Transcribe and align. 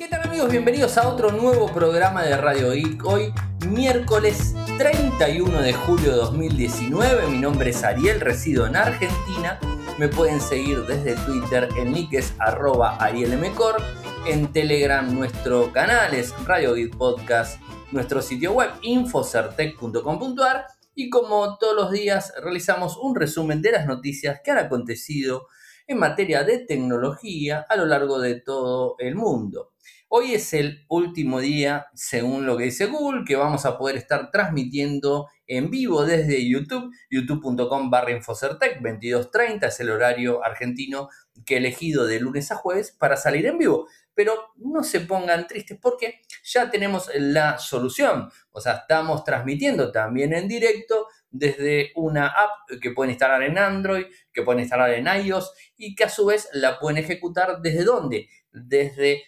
¿Qué 0.00 0.08
tal 0.08 0.22
amigos? 0.22 0.50
Bienvenidos 0.50 0.96
a 0.96 1.06
otro 1.06 1.30
nuevo 1.30 1.70
programa 1.74 2.22
de 2.22 2.34
Radio 2.34 2.70
Geek. 2.70 3.04
Hoy, 3.04 3.34
miércoles 3.68 4.54
31 4.78 5.60
de 5.60 5.74
julio 5.74 6.12
de 6.12 6.16
2019. 6.16 7.26
Mi 7.26 7.36
nombre 7.36 7.68
es 7.68 7.84
Ariel, 7.84 8.18
resido 8.18 8.66
en 8.66 8.76
Argentina. 8.76 9.60
Me 9.98 10.08
pueden 10.08 10.40
seguir 10.40 10.86
desde 10.86 11.16
Twitter, 11.26 11.68
en 11.76 11.92
nick 11.92 12.14
es 12.14 12.32
arroba 12.38 12.96
arielmcor. 12.96 13.76
En 14.26 14.50
Telegram 14.50 15.14
nuestro 15.14 15.70
canal 15.70 16.14
es 16.14 16.32
Radio 16.46 16.72
Geek 16.72 16.96
Podcast. 16.96 17.60
Nuestro 17.92 18.22
sitio 18.22 18.52
web 18.52 18.70
infocertec.com.ar. 18.80 20.64
Y 20.94 21.10
como 21.10 21.58
todos 21.58 21.76
los 21.76 21.90
días 21.90 22.32
realizamos 22.42 22.96
un 22.96 23.14
resumen 23.14 23.60
de 23.60 23.72
las 23.72 23.86
noticias 23.86 24.40
que 24.42 24.50
han 24.50 24.56
acontecido 24.56 25.48
en 25.86 25.98
materia 25.98 26.42
de 26.42 26.60
tecnología 26.60 27.66
a 27.68 27.76
lo 27.76 27.84
largo 27.84 28.18
de 28.18 28.40
todo 28.40 28.94
el 28.98 29.14
mundo. 29.14 29.69
Hoy 30.12 30.34
es 30.34 30.54
el 30.54 30.84
último 30.88 31.38
día, 31.38 31.86
según 31.94 32.44
lo 32.44 32.56
que 32.56 32.64
dice 32.64 32.86
Google, 32.86 33.22
que 33.24 33.36
vamos 33.36 33.64
a 33.64 33.78
poder 33.78 33.94
estar 33.94 34.32
transmitiendo 34.32 35.28
en 35.46 35.70
vivo 35.70 36.04
desde 36.04 36.48
YouTube, 36.48 36.92
youtube.com 37.08 37.90
barra 37.90 38.10
Infocertec, 38.10 38.80
22.30 38.80 39.68
es 39.68 39.78
el 39.78 39.88
horario 39.88 40.44
argentino 40.44 41.10
que 41.46 41.54
he 41.54 41.58
elegido 41.58 42.06
de 42.06 42.18
lunes 42.18 42.50
a 42.50 42.56
jueves 42.56 42.90
para 42.90 43.16
salir 43.16 43.46
en 43.46 43.58
vivo. 43.58 43.86
Pero 44.12 44.34
no 44.56 44.82
se 44.82 44.98
pongan 44.98 45.46
tristes 45.46 45.78
porque 45.80 46.22
ya 46.42 46.72
tenemos 46.72 47.08
la 47.14 47.58
solución. 47.58 48.32
O 48.50 48.60
sea, 48.60 48.78
estamos 48.78 49.22
transmitiendo 49.22 49.92
también 49.92 50.32
en 50.34 50.48
directo 50.48 51.06
desde 51.30 51.92
una 51.94 52.26
app 52.28 52.80
que 52.80 52.90
pueden 52.90 53.10
instalar 53.10 53.42
en 53.42 53.58
Android, 53.58 54.06
que 54.32 54.42
pueden 54.42 54.60
instalar 54.60 54.90
en 54.90 55.06
iOS 55.06 55.52
y 55.76 55.94
que 55.94 56.04
a 56.04 56.08
su 56.08 56.26
vez 56.26 56.48
la 56.52 56.78
pueden 56.78 56.98
ejecutar 56.98 57.60
desde 57.62 57.84
dónde? 57.84 58.28
Desde 58.52 59.22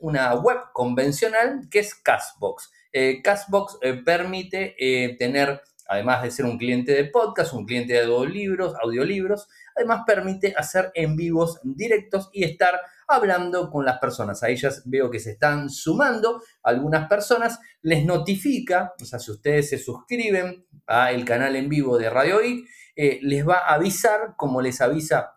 una 0.00 0.34
web 0.34 0.58
convencional 0.72 1.68
que 1.70 1.80
es 1.80 1.94
Castbox. 1.94 2.70
Eh, 2.92 3.20
Castbox 3.22 3.78
eh, 3.82 3.94
permite 4.04 4.74
eh, 4.78 5.16
tener, 5.18 5.60
además 5.86 6.22
de 6.22 6.30
ser 6.30 6.46
un 6.46 6.58
cliente 6.58 6.92
de 6.92 7.04
podcast, 7.04 7.52
un 7.52 7.66
cliente 7.66 7.92
de 7.92 8.00
audiolibros, 8.00 8.74
audiolibros, 8.82 9.48
además 9.76 10.02
permite 10.06 10.54
hacer 10.56 10.90
en 10.94 11.16
vivos 11.16 11.60
directos 11.62 12.30
y 12.32 12.44
estar 12.44 12.80
hablando 13.08 13.70
con 13.70 13.84
las 13.84 13.98
personas. 13.98 14.42
A 14.42 14.50
ellas 14.50 14.82
veo 14.84 15.10
que 15.10 15.18
se 15.18 15.32
están 15.32 15.70
sumando 15.70 16.42
algunas 16.62 17.08
personas, 17.08 17.58
les 17.82 18.04
notifica, 18.04 18.92
o 19.00 19.04
sea, 19.04 19.18
si 19.18 19.30
ustedes 19.30 19.70
se 19.70 19.78
suscriben 19.78 20.66
al 20.86 21.24
canal 21.24 21.56
en 21.56 21.68
vivo 21.68 21.98
de 21.98 22.10
Radio 22.10 22.44
I, 22.44 22.64
eh, 22.94 23.18
les 23.22 23.46
va 23.46 23.58
a 23.58 23.74
avisar, 23.74 24.34
como 24.36 24.60
les 24.60 24.80
avisa 24.80 25.34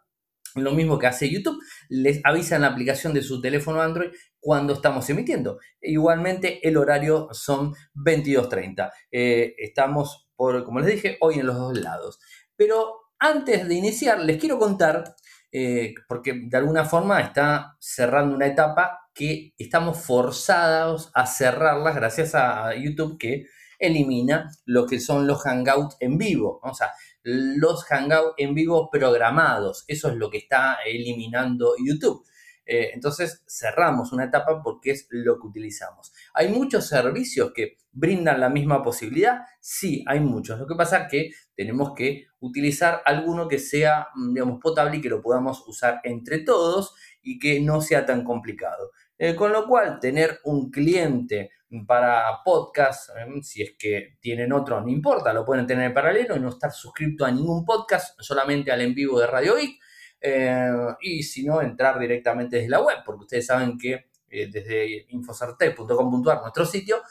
lo 0.55 0.72
mismo 0.72 0.99
que 0.99 1.08
hace 1.08 1.30
YouTube, 1.30 1.61
les 1.89 2.19
avisa 2.25 2.55
en 2.55 2.64
la 2.64 2.67
aplicación 2.67 3.14
de 3.14 3.22
su 3.22 3.39
teléfono 3.39 3.81
Android 3.81 4.11
cuando 4.39 4.73
estamos 4.73 5.09
emitiendo. 5.09 5.59
Igualmente 5.81 6.67
el 6.67 6.75
horario 6.77 7.30
son 7.31 7.73
22.30. 7.95 8.92
Eh, 9.11 9.55
estamos, 9.58 10.30
por, 10.36 10.66
como 10.66 10.80
les 10.80 10.95
dije, 10.95 11.17
hoy 11.22 11.39
en 11.39 11.47
los 11.47 11.58
dos 11.58 11.77
lados. 11.77 12.19
Pero 12.55 13.02
antes 13.19 13.67
de 13.67 13.75
iniciar, 13.75 14.19
les 14.19 14.38
quiero 14.38 14.58
contar 14.58 15.16
eh, 15.52 15.94
porque 16.07 16.33
de 16.45 16.57
alguna 16.57 16.85
forma 16.85 17.19
está 17.21 17.75
cerrando 17.80 18.35
una 18.35 18.47
etapa 18.47 19.09
que 19.13 19.53
estamos 19.58 19.97
forzados 19.97 21.11
a 21.13 21.25
cerrarlas 21.25 21.95
gracias 21.95 22.35
a 22.35 22.73
YouTube 22.75 23.17
que 23.17 23.45
elimina 23.77 24.49
lo 24.66 24.85
que 24.85 24.99
son 24.99 25.27
los 25.27 25.41
hangouts 25.41 25.97
en 25.99 26.17
vivo, 26.17 26.59
o 26.63 26.73
sea, 26.73 26.91
los 27.23 27.83
hangouts 27.85 28.35
en 28.38 28.53
vivo 28.53 28.89
programados, 28.91 29.83
eso 29.88 30.09
es 30.09 30.16
lo 30.16 30.30
que 30.30 30.38
está 30.38 30.77
eliminando 30.85 31.73
YouTube. 31.83 32.25
Eh, 32.65 32.91
entonces 32.93 33.43
cerramos 33.47 34.13
una 34.13 34.25
etapa 34.25 34.61
porque 34.63 34.91
es 34.91 35.08
lo 35.09 35.39
que 35.39 35.47
utilizamos. 35.47 36.13
¿Hay 36.33 36.49
muchos 36.49 36.88
servicios 36.88 37.52
que 37.53 37.77
brindan 37.91 38.39
la 38.39 38.49
misma 38.49 38.81
posibilidad? 38.83 39.41
Sí, 39.59 40.05
hay 40.08 40.19
muchos. 40.19 40.59
Lo 40.59 40.67
que 40.67 40.75
pasa 40.75 40.99
es 40.99 41.11
que 41.11 41.31
tenemos 41.55 41.93
que 41.95 42.27
utilizar 42.41 43.02
alguno 43.05 43.47
que 43.47 43.59
sea, 43.59 44.09
mm, 44.13 44.33
digamos, 44.33 44.59
potable 44.59 44.97
y 44.97 45.02
que 45.02 45.09
lo 45.09 45.21
podamos 45.21 45.63
usar 45.67 46.02
entre 46.03 46.39
todos 46.39 46.93
y 47.21 47.39
que 47.39 47.59
no 47.61 47.81
sea 47.81 48.05
tan 48.05 48.23
complicado. 48.23 48.91
Eh, 49.17 49.35
con 49.35 49.53
lo 49.53 49.67
cual, 49.67 49.99
tener 49.99 50.39
un 50.45 50.71
cliente 50.71 51.52
para 51.87 52.43
podcast, 52.43 53.11
eh, 53.11 53.41
si 53.43 53.61
es 53.61 53.75
que 53.77 54.17
tienen 54.19 54.52
otro, 54.52 54.81
no 54.81 54.89
importa, 54.89 55.31
lo 55.31 55.45
pueden 55.45 55.67
tener 55.67 55.85
en 55.85 55.93
paralelo 55.93 56.35
y 56.35 56.39
no 56.39 56.49
estar 56.49 56.71
suscrito 56.71 57.23
a 57.23 57.31
ningún 57.31 57.63
podcast, 57.63 58.19
solamente 58.19 58.71
al 58.71 58.81
en 58.81 58.95
vivo 58.95 59.19
de 59.19 59.27
Radio 59.27 59.55
Geek. 59.55 59.79
Eh, 60.19 60.71
y 61.02 61.23
si 61.23 61.45
no, 61.45 61.61
entrar 61.61 61.99
directamente 61.99 62.58
desde 62.58 62.69
la 62.69 62.81
web, 62.81 62.97
porque 63.05 63.21
ustedes 63.21 63.45
saben 63.45 63.77
que 63.77 64.09
desde 64.31 65.08
infosarte.com.ar, 65.09 66.41
nuestro 66.41 66.65
sitio, 66.65 67.02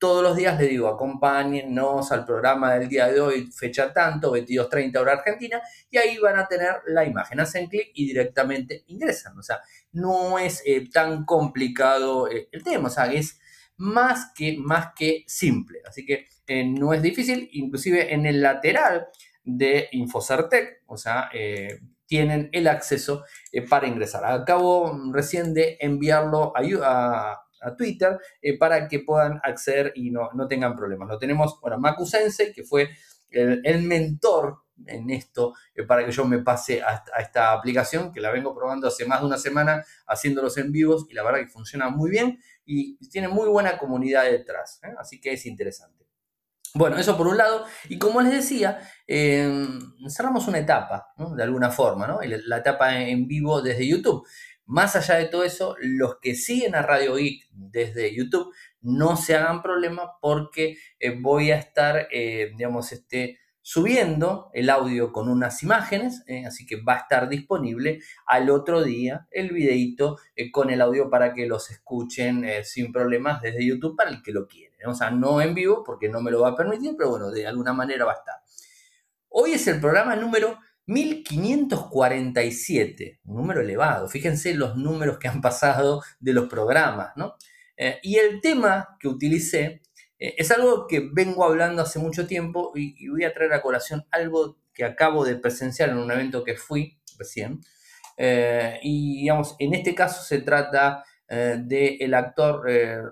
todos 0.00 0.22
los 0.22 0.34
días 0.34 0.58
le 0.58 0.66
digo, 0.66 0.88
acompáñennos 0.88 2.10
al 2.10 2.24
programa 2.24 2.72
del 2.72 2.88
día 2.88 3.06
de 3.08 3.20
hoy, 3.20 3.52
fecha 3.52 3.92
tanto, 3.92 4.34
22.30 4.34 4.98
hora 4.98 5.12
argentina, 5.12 5.60
y 5.90 5.98
ahí 5.98 6.16
van 6.16 6.38
a 6.38 6.48
tener 6.48 6.76
la 6.86 7.04
imagen. 7.04 7.38
Hacen 7.38 7.66
clic 7.68 7.90
y 7.92 8.06
directamente 8.06 8.82
ingresan. 8.86 9.38
O 9.38 9.42
sea, 9.42 9.60
no 9.92 10.38
es 10.38 10.62
eh, 10.64 10.88
tan 10.90 11.26
complicado 11.26 12.30
eh, 12.30 12.48
el 12.50 12.64
tema, 12.64 12.88
o 12.88 12.90
sea, 12.90 13.12
es 13.12 13.38
más 13.76 14.32
que, 14.34 14.56
más 14.58 14.94
que 14.96 15.22
simple. 15.26 15.80
Así 15.86 16.06
que 16.06 16.26
eh, 16.46 16.64
no 16.64 16.94
es 16.94 17.02
difícil, 17.02 17.50
inclusive 17.52 18.14
en 18.14 18.24
el 18.24 18.40
lateral 18.40 19.06
de 19.44 19.90
Infocertec, 19.92 20.82
o 20.86 20.96
sea, 20.96 21.30
tienen 22.06 22.48
el 22.52 22.68
acceso 22.68 23.24
para 23.68 23.86
ingresar. 23.86 24.24
Acabo 24.24 24.98
recién 25.12 25.52
de 25.54 25.76
enviarlo 25.80 26.52
a 26.56 26.60
a 26.84 27.49
Twitter 27.76 28.18
eh, 28.40 28.58
para 28.58 28.88
que 28.88 29.00
puedan 29.00 29.40
acceder 29.42 29.92
y 29.94 30.10
no, 30.10 30.30
tengan 30.48 30.76
problemas. 30.76 31.08
Lo 31.08 31.18
tenemos, 31.18 31.60
bueno, 31.60 31.78
Maku 31.78 32.06
Sensei, 32.06 32.52
que 32.52 32.64
fue 32.64 32.90
el, 33.30 33.82
mentor 33.82 34.62
en 34.86 35.10
esto 35.10 35.54
eh, 35.74 35.84
para 35.84 36.04
que 36.04 36.10
yo 36.10 36.24
me 36.24 36.38
pase 36.38 36.82
a, 36.82 37.04
esta 37.18 37.52
aplicación 37.52 38.12
que 38.12 38.20
la 38.20 38.30
vengo 38.30 38.54
probando 38.54 38.88
hace 38.88 39.04
más 39.04 39.20
de 39.20 39.26
una 39.26 39.38
semana 39.38 39.84
haciéndolos 40.06 40.56
en 40.56 40.72
vivos 40.72 41.06
y 41.08 41.14
la 41.14 41.22
verdad 41.22 41.40
que 41.40 41.48
funciona 41.48 41.90
muy 41.90 42.10
bien 42.10 42.40
y 42.64 42.96
tiene 43.08 43.28
muy 43.28 43.48
buena 43.48 43.78
comunidad 43.78 44.24
detrás, 44.24 44.80
¿eh? 44.82 44.94
así 44.98 45.20
que 45.20 45.32
es 45.32 45.44
interesante. 45.46 46.06
Bueno, 46.72 46.96
eso 46.98 47.16
por 47.16 47.26
un 47.26 47.36
lado, 47.36 47.64
y 47.88 47.98
como 47.98 48.20
les 48.20 48.32
decía, 48.32 48.78
cerramos 50.08 50.46
una 50.46 50.58
etapa, 50.58 51.12
de 51.34 51.42
alguna 51.42 51.70
forma, 51.70 52.06
¿no? 52.06 52.20
la 52.22 52.58
etapa 52.58 52.96
en 52.96 53.26
vivo 53.26 53.60
desde 53.60 53.88
YouTube. 53.88 54.24
Más 54.70 54.94
allá 54.94 55.16
de 55.16 55.26
todo 55.26 55.42
eso, 55.42 55.74
los 55.80 56.20
que 56.20 56.36
siguen 56.36 56.76
a 56.76 56.82
Radio 56.82 57.16
Geek 57.16 57.48
desde 57.50 58.14
YouTube 58.14 58.54
no 58.80 59.16
se 59.16 59.34
hagan 59.34 59.62
problema 59.62 60.12
porque 60.20 60.76
eh, 61.00 61.18
voy 61.20 61.50
a 61.50 61.56
estar, 61.56 62.06
eh, 62.12 62.52
digamos, 62.56 62.92
este, 62.92 63.40
subiendo 63.62 64.48
el 64.54 64.70
audio 64.70 65.10
con 65.10 65.28
unas 65.28 65.64
imágenes, 65.64 66.22
eh, 66.28 66.46
así 66.46 66.66
que 66.66 66.80
va 66.80 66.94
a 66.94 66.98
estar 66.98 67.28
disponible 67.28 67.98
al 68.26 68.48
otro 68.48 68.84
día 68.84 69.26
el 69.32 69.50
videito 69.50 70.18
con 70.52 70.70
el 70.70 70.82
audio 70.82 71.10
para 71.10 71.34
que 71.34 71.46
los 71.46 71.72
escuchen 71.72 72.46
sin 72.62 72.92
problemas 72.92 73.42
desde 73.42 73.66
YouTube 73.66 73.96
para 73.96 74.10
el 74.10 74.22
que 74.22 74.30
lo 74.30 74.46
quiere. 74.46 74.76
O 74.86 74.94
sea, 74.94 75.10
no 75.10 75.40
en 75.40 75.52
vivo 75.52 75.82
porque 75.82 76.08
no 76.08 76.22
me 76.22 76.30
lo 76.30 76.42
va 76.42 76.50
a 76.50 76.56
permitir, 76.56 76.94
pero 76.96 77.10
bueno, 77.10 77.32
de 77.32 77.44
alguna 77.44 77.72
manera 77.72 78.04
va 78.04 78.12
a 78.12 78.18
estar. 78.18 78.36
Hoy 79.30 79.54
es 79.54 79.66
el 79.66 79.80
programa 79.80 80.14
número 80.14 80.58
1547, 80.90 83.20
un 83.24 83.36
número 83.36 83.60
elevado. 83.60 84.08
Fíjense 84.08 84.54
los 84.54 84.76
números 84.76 85.18
que 85.18 85.28
han 85.28 85.40
pasado 85.40 86.02
de 86.18 86.32
los 86.32 86.48
programas, 86.48 87.12
¿no? 87.14 87.36
Eh, 87.76 88.00
y 88.02 88.16
el 88.16 88.40
tema 88.40 88.96
que 88.98 89.06
utilicé 89.06 89.82
eh, 90.18 90.34
es 90.36 90.50
algo 90.50 90.88
que 90.88 91.08
vengo 91.12 91.44
hablando 91.44 91.82
hace 91.82 92.00
mucho 92.00 92.26
tiempo 92.26 92.72
y, 92.74 93.08
voy 93.08 93.22
a 93.22 93.32
traer 93.32 93.52
a 93.52 93.62
colación 93.62 94.04
algo 94.10 94.58
que 94.74 94.84
acabo 94.84 95.24
de 95.24 95.36
presenciar 95.36 95.90
en 95.90 95.98
un 95.98 96.10
evento 96.10 96.42
que 96.42 96.56
fui 96.56 96.98
recién. 97.18 97.60
Eh, 98.16 98.80
y 98.82 99.20
digamos, 99.20 99.54
en 99.60 99.74
este 99.74 99.94
caso 99.94 100.24
se 100.24 100.40
trata 100.40 101.04
del 101.28 102.12
actor 102.14 102.64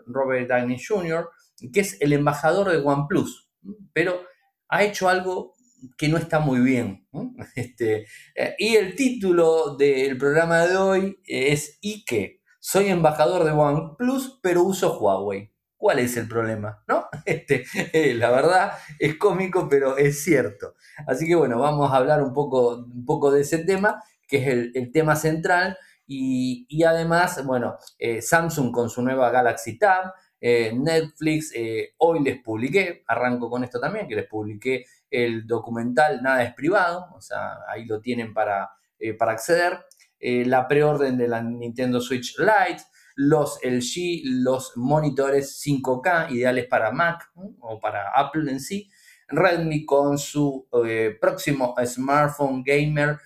Robert 0.07 0.49
Downey 0.49 0.77
Jr., 0.85 1.29
que 1.73 1.79
es 1.79 2.01
el 2.01 2.13
embajador 2.13 2.69
de 2.69 2.79
OnePlus, 2.79 3.49
pero 3.93 4.25
ha 4.69 4.83
hecho 4.83 5.09
algo 5.09 5.55
que 5.97 6.09
no 6.09 6.17
está 6.17 6.41
muy 6.41 6.61
bien. 6.61 7.07
Este, 7.55 8.07
eh, 8.35 8.55
y 8.59 8.77
el 8.77 8.95
título 8.95 9.77
del 9.77 10.17
programa 10.19 10.67
de 10.67 10.77
hoy 10.77 11.21
es 11.25 11.79
¿Y 11.81 12.05
qué? 12.05 12.41
Soy 12.61 12.89
embajador 12.89 13.45
de 13.45 13.53
OnePlus, 13.53 14.41
pero 14.43 14.63
uso 14.63 14.99
Huawei. 14.99 15.53
¿Cuál 15.77 16.01
es 16.01 16.17
el 16.17 16.29
problema? 16.29 16.83
¿No? 16.89 17.07
Este, 17.25 17.65
eh, 17.93 18.15
la 18.15 18.31
verdad 18.31 18.73
es 18.99 19.17
cómico, 19.17 19.69
pero 19.69 19.97
es 19.97 20.23
cierto. 20.23 20.75
Así 21.07 21.27
que 21.27 21.35
bueno, 21.35 21.59
vamos 21.59 21.93
a 21.93 21.97
hablar 21.97 22.23
un 22.23 22.33
poco, 22.33 22.77
un 22.77 23.05
poco 23.05 23.31
de 23.31 23.43
ese 23.43 23.59
tema, 23.59 24.03
que 24.27 24.39
es 24.39 24.49
el, 24.75 24.93
tema 24.93 25.17
central. 25.17 25.77
Y, 26.11 26.83
además, 26.85 27.45
bueno, 27.45 27.77
eh, 27.99 28.23
Samsung 28.23 28.73
con 28.73 28.89
su 28.89 29.03
nueva 29.03 29.31
Galaxy 29.31 29.79
Tab, 29.79 30.13
Netflix, 30.41 31.53
hoy 31.99 32.23
les 32.23 32.41
publiqué, 32.43 33.03
arranco 33.07 33.51
con 33.51 33.63
esto 33.63 33.79
también, 33.79 34.09
que 34.09 34.17
les 34.17 34.27
publiqué 34.27 34.85
el 35.11 35.47
documental 35.47 36.23
Nada 36.23 36.43
es 36.43 36.55
privado, 36.55 37.09
o 37.15 37.21
sea, 37.21 37.59
ahí 37.69 37.85
lo 37.85 38.01
tienen 38.01 38.35
para, 38.35 38.71
eh, 38.99 39.15
para 39.15 39.33
acceder. 39.33 39.79
Eh, 40.19 40.45
la 40.45 40.67
preorden 40.67 41.17
de 41.17 41.29
la 41.29 41.43
Nintendo 41.43 42.01
Switch 42.01 42.37
Lite, 42.39 42.83
los 43.15 43.59
LG, 43.63 44.23
los 44.25 44.77
monitores 44.77 45.61
5K 45.65 46.31
ideales 46.31 46.67
para 46.67 46.91
Mac 46.91 47.31
o 47.61 47.81
para 47.81 48.11
Apple 48.15 48.51
en 48.51 48.61
sí, 48.61 48.91
Redmi 49.29 49.85
con 49.85 50.19
su 50.19 50.67
eh, 50.87 51.17
próximo 51.21 51.75
smartphone 51.85 52.63
gamer 52.65 53.19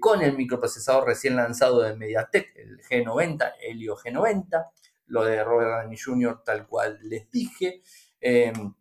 con 0.00 0.20
el 0.20 0.36
microprocesador 0.36 1.06
recién 1.06 1.34
lanzado 1.34 1.80
de 1.80 1.96
MediaTek, 1.96 2.56
el 2.56 2.78
G90, 2.80 3.52
Helio 3.58 3.96
G90, 3.96 4.66
lo 5.06 5.24
de 5.24 5.42
Robert 5.42 5.70
Downey 5.70 5.98
Jr. 5.98 6.42
tal 6.44 6.66
cual 6.66 6.98
les 7.02 7.30
dije. 7.30 7.82
Em, 8.20 8.74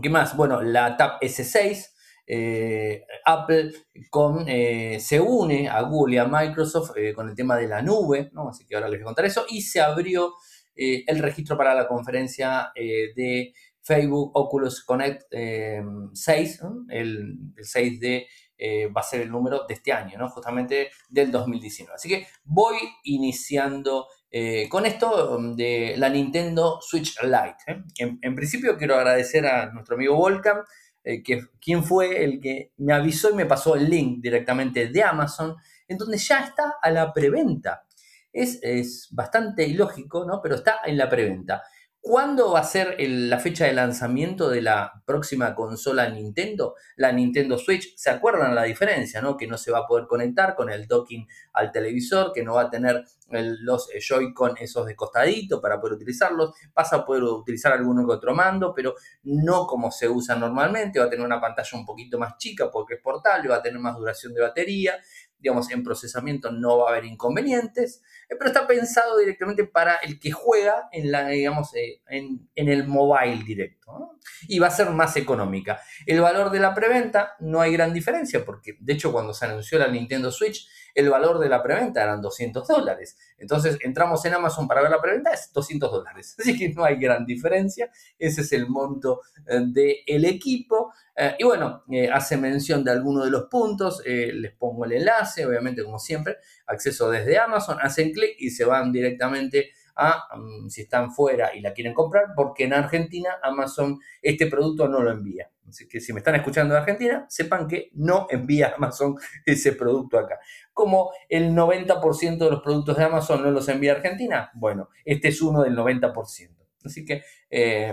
¿Qué 0.00 0.10
más? 0.10 0.36
Bueno, 0.36 0.62
la 0.62 0.96
Tab 0.96 1.20
S6. 1.20 1.94
Eh, 2.30 3.04
Apple 3.24 3.72
con, 4.10 4.46
se 4.46 5.18
une 5.18 5.68
a 5.68 5.80
Google 5.82 6.16
y 6.16 6.18
a 6.18 6.26
Microsoft 6.26 6.92
con 7.14 7.28
el 7.28 7.34
tema 7.34 7.56
de 7.56 7.66
la 7.66 7.80
nube, 7.80 8.30
así 8.48 8.66
que 8.66 8.74
ahora 8.74 8.88
les 8.88 8.98
voy 8.98 9.04
a 9.04 9.06
contar 9.06 9.24
eso, 9.24 9.46
y 9.48 9.62
se 9.62 9.80
abrió 9.80 10.34
el 10.76 11.18
registro 11.18 11.56
para 11.56 11.74
la 11.74 11.88
conferencia 11.88 12.70
de 12.74 13.54
Facebook 13.88 14.32
Oculus 14.34 14.84
Connect 14.84 15.22
6, 15.32 15.32
eh, 15.32 16.68
el, 16.90 17.38
6 17.58 18.00
de 18.00 18.26
eh, 18.58 18.86
va 18.88 19.00
a 19.00 19.04
ser 19.04 19.22
el 19.22 19.30
número 19.30 19.64
de 19.66 19.74
este 19.74 19.92
año, 19.92 20.18
¿no? 20.18 20.28
justamente 20.28 20.90
del 21.08 21.30
2019. 21.30 21.94
Así 21.94 22.08
que 22.08 22.26
voy 22.44 22.76
iniciando 23.04 24.06
eh, 24.30 24.68
con 24.68 24.86
esto 24.86 25.38
de 25.54 25.94
la 25.96 26.08
Nintendo 26.08 26.78
Switch 26.80 27.18
Lite. 27.22 27.84
En, 27.98 28.34
principio 28.34 28.76
quiero 28.76 28.96
agradecer 28.96 29.46
a 29.46 29.72
nuestro 29.72 29.96
amigo 29.96 30.16
Volcan, 30.16 30.58
que, 31.02 31.40
quien 31.58 31.84
fue 31.84 32.22
el 32.22 32.38
que 32.38 32.72
me 32.78 32.92
avisó 32.92 33.30
y 33.30 33.34
me 33.34 33.46
pasó 33.46 33.76
el 33.76 33.88
link 33.88 34.20
directamente 34.20 34.88
de 34.88 35.02
Amazon, 35.02 35.56
en 35.86 35.96
donde 35.96 36.18
ya 36.18 36.40
está 36.40 36.74
a 36.82 36.90
la 36.90 37.12
preventa. 37.12 37.84
Es, 38.30 38.58
es 38.62 39.08
bastante 39.10 39.66
ilógico, 39.66 40.26
¿no? 40.26 40.40
pero 40.42 40.56
está 40.56 40.80
en 40.84 40.98
la 40.98 41.08
preventa. 41.08 41.62
¿Cuándo 42.00 42.52
va 42.52 42.60
a 42.60 42.64
ser 42.64 42.96
la 42.98 43.38
fecha 43.38 43.66
de 43.66 43.72
lanzamiento 43.74 44.48
de 44.48 44.62
la 44.62 45.02
próxima 45.04 45.54
consola 45.54 46.08
Nintendo? 46.08 46.74
La 46.96 47.12
Nintendo 47.12 47.58
Switch. 47.58 47.94
¿Se 47.96 48.08
acuerdan 48.08 48.54
la 48.54 48.62
diferencia, 48.62 49.20
no? 49.20 49.36
Que 49.36 49.46
no 49.46 49.58
se 49.58 49.72
va 49.72 49.80
a 49.80 49.86
poder 49.86 50.06
conectar 50.06 50.54
con 50.54 50.70
el 50.70 50.86
docking 50.86 51.26
al 51.52 51.70
televisor, 51.72 52.32
que 52.32 52.44
no 52.44 52.54
va 52.54 52.62
a 52.62 52.70
tener 52.70 53.04
los 53.30 53.90
eh, 53.92 54.00
Joy-Con 54.00 54.56
esos 54.58 54.86
de 54.86 54.96
costadito 54.96 55.60
para 55.60 55.80
poder 55.80 55.96
utilizarlos. 55.96 56.54
Vas 56.72 56.92
a 56.92 57.04
poder 57.04 57.24
utilizar 57.24 57.72
alguno 57.72 58.06
que 58.06 58.14
otro 58.14 58.34
mando, 58.34 58.72
pero 58.74 58.94
no 59.24 59.66
como 59.66 59.90
se 59.90 60.08
usa 60.08 60.36
normalmente. 60.36 61.00
Va 61.00 61.06
a 61.06 61.10
tener 61.10 61.26
una 61.26 61.40
pantalla 61.40 61.76
un 61.76 61.84
poquito 61.84 62.18
más 62.18 62.38
chica 62.38 62.70
porque 62.70 62.94
es 62.94 63.00
portable, 63.02 63.50
va 63.50 63.56
a 63.56 63.62
tener 63.62 63.80
más 63.80 63.96
duración 63.96 64.32
de 64.32 64.40
batería 64.40 64.94
digamos, 65.38 65.70
en 65.70 65.82
procesamiento 65.82 66.50
no 66.50 66.78
va 66.78 66.88
a 66.88 66.92
haber 66.92 67.04
inconvenientes, 67.04 68.02
eh, 68.28 68.34
pero 68.38 68.46
está 68.46 68.66
pensado 68.66 69.18
directamente 69.18 69.64
para 69.64 69.96
el 69.96 70.18
que 70.18 70.32
juega 70.32 70.88
en, 70.92 71.10
la, 71.10 71.28
digamos, 71.28 71.74
eh, 71.74 72.02
en, 72.08 72.48
el 72.54 72.86
mobile 72.86 73.44
directo. 73.44 74.18
Y 74.48 74.58
va 74.58 74.66
a 74.66 74.70
ser 74.70 74.90
más 74.90 75.16
económica. 75.16 75.80
El 76.06 76.20
valor 76.20 76.50
de 76.50 76.60
la 76.60 76.74
preventa 76.74 77.36
no 77.40 77.60
hay 77.60 77.72
gran 77.72 77.92
diferencia, 77.92 78.44
porque 78.44 78.76
de 78.80 78.92
hecho 78.92 79.12
cuando 79.12 79.32
se 79.32 79.46
anunció 79.46 79.78
la 79.78 79.88
Nintendo 79.88 80.30
Switch, 80.30 80.68
el 80.98 81.10
valor 81.10 81.38
de 81.38 81.48
la 81.48 81.62
preventa 81.62 82.02
eran 82.02 82.20
200 82.20 82.66
dólares. 82.66 83.16
Entonces 83.38 83.78
entramos 83.82 84.24
en 84.24 84.34
Amazon 84.34 84.66
para 84.66 84.82
ver 84.82 84.90
la 84.90 85.00
preventa, 85.00 85.32
es 85.32 85.52
200 85.52 85.92
dólares. 85.92 86.34
Así 86.38 86.58
que 86.58 86.70
no 86.70 86.84
hay 86.84 86.96
gran 86.96 87.24
diferencia. 87.24 87.88
Ese 88.18 88.40
es 88.40 88.52
el 88.52 88.68
monto 88.68 89.20
eh, 89.46 89.60
del 90.06 90.24
equipo. 90.24 90.92
Eh, 91.14 91.36
y 91.38 91.44
bueno, 91.44 91.84
eh, 91.92 92.10
hace 92.10 92.36
mención 92.36 92.82
de 92.82 92.90
algunos 92.90 93.24
de 93.26 93.30
los 93.30 93.44
puntos. 93.44 94.02
les 94.04 94.52
pongo 94.56 94.84
el 94.86 94.92
enlace, 94.92 95.46
obviamente, 95.46 95.84
como 95.84 96.00
siempre. 96.00 96.38
Acceso 96.66 97.08
desde 97.10 97.38
Amazon, 97.38 97.78
hacen 97.80 98.10
clic 98.10 98.34
y 98.38 98.50
se 98.50 98.64
van 98.64 98.90
directamente 98.90 99.70
a, 99.94 100.36
mm, 100.36 100.68
si 100.68 100.82
están 100.82 101.12
fuera 101.12 101.54
y 101.54 101.60
la 101.60 101.72
quieren 101.72 101.94
comprar, 101.94 102.26
porque 102.34 102.64
en 102.64 102.72
Argentina 102.72 103.30
Amazon 103.42 104.00
este 104.22 104.46
producto 104.46 104.88
no 104.88 105.02
lo 105.02 105.10
envía. 105.12 105.50
Así 105.68 105.86
que 105.86 106.00
si 106.00 106.12
me 106.12 106.20
están 106.20 106.34
escuchando 106.36 106.74
de 106.74 106.80
Argentina, 106.80 107.26
sepan 107.28 107.68
que 107.68 107.90
no 107.94 108.26
envía 108.30 108.74
Amazon 108.76 109.16
ese 109.44 109.72
producto 109.72 110.18
acá. 110.18 110.38
Como 110.78 111.10
el 111.28 111.56
90% 111.56 112.38
de 112.38 112.50
los 112.52 112.62
productos 112.62 112.96
de 112.96 113.02
Amazon 113.02 113.42
no 113.42 113.50
los 113.50 113.68
envía 113.68 113.94
Argentina, 113.94 114.48
bueno, 114.54 114.90
este 115.04 115.26
es 115.26 115.42
uno 115.42 115.62
del 115.64 115.76
90%. 115.76 116.54
Así 116.84 117.04
que 117.04 117.24
eh, 117.50 117.92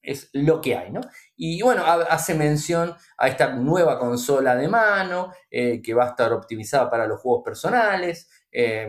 es 0.00 0.30
lo 0.32 0.62
que 0.62 0.74
hay, 0.74 0.90
¿no? 0.90 1.02
Y 1.36 1.60
bueno, 1.60 1.84
hace 1.84 2.34
mención 2.34 2.94
a 3.18 3.28
esta 3.28 3.54
nueva 3.54 3.98
consola 3.98 4.56
de 4.56 4.66
mano 4.66 5.30
eh, 5.50 5.82
que 5.82 5.92
va 5.92 6.04
a 6.04 6.08
estar 6.08 6.32
optimizada 6.32 6.88
para 6.88 7.06
los 7.06 7.20
juegos 7.20 7.42
personales. 7.44 8.30
Eh, 8.50 8.88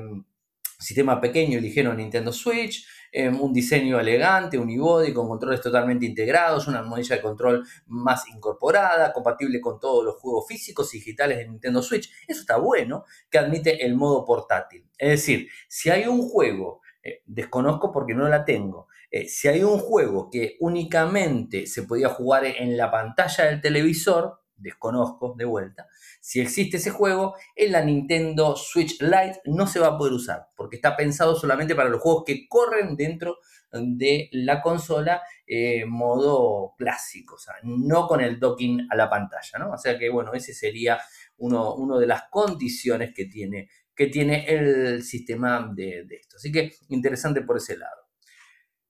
sistema 0.79 1.19
pequeño 1.19 1.57
y 1.57 1.61
ligero 1.61 1.93
Nintendo 1.93 2.31
Switch, 2.31 2.87
em, 3.13 3.39
un 3.39 3.53
diseño 3.53 3.99
elegante, 3.99 4.57
unibody 4.57 5.13
con 5.13 5.27
controles 5.27 5.61
totalmente 5.61 6.05
integrados, 6.05 6.67
una 6.67 6.79
armonía 6.79 7.15
de 7.15 7.21
control 7.21 7.65
más 7.87 8.27
incorporada, 8.27 9.13
compatible 9.13 9.61
con 9.61 9.79
todos 9.79 10.03
los 10.03 10.15
juegos 10.15 10.45
físicos 10.47 10.93
y 10.93 10.97
digitales 10.97 11.37
de 11.37 11.47
Nintendo 11.47 11.81
Switch. 11.81 12.11
Eso 12.27 12.41
está 12.41 12.57
bueno, 12.57 13.05
que 13.29 13.37
admite 13.37 13.85
el 13.85 13.95
modo 13.95 14.25
portátil. 14.25 14.89
Es 14.97 15.09
decir, 15.09 15.47
si 15.67 15.89
hay 15.89 16.07
un 16.07 16.27
juego, 16.27 16.81
eh, 17.03 17.21
desconozco 17.25 17.91
porque 17.91 18.15
no 18.15 18.27
la 18.27 18.43
tengo, 18.43 18.87
eh, 19.11 19.27
si 19.27 19.47
hay 19.47 19.63
un 19.63 19.77
juego 19.77 20.31
que 20.31 20.57
únicamente 20.59 21.67
se 21.67 21.83
podía 21.83 22.09
jugar 22.09 22.45
en 22.45 22.75
la 22.75 22.89
pantalla 22.89 23.45
del 23.45 23.61
televisor, 23.61 24.42
desconozco 24.63 25.35
de 25.37 25.45
vuelta, 25.45 25.87
si 26.19 26.41
existe 26.41 26.77
ese 26.77 26.89
juego, 26.89 27.35
en 27.55 27.71
la 27.71 27.83
Nintendo 27.83 28.55
Switch 28.55 28.99
Lite 29.01 29.41
no 29.45 29.67
se 29.67 29.79
va 29.79 29.87
a 29.87 29.97
poder 29.97 30.13
usar, 30.13 30.47
porque 30.55 30.77
está 30.77 30.95
pensado 30.95 31.35
solamente 31.35 31.75
para 31.75 31.89
los 31.89 32.01
juegos 32.01 32.23
que 32.25 32.47
corren 32.47 32.95
dentro 32.95 33.37
de 33.71 34.29
la 34.31 34.61
consola 34.61 35.23
eh, 35.45 35.85
modo 35.85 36.73
clásico, 36.77 37.35
o 37.35 37.39
sea, 37.39 37.55
no 37.63 38.07
con 38.07 38.21
el 38.21 38.39
docking 38.39 38.87
a 38.89 38.95
la 38.95 39.09
pantalla, 39.09 39.59
¿no? 39.59 39.71
O 39.71 39.77
sea 39.77 39.97
que, 39.97 40.09
bueno, 40.09 40.33
ese 40.33 40.53
sería 40.53 40.99
uno, 41.37 41.75
uno 41.75 41.97
de 41.97 42.07
las 42.07 42.23
condiciones 42.29 43.13
que 43.13 43.25
tiene, 43.25 43.69
que 43.95 44.07
tiene 44.07 44.45
el 44.47 45.03
sistema 45.03 45.71
de, 45.73 46.05
de 46.05 46.15
esto. 46.15 46.37
Así 46.37 46.51
que 46.51 46.73
interesante 46.89 47.41
por 47.41 47.57
ese 47.57 47.77
lado. 47.77 48.03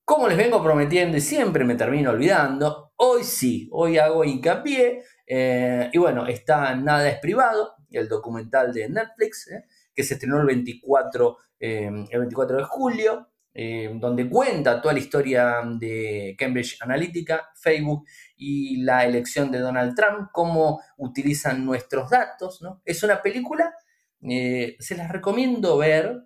Como 0.05 0.27
les 0.27 0.37
vengo 0.37 0.61
prometiendo 0.61 1.15
y 1.15 1.21
siempre 1.21 1.63
me 1.63 1.75
termino 1.75 2.09
olvidando, 2.09 2.91
hoy 2.97 3.23
sí, 3.23 3.69
hoy 3.71 3.97
hago 3.97 4.25
hincapié 4.25 5.01
eh, 5.25 5.89
y 5.91 5.97
bueno, 5.97 6.27
está 6.27 6.75
Nada 6.75 7.09
es 7.09 7.19
privado, 7.19 7.75
el 7.91 8.07
documental 8.07 8.73
de 8.73 8.89
Netflix, 8.89 9.47
eh, 9.49 9.63
que 9.93 10.03
se 10.03 10.15
estrenó 10.15 10.39
el 10.39 10.47
24, 10.47 11.37
eh, 11.59 11.89
el 12.09 12.19
24 12.19 12.57
de 12.57 12.63
julio, 12.63 13.29
donde 13.55 14.27
cuenta 14.27 14.81
toda 14.81 14.95
la 14.95 14.99
historia 14.99 15.61
de 15.77 16.35
Cambridge 16.35 16.81
Analytica, 16.81 17.51
Facebook 17.53 18.03
y 18.35 18.81
la 18.81 19.05
elección 19.05 19.51
de 19.51 19.59
Donald 19.59 19.95
Trump, 19.95 20.29
cómo 20.31 20.81
utilizan 20.97 21.63
nuestros 21.63 22.09
datos. 22.09 22.63
¿no? 22.63 22.81
Es 22.83 23.03
una 23.03 23.21
película, 23.21 23.75
se 24.19 24.97
las 24.97 25.11
recomiendo 25.11 25.77
ver, 25.77 26.23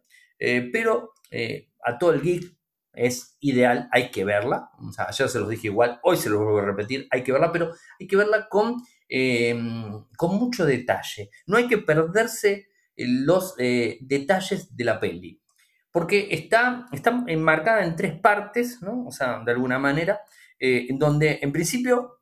pero 0.71 1.11
a 1.83 1.97
todo 1.97 2.13
el 2.13 2.21
geek 2.21 2.56
es 2.97 3.37
ideal, 3.39 3.89
hay 3.91 4.11
que 4.11 4.25
verla. 4.25 4.71
O 4.79 4.91
ayer 4.97 5.29
se 5.29 5.39
los 5.39 5.49
dije 5.49 5.67
igual, 5.67 5.99
hoy 6.03 6.17
se 6.17 6.29
los 6.29 6.39
vuelvo 6.39 6.59
a 6.59 6.65
repetir, 6.65 7.07
hay 7.11 7.23
que 7.23 7.31
verla, 7.31 7.51
pero 7.51 7.71
hay 7.99 8.07
que 8.07 8.15
verla 8.15 8.47
con 8.49 8.81
Em, 9.09 10.03
con 10.17 10.35
mucho 10.35 10.65
detalle. 10.65 11.29
No 11.45 11.57
hay 11.57 11.67
que 11.67 11.77
perderse 11.77 12.67
los 12.97 13.55
eh, 13.57 13.97
detalles 14.01 14.75
de 14.75 14.83
la 14.83 14.99
peli. 14.99 15.41
Porque 15.91 16.27
está, 16.31 16.85
está 16.91 17.23
enmarcada 17.27 17.83
en 17.83 17.95
tres 17.95 18.19
partes, 18.19 18.81
¿no? 18.81 19.05
O 19.07 19.11
sea, 19.11 19.41
de 19.45 19.51
alguna 19.51 19.79
manera, 19.79 20.21
eh, 20.59 20.87
en 20.89 20.99
donde 20.99 21.39
en 21.41 21.51
principio 21.53 22.19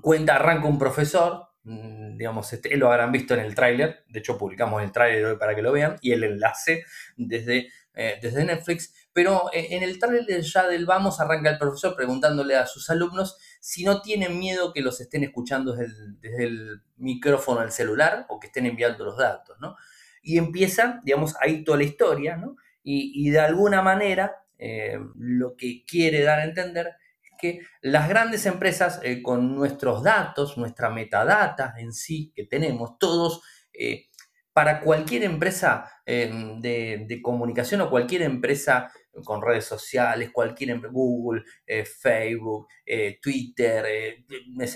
cuenta, 0.00 0.36
arranca 0.36 0.68
un 0.68 0.78
profesor, 0.78 1.48
mm, 1.64 2.16
digamos, 2.16 2.52
este, 2.52 2.76
lo 2.76 2.90
habrán 2.90 3.12
visto 3.12 3.34
en 3.34 3.40
el 3.40 3.54
tráiler, 3.54 4.04
de 4.08 4.20
hecho 4.20 4.38
publicamos 4.38 4.82
el 4.82 4.92
tráiler 4.92 5.24
hoy 5.24 5.36
para 5.36 5.54
que 5.54 5.62
lo 5.62 5.72
vean, 5.72 5.96
y 6.00 6.12
el 6.12 6.24
enlace 6.24 6.84
desde, 7.16 7.68
eh, 7.94 8.18
desde 8.22 8.44
Netflix, 8.44 8.94
pero 9.12 9.50
en 9.52 9.82
el 9.82 9.98
tráiler 9.98 10.40
ya 10.42 10.66
del 10.66 10.86
Vamos 10.86 11.20
arranca 11.20 11.50
el 11.50 11.58
profesor 11.58 11.94
preguntándole 11.94 12.56
a 12.56 12.66
sus 12.66 12.88
alumnos 12.88 13.36
si 13.60 13.84
no 13.84 14.00
tienen 14.00 14.38
miedo 14.38 14.72
que 14.72 14.80
los 14.80 15.00
estén 15.00 15.22
escuchando 15.24 15.74
desde 15.74 16.44
el, 16.44 16.82
micrófono 16.96 17.60
del 17.60 17.72
celular 17.72 18.26
o 18.28 18.38
que 18.38 18.46
estén 18.46 18.64
enviando 18.64 19.04
los 19.04 19.18
datos, 19.18 19.56
¿no? 19.60 19.76
Y 20.22 20.38
empieza, 20.38 21.00
digamos, 21.02 21.34
ahí 21.40 21.64
toda 21.64 21.78
la 21.78 21.84
historia, 21.84 22.36
¿no? 22.36 22.54
Y, 22.84 23.30
de 23.30 23.40
alguna 23.40 23.82
manera 23.82 24.36
eh, 24.58 24.98
lo 25.16 25.56
que 25.56 25.84
quiere 25.84 26.22
dar 26.22 26.40
a 26.40 26.44
entender 26.44 26.92
es 27.22 27.30
que 27.40 27.60
las 27.80 28.08
grandes 28.08 28.46
empresas 28.46 29.00
eh, 29.02 29.20
con 29.22 29.54
nuestros 29.54 30.02
datos, 30.02 30.56
nuestra 30.58 30.90
metadata 30.90 31.74
en 31.78 31.92
sí 31.92 32.32
que 32.34 32.44
tenemos, 32.44 32.98
todos, 32.98 33.42
eh, 33.72 34.06
para 34.52 34.80
cualquier 34.80 35.24
empresa 35.24 35.90
de, 36.04 37.04
de, 37.08 37.22
comunicación 37.22 37.80
o 37.80 37.90
cualquier 37.90 38.22
empresa 38.22 38.92
con 39.24 39.42
redes 39.42 39.66
sociales, 39.66 40.30
cualquier 40.32 40.80
Google, 40.90 41.42
eh, 41.66 41.84
Facebook, 41.84 42.68
eh, 42.86 43.18
Twitter, 43.20 43.84
eh, 43.86 44.24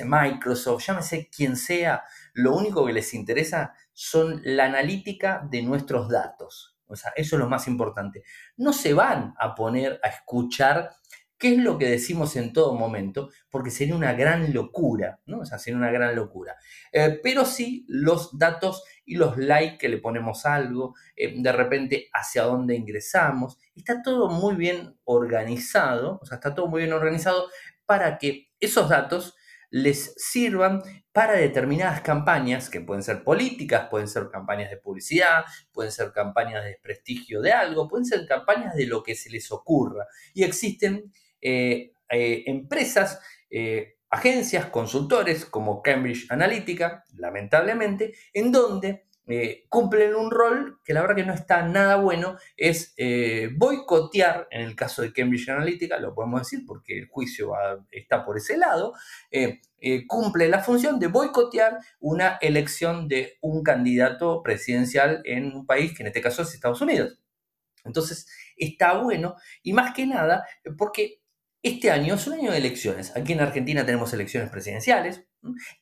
Microsoft, 0.04 0.87
llámese 0.87 1.28
quien 1.35 1.56
sea, 1.56 2.02
lo 2.35 2.54
único 2.54 2.85
que 2.87 2.92
les 2.92 3.14
interesa 3.14 3.75
son 3.92 4.40
la 4.45 4.66
analítica 4.66 5.47
de 5.50 5.62
nuestros 5.62 6.09
datos. 6.09 6.76
O 6.88 6.95
sea, 6.95 7.12
eso 7.16 7.37
es 7.37 7.40
lo 7.40 7.49
más 7.49 7.66
importante. 7.66 8.23
No 8.56 8.73
se 8.73 8.92
van 8.92 9.35
a 9.38 9.54
poner 9.54 9.99
a 10.04 10.09
escuchar 10.09 10.90
qué 11.38 11.55
es 11.55 11.59
lo 11.59 11.78
que 11.78 11.88
decimos 11.88 12.37
en 12.37 12.52
todo 12.52 12.75
momento, 12.75 13.31
porque 13.50 13.71
sería 13.71 13.95
una 13.95 14.12
gran 14.14 14.52
locura, 14.55 15.21
¿no? 15.26 15.40
O 15.40 15.45
sea, 15.45 15.59
sería 15.59 15.76
una 15.76 15.90
gran 15.90 16.16
locura. 16.16 16.57
Eh, 16.93 17.21
pero 17.23 17.45
sí 17.45 17.85
los 17.88 18.38
datos 18.38 18.85
y 19.05 19.16
los 19.16 19.37
likes 19.37 19.78
que 19.78 19.88
le 19.88 19.99
ponemos 19.99 20.47
algo, 20.47 20.95
eh, 21.14 21.35
de 21.37 21.52
repente 21.52 22.09
hacia 22.12 22.45
dónde 22.45 22.75
ingresamos, 22.75 23.59
está 23.75 24.02
todo 24.02 24.28
muy 24.28 24.57
bien 24.57 24.97
organizado, 25.05 26.19
o 26.23 26.26
sea, 26.26 26.37
está 26.37 26.55
todo 26.55 26.69
muy 26.69 26.83
bien 26.83 26.93
organizado 26.93 27.49
para 27.85 28.19
que 28.19 28.50
esos 28.59 28.88
datos 28.88 29.35
les 29.71 30.14
sirvan 30.16 30.83
para 31.12 31.35
determinadas 31.35 32.00
campañas, 32.00 32.71
que 32.71 32.81
pueden 32.81 33.02
ser 33.02 33.25
políticas, 33.25 33.88
pueden 33.90 34.09
ser 34.09 34.28
campañas 34.31 34.71
de 34.71 34.76
publicidad, 34.76 35.45
pueden 35.73 35.93
ser 35.93 36.12
campañas 36.12 36.62
de 36.62 36.71
desprestigio 36.71 37.40
de 37.40 37.52
algo, 37.52 37.88
pueden 37.88 38.05
ser 38.05 38.26
campañas 38.26 38.75
de 38.75 38.87
lo 38.87 39.02
que 39.02 39.14
se 39.14 39.31
les 39.31 39.50
ocurra. 39.50 40.07
Y 40.35 40.45
existen 40.45 41.12
eh, 41.40 41.93
eh, 42.11 42.45
empresas, 42.47 43.21
eh, 43.50 43.97
agencias, 44.11 44.66
consultores 44.66 45.45
como 45.45 45.83
Cambridge 45.83 46.26
Analytica, 46.31 47.05
lamentablemente, 47.16 48.14
en 48.33 48.52
donde 48.52 49.05
cumplen 49.69 50.14
un 50.14 50.31
rol 50.31 50.78
que 50.85 50.95
la 50.95 51.00
verdad 51.00 51.16
que 51.16 51.25
no 51.25 51.35
está 51.35 51.66
nada 51.66 51.97
bueno, 51.97 52.37
es 52.57 52.95
boicotear, 53.57 54.47
en 54.52 54.61
el 54.61 54.76
caso 54.76 55.02
de 55.02 55.12
Cambridge 55.12 55.49
Analytica, 55.49 55.99
lo 55.99 56.14
podemos 56.14 56.43
decir 56.43 56.61
porque 56.64 56.97
el 56.97 57.09
juicio 57.09 57.52
está 57.90 58.25
por 58.25 58.37
ese 58.37 58.57
lado, 58.57 58.95
cumple 60.07 60.49
la 60.49 60.61
función 60.62 61.00
de 61.00 61.09
boicotear 61.09 61.81
una 61.99 62.38
elección 62.40 63.09
de 63.09 63.37
un 63.40 63.64
candidato 63.64 64.45
presidencial 64.45 65.23
en 65.25 65.57
un 65.57 65.66
país 65.66 65.93
que 65.93 66.05
en 66.05 66.07
este 66.07 66.21
caso 66.21 66.43
es 66.43 66.55
Estados 66.55 66.81
Unidos. 66.81 67.19
Entonces, 67.87 68.26
está 68.57 68.99
bueno 68.99 69.37
y 69.62 69.73
más 69.73 69.95
que 69.95 70.07
nada 70.07 70.47
porque 70.76 71.23
este 71.66 71.90
año 71.90 72.14
es 72.14 72.26
un 72.28 72.35
año 72.35 72.52
de 72.52 72.58
elecciones. 72.58 73.16
Aquí 73.16 73.32
en 73.32 73.40
Argentina 73.40 73.85
tenemos 73.85 74.12
elecciones 74.12 74.50
presidenciales, 74.50 75.26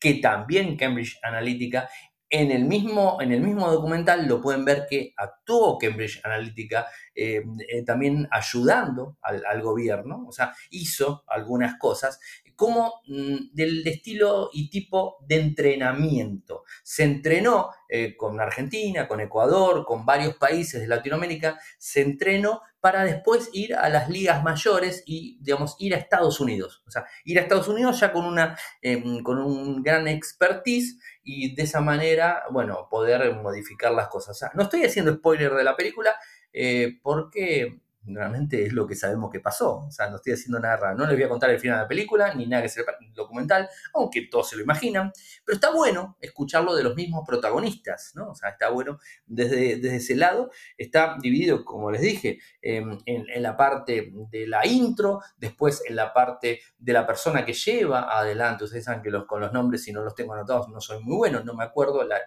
que 0.00 0.14
también 0.14 0.78
Cambridge 0.78 1.18
Analytica, 1.22 1.90
en 2.30 2.50
el 2.50 2.64
mismo, 2.64 3.18
en 3.20 3.32
el 3.32 3.42
mismo 3.42 3.70
documental 3.70 4.26
lo 4.26 4.40
pueden 4.40 4.64
ver 4.64 4.86
que 4.88 5.12
actuó 5.16 5.76
Cambridge 5.78 6.20
Analytica 6.24 6.86
eh, 7.14 7.42
eh, 7.68 7.84
también 7.84 8.26
ayudando 8.30 9.18
al, 9.20 9.60
gobierno, 9.62 10.24
o 10.26 10.32
sea, 10.32 10.54
hizo 10.70 11.22
algunas 11.28 11.78
cosas 11.78 12.18
como 12.56 13.02
mm, 13.06 13.52
del 13.52 13.86
estilo 13.86 14.48
y 14.52 14.70
tipo 14.70 15.18
de 15.28 15.36
entrenamiento. 15.36 16.63
Se 16.82 17.04
entrenó 17.04 17.70
eh, 17.88 18.16
con 18.16 18.40
Argentina, 18.40 19.06
con 19.06 19.20
Ecuador, 19.20 19.84
con 19.84 20.04
varios 20.04 20.34
países 20.36 20.80
de 20.80 20.86
Latinoamérica, 20.86 21.58
se 21.78 22.02
entrenó 22.02 22.62
para 22.80 23.04
después 23.04 23.48
ir 23.52 23.74
a 23.74 23.88
las 23.88 24.10
ligas 24.10 24.42
mayores 24.42 25.02
y, 25.06 25.38
digamos, 25.40 25.76
ir 25.78 25.94
a 25.94 25.98
Estados 25.98 26.40
Unidos. 26.40 26.82
O 26.86 26.90
sea, 26.90 27.06
ir 27.24 27.38
a 27.38 27.42
Estados 27.42 27.68
Unidos 27.68 27.98
ya 28.00 28.12
con, 28.12 28.26
una, 28.26 28.58
em, 28.82 29.22
con 29.22 29.38
un 29.38 29.82
gran 29.82 30.06
expertise 30.08 30.98
y 31.22 31.54
de 31.54 31.62
esa 31.62 31.80
manera, 31.80 32.42
bueno, 32.50 32.88
poder 32.90 33.34
modificar 33.36 33.92
las 33.92 34.08
cosas. 34.08 34.38
No 34.54 34.64
estoy 34.64 34.84
haciendo 34.84 35.14
spoiler 35.14 35.52
de 35.54 35.64
la 35.64 35.76
película 35.76 36.14
eh, 36.52 36.98
porque 37.02 37.80
realmente 38.06 38.64
es 38.64 38.73
lo 38.73 38.87
que 38.87 38.94
sabemos 38.94 39.30
que 39.30 39.40
pasó. 39.40 39.87
O 39.87 39.90
sea, 39.90 40.11
no 40.11 40.16
estoy 40.16 40.34
haciendo 40.34 40.61
nada 40.61 40.76
raro. 40.76 40.96
No 40.96 41.06
les 41.06 41.16
voy 41.16 41.25
a 41.25 41.28
contar 41.28 41.50
el 41.50 41.58
final 41.58 41.78
de 41.78 41.82
la 41.82 41.88
película, 41.88 42.34
ni 42.34 42.46
nada 42.46 42.62
que 42.62 42.68
sea 42.68 42.84
documental, 43.14 43.68
aunque 43.94 44.28
todos 44.30 44.50
se 44.50 44.56
lo 44.56 44.62
imaginan. 44.62 45.12
Pero 45.44 45.56
está 45.56 45.70
bueno 45.70 46.16
escucharlo 46.20 46.75
de 46.75 46.82
los 46.82 46.94
mismos 46.94 47.25
protagonistas, 47.26 48.12
¿no? 48.14 48.30
O 48.30 48.34
sea, 48.34 48.50
está 48.50 48.70
bueno 48.70 48.99
desde, 49.26 49.76
desde 49.76 49.96
ese 49.96 50.16
lado. 50.16 50.50
Está 50.76 51.16
dividido, 51.20 51.64
como 51.64 51.90
les 51.90 52.02
dije, 52.02 52.38
en, 52.62 52.99
la 53.42 53.56
parte 53.56 54.12
de 54.30 54.46
la 54.46 54.66
intro, 54.66 55.20
después 55.37 55.82
en 55.87 55.96
la 55.96 56.12
parte 56.12 56.61
de 56.78 56.92
la 56.92 57.06
persona 57.06 57.44
que 57.44 57.52
lleva 57.52 58.18
adelante. 58.18 58.64
Ustedes 58.64 58.84
saben 58.84 59.02
que 59.02 59.11
los, 59.11 59.26
con 59.26 59.40
los 59.40 59.52
nombres, 59.52 59.82
si 59.82 59.92
no 59.92 60.02
los 60.02 60.14
tengo 60.14 60.34
anotados, 60.34 60.68
no 60.68 60.80
soy 60.80 61.02
muy 61.02 61.16
bueno, 61.16 61.42
no 61.42 61.54
me 61.54 61.64
acuerdo. 61.64 62.04
La, 62.04 62.18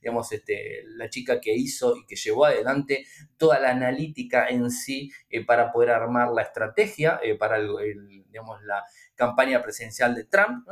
digamos, 0.00 0.32
este, 0.32 0.82
la 0.96 1.08
chica 1.08 1.40
que 1.40 1.54
hizo 1.54 1.96
y 1.96 2.06
que 2.06 2.16
llevó 2.16 2.46
adelante 2.46 3.06
toda 3.36 3.58
la 3.60 3.70
analítica 3.70 4.48
en 4.48 4.70
sí 4.70 5.09
eh, 5.28 5.44
para 5.44 5.72
poder 5.72 5.90
armar 5.90 6.30
la 6.30 6.42
estrategia 6.42 7.20
eh, 7.22 7.36
para 7.36 7.58
la 7.58 8.84
campaña 9.14 9.62
presidencial 9.62 10.14
de 10.14 10.24
Trump, 10.24 10.66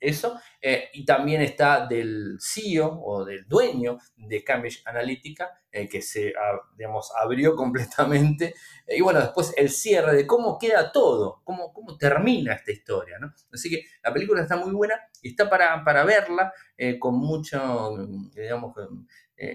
eso, 0.00 0.38
eh, 0.60 0.88
y 0.92 1.04
también 1.04 1.40
está 1.42 1.86
del 1.86 2.38
CEO 2.40 3.00
o 3.02 3.24
del 3.24 3.46
dueño 3.46 3.98
de 4.16 4.42
Cambridge 4.42 4.82
Analytica, 4.84 5.60
que 5.90 6.02
se, 6.02 6.32
digamos, 6.76 7.12
abrió 7.20 7.56
completamente, 7.56 8.54
y 8.86 9.00
bueno, 9.00 9.20
después 9.20 9.52
el 9.56 9.70
cierre 9.70 10.14
de 10.14 10.26
cómo 10.26 10.58
queda 10.58 10.92
todo, 10.92 11.40
cómo, 11.44 11.72
cómo 11.72 11.96
termina 11.96 12.54
esta 12.54 12.72
historia. 12.72 13.18
Así 13.52 13.70
que 13.70 13.84
la 14.02 14.12
película 14.12 14.42
está 14.42 14.56
muy 14.56 14.72
buena 14.72 15.00
y 15.20 15.30
está 15.30 15.50
para, 15.50 15.82
para 15.84 16.04
verla 16.04 16.52
con 17.00 17.16
mucho, 17.16 18.06
digamos, 18.34 18.74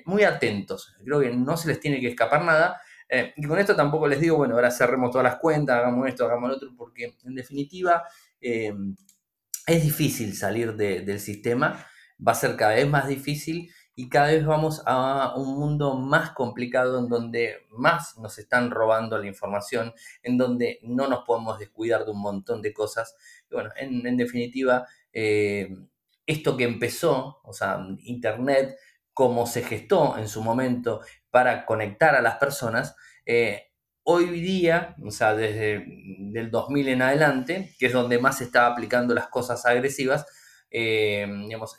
muy 0.06 0.24
atentos. 0.24 0.94
Creo 1.04 1.20
que 1.20 1.30
no 1.30 1.58
se 1.58 1.70
les 1.70 1.80
tiene 1.80 2.00
que 2.00 2.10
escapar 2.10 2.44
nada. 2.44 2.82
Eh, 3.10 3.34
y 3.36 3.44
con 3.44 3.58
esto 3.58 3.76
tampoco 3.76 4.08
les 4.08 4.22
digo, 4.22 4.38
bueno, 4.38 4.56
ahora 4.56 4.70
cerremos 4.70 5.10
todas 5.10 5.24
las 5.24 5.40
cuentas, 5.40 5.78
hagamos 5.78 6.08
esto, 6.08 6.26
hagamos 6.26 6.50
lo 6.50 6.56
otro, 6.56 6.70
porque 6.78 7.18
en 7.26 7.34
definitiva 7.34 8.04
eh, 8.40 8.74
es 9.66 9.84
difícil 9.84 10.36
salir 10.36 10.76
del 10.76 11.20
sistema, 11.20 11.86
va 12.26 12.32
a 12.34 12.36
ser 12.36 12.56
cada 12.56 12.76
vez 12.76 12.88
más 12.88 13.08
difícil 13.08 13.72
y 13.96 14.08
cada 14.10 14.28
vez 14.28 14.46
vamos 14.46 14.82
a 14.86 15.34
un 15.36 15.60
mundo 15.60 15.96
más 15.96 16.32
complicado 16.32 17.00
en 17.00 17.10
donde 17.10 17.68
más 17.72 18.18
nos 18.18 18.38
están 18.40 18.72
robando 18.72 19.18
la 19.18 19.28
información, 19.28 19.94
en 20.24 20.38
donde 20.38 20.80
no 20.84 21.08
nos 21.08 21.26
podemos 21.26 21.60
descuidar 21.60 22.06
de 22.06 22.12
un 22.12 22.22
montón 22.22 22.62
de 22.62 22.72
cosas. 22.72 23.16
Y 23.52 23.56
bueno, 23.56 23.72
en, 23.76 24.16
definitiva, 24.16 24.88
eh, 25.12 25.76
esto 26.26 26.56
que 26.56 26.64
empezó, 26.64 27.42
o 27.44 27.52
sea, 27.52 27.86
Internet, 28.04 28.78
como 29.20 29.46
se 29.46 29.64
gestó 29.64 30.18
en 30.18 30.30
su 30.30 30.42
momento 30.42 31.02
para 31.30 31.66
conectar 31.66 32.16
a 32.16 32.22
las 32.22 32.38
personas, 32.38 32.96
eh, 33.26 33.74
hoy 34.04 34.40
día, 34.40 34.96
o 35.04 35.12
sea, 35.12 35.36
desde 35.36 35.86
el 36.40 36.50
2000 36.50 36.88
en 36.88 37.02
adelante, 37.02 37.76
que 37.78 37.88
es 37.88 37.92
donde 37.92 38.18
más 38.18 38.38
se 38.38 38.46
está 38.46 38.66
aplicando 38.66 39.14
las 39.14 39.28
cosas 39.28 39.66
agresivas, 39.66 40.26
eh, 40.72 41.28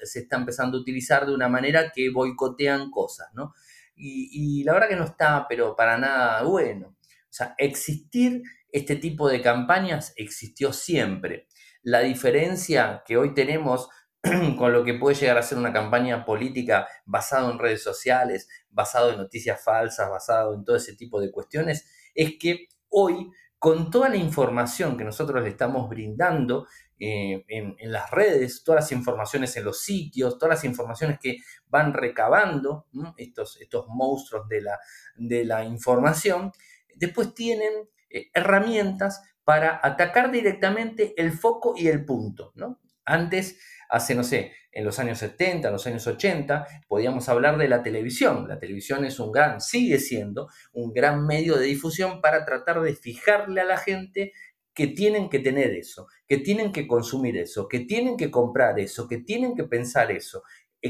se 0.02 0.18
está 0.18 0.36
empezando 0.36 0.76
a 0.76 0.82
utilizar 0.82 1.24
de 1.24 1.32
una 1.32 1.48
manera 1.48 1.90
que 1.94 2.10
boicotean 2.10 2.90
cosas, 2.90 3.28
¿no? 3.32 3.54
Y, 3.96 4.62
la 4.64 4.74
verdad 4.74 4.90
que 4.90 4.96
no 4.96 5.04
está, 5.04 5.46
pero 5.48 5.74
para 5.74 5.96
nada 5.96 6.42
bueno. 6.42 6.88
O 6.88 7.32
sea, 7.32 7.54
existir 7.56 8.42
este 8.70 8.96
tipo 8.96 9.30
de 9.30 9.40
campañas 9.40 10.12
existió 10.16 10.74
siempre. 10.74 11.46
La 11.82 12.00
diferencia 12.00 13.02
que 13.06 13.16
hoy 13.16 13.32
tenemos 13.32 13.88
con 14.58 14.72
lo 14.72 14.84
que 14.84 14.94
puede 14.94 15.16
llegar 15.16 15.38
a 15.38 15.42
ser 15.42 15.58
una 15.58 15.72
campaña 15.72 16.24
política 16.24 16.86
basada 17.06 17.50
en 17.50 17.58
redes 17.58 17.82
sociales, 17.82 18.48
basado 18.68 19.10
en 19.10 19.18
noticias 19.18 19.62
falsas, 19.62 20.10
basado 20.10 20.54
en 20.54 20.64
todo 20.64 20.76
ese 20.76 20.94
tipo 20.94 21.20
de 21.20 21.30
cuestiones, 21.30 21.86
es 22.14 22.34
que 22.38 22.68
hoy, 22.88 23.30
con 23.58 23.90
toda 23.90 24.08
la 24.08 24.16
información 24.16 24.96
que 24.96 25.04
nosotros 25.04 25.42
le 25.42 25.50
estamos 25.50 25.88
brindando 25.88 26.66
eh, 26.98 27.44
en, 27.48 27.76
las 27.90 28.10
redes, 28.10 28.62
todas 28.62 28.82
las 28.84 28.92
informaciones 28.92 29.56
en 29.56 29.64
los 29.64 29.80
sitios, 29.80 30.38
todas 30.38 30.56
las 30.56 30.64
informaciones 30.64 31.18
que 31.18 31.38
van 31.68 31.94
recabando 31.94 32.88
estos, 33.16 33.58
estos 33.58 33.86
monstruos 33.88 34.46
de 34.48 34.60
la, 34.60 34.78
de 35.16 35.46
la 35.46 35.64
información, 35.64 36.52
después 36.96 37.34
tienen 37.34 37.88
eh, 38.10 38.30
herramientas 38.34 39.22
para 39.44 39.80
atacar 39.82 40.30
directamente 40.30 41.14
el 41.16 41.32
foco 41.32 41.72
y 41.74 41.88
el 41.88 42.04
punto. 42.04 42.52
¿no? 42.54 42.80
Antes 43.06 43.58
hace, 43.90 44.14
no 44.14 44.22
sé, 44.22 44.52
en 44.72 44.84
los 44.84 44.98
años 44.98 45.18
70, 45.18 45.68
en 45.68 45.72
los 45.72 45.86
años 45.86 46.06
80, 46.06 46.66
podíamos 46.86 47.28
hablar 47.28 47.58
de 47.58 47.68
la 47.68 47.82
televisión. 47.82 48.46
La 48.48 48.58
televisión 48.58 49.04
es 49.04 49.18
un 49.18 49.32
gran, 49.32 49.60
sigue 49.60 49.98
siendo 49.98 50.48
un 50.72 50.92
gran 50.92 51.26
medio 51.26 51.56
de 51.56 51.66
difusión 51.66 52.20
para 52.20 52.44
tratar 52.44 52.80
de 52.80 52.94
fijarle 52.94 53.60
a 53.60 53.64
la 53.64 53.78
gente 53.78 54.32
que 54.72 54.86
tienen 54.86 55.28
que 55.28 55.40
tener 55.40 55.72
eso, 55.72 56.06
que 56.28 56.38
tienen 56.38 56.72
que 56.72 56.86
consumir 56.86 57.36
eso, 57.36 57.68
que 57.68 57.80
tienen 57.80 58.16
que 58.16 58.30
comprar 58.30 58.78
eso, 58.78 59.08
que 59.08 59.18
tienen 59.18 59.54
que 59.56 59.64
pensar 59.64 60.10
eso. 60.12 60.44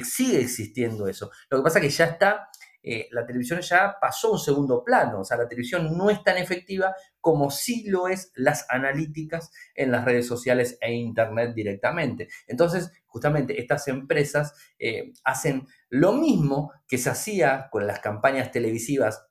Sigue 0.04 0.40
existiendo 0.40 1.08
eso. 1.08 1.30
Lo 1.48 1.58
que 1.58 1.64
pasa 1.64 1.78
es 1.78 1.84
que 1.86 1.90
ya 1.90 2.04
está 2.04 2.48
eh, 2.82 3.08
la 3.10 3.26
televisión 3.26 3.60
ya 3.60 3.96
pasó 4.00 4.28
a 4.28 4.32
un 4.32 4.38
segundo 4.38 4.82
plano, 4.82 5.20
o 5.20 5.24
sea, 5.24 5.36
la 5.36 5.48
televisión 5.48 5.96
no 5.96 6.10
es 6.10 6.22
tan 6.24 6.38
efectiva 6.38 6.94
como 7.20 7.50
sí 7.50 7.84
lo 7.88 8.08
es 8.08 8.32
las 8.34 8.66
analíticas 8.70 9.50
en 9.74 9.90
las 9.90 10.04
redes 10.04 10.26
sociales 10.26 10.78
e 10.80 10.92
internet 10.92 11.52
directamente. 11.54 12.28
Entonces, 12.46 12.92
justamente 13.06 13.60
estas 13.60 13.88
empresas 13.88 14.54
eh, 14.78 15.12
hacen 15.24 15.66
lo 15.88 16.12
mismo 16.12 16.72
que 16.88 16.98
se 16.98 17.10
hacía 17.10 17.68
con 17.70 17.86
las 17.86 18.00
campañas 18.00 18.50
televisivas 18.50 19.26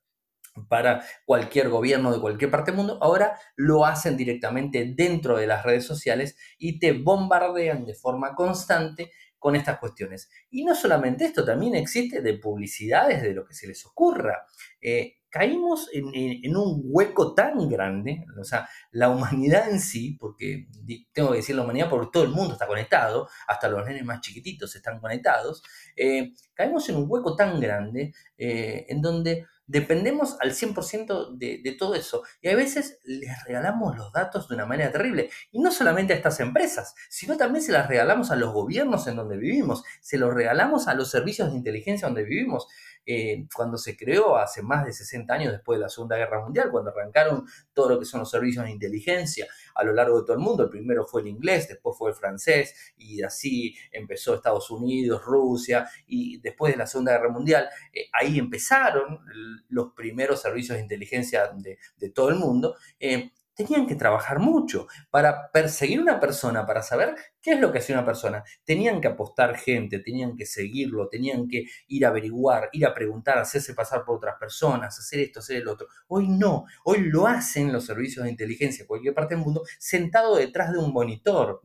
para 0.67 1.03
cualquier 1.25 1.69
gobierno 1.69 2.11
de 2.11 2.19
cualquier 2.19 2.51
parte 2.51 2.71
del 2.71 2.77
mundo, 2.77 2.97
ahora 3.01 3.37
lo 3.55 3.85
hacen 3.85 4.17
directamente 4.17 4.93
dentro 4.95 5.37
de 5.37 5.47
las 5.47 5.63
redes 5.63 5.85
sociales 5.85 6.35
y 6.57 6.79
te 6.79 6.93
bombardean 6.93 7.85
de 7.85 7.95
forma 7.95 8.35
constante 8.35 9.11
con 9.39 9.55
estas 9.55 9.79
cuestiones. 9.79 10.29
Y 10.51 10.63
no 10.63 10.75
solamente 10.75 11.25
esto, 11.25 11.43
también 11.43 11.75
existe 11.75 12.21
de 12.21 12.37
publicidades 12.37 13.21
de 13.23 13.33
lo 13.33 13.45
que 13.45 13.53
se 13.53 13.67
les 13.67 13.85
ocurra. 13.85 14.45
Eh, 14.81 15.15
caímos 15.29 15.89
en, 15.93 16.57
un 16.57 16.81
hueco 16.85 17.33
tan 17.33 17.69
grande, 17.69 18.25
o 18.39 18.43
sea, 18.43 18.67
la 18.91 19.09
humanidad 19.09 19.69
en 19.69 19.79
sí, 19.79 20.17
porque 20.19 20.67
tengo 21.13 21.31
que 21.31 21.37
decir 21.37 21.55
la 21.55 21.63
humanidad 21.63 21.89
porque 21.89 22.09
todo 22.11 22.23
el 22.23 22.29
mundo 22.29 22.53
está 22.53 22.67
conectado, 22.67 23.29
hasta 23.47 23.69
los 23.69 23.85
nenes 23.85 24.03
más 24.03 24.21
chiquititos 24.21 24.75
están 24.75 24.99
conectados, 24.99 25.63
eh, 25.95 26.33
caímos 26.53 26.89
en 26.89 26.97
un 26.97 27.05
hueco 27.07 27.35
tan 27.35 27.59
grande 27.59 28.13
eh, 28.37 28.87
en 28.89 29.01
donde 29.01 29.45
dependemos 29.69 30.35
al 30.41 30.51
100% 30.51 31.37
de, 31.37 31.61
de, 31.63 31.71
todo 31.73 31.93
eso. 31.93 32.23
Y 32.41 32.49
a 32.49 32.55
veces 32.55 32.97
les 33.03 33.43
regalamos 33.45 33.95
los 33.95 34.11
datos 34.11 34.49
de 34.49 34.55
una 34.55 34.65
manera 34.65 34.91
terrible. 34.91 35.29
Y 35.51 35.61
no 35.61 35.71
solamente 35.71 36.11
a 36.13 36.15
estas 36.15 36.39
empresas, 36.39 36.95
sino 37.07 37.37
también 37.37 37.63
se 37.63 37.71
las 37.71 37.87
regalamos 37.87 38.31
a 38.31 38.35
los 38.35 38.51
gobiernos 38.51 39.05
en 39.05 39.15
donde 39.15 39.37
vivimos, 39.37 39.83
se 40.01 40.17
los 40.17 40.33
regalamos 40.33 40.87
a 40.87 40.95
los 40.95 41.11
servicios 41.11 41.51
de 41.51 41.57
inteligencia 41.57 42.07
donde 42.07 42.23
vivimos. 42.23 42.67
Eh, 43.11 43.47
cuando 43.55 43.75
se 43.79 43.97
creó 43.97 44.37
hace 44.37 44.61
más 44.61 44.85
de 44.85 44.93
60 44.93 45.33
años 45.33 45.51
después 45.51 45.79
de 45.79 45.81
la 45.81 45.89
Segunda 45.89 46.15
Guerra 46.15 46.43
Mundial, 46.43 46.69
cuando 46.69 46.91
arrancaron 46.91 47.43
todo 47.73 47.89
lo 47.89 47.97
que 47.97 48.05
son 48.05 48.19
los 48.19 48.29
servicios 48.29 48.65
de 48.65 48.69
inteligencia 48.69 49.47
a 49.73 49.83
lo 49.83 49.93
largo 49.93 50.19
de 50.19 50.27
todo 50.27 50.33
el 50.33 50.43
mundo. 50.43 50.61
El 50.61 50.69
primero 50.69 51.07
fue 51.07 51.21
el 51.21 51.27
inglés, 51.27 51.67
después 51.67 51.97
fue 51.97 52.11
el 52.11 52.15
francés 52.15 52.93
y 52.97 53.23
así 53.23 53.75
empezó 53.91 54.35
Estados 54.35 54.69
Unidos, 54.69 55.23
Rusia 55.25 55.89
y 56.05 56.39
después 56.39 56.71
de 56.71 56.77
la 56.77 56.85
Segunda 56.85 57.13
Guerra 57.13 57.29
Mundial, 57.29 57.67
eh, 57.91 58.09
ahí 58.13 58.37
empezaron 58.37 59.21
los 59.69 59.93
primeros 59.93 60.43
servicios 60.43 60.77
de 60.77 60.83
inteligencia 60.83 61.49
de, 61.57 62.09
todo 62.11 62.29
el 62.29 62.35
mundo. 62.35 62.75
Eh, 62.99 63.31
tenían 63.55 63.87
que 63.87 63.95
trabajar 63.95 64.37
mucho 64.37 64.87
para 65.09 65.51
perseguir 65.51 65.99
una 65.99 66.19
persona, 66.19 66.65
para 66.67 66.83
saber 66.83 67.15
qué 67.41 67.51
es 67.53 67.59
lo 67.59 67.71
que 67.71 67.79
hacía 67.79 67.95
una 67.95 68.05
persona. 68.05 68.43
Tenían 68.63 69.01
que 69.01 69.07
apostar 69.07 69.57
gente, 69.57 69.99
tenían 69.99 70.35
que 70.35 70.45
seguirlo, 70.45 71.07
tenían 71.07 71.47
que 71.47 71.65
ir 71.87 72.05
a 72.05 72.09
averiguar, 72.09 72.69
ir 72.73 72.85
a 72.85 72.93
preguntar, 72.93 73.37
hacerse 73.37 73.73
pasar 73.73 74.03
por 74.05 74.17
otras 74.17 74.35
personas, 74.39 74.97
hacer 74.97 75.21
esto, 75.21 75.39
hacer 75.39 75.57
el 75.57 75.67
otro. 75.67 75.87
Hoy 76.07 76.27
no, 76.27 76.65
hoy 76.83 76.99
lo 77.01 77.27
hacen 77.27 77.71
los 77.71 77.85
servicios 77.85 78.25
de 78.25 78.31
inteligencia, 78.31 78.85
cualquier 78.87 79.13
parte 79.13 79.35
del 79.35 79.43
mundo, 79.43 79.63
sentado 79.77 80.35
detrás 80.35 80.71
de 80.71 80.79
un 80.79 80.91
monitor, 80.91 81.61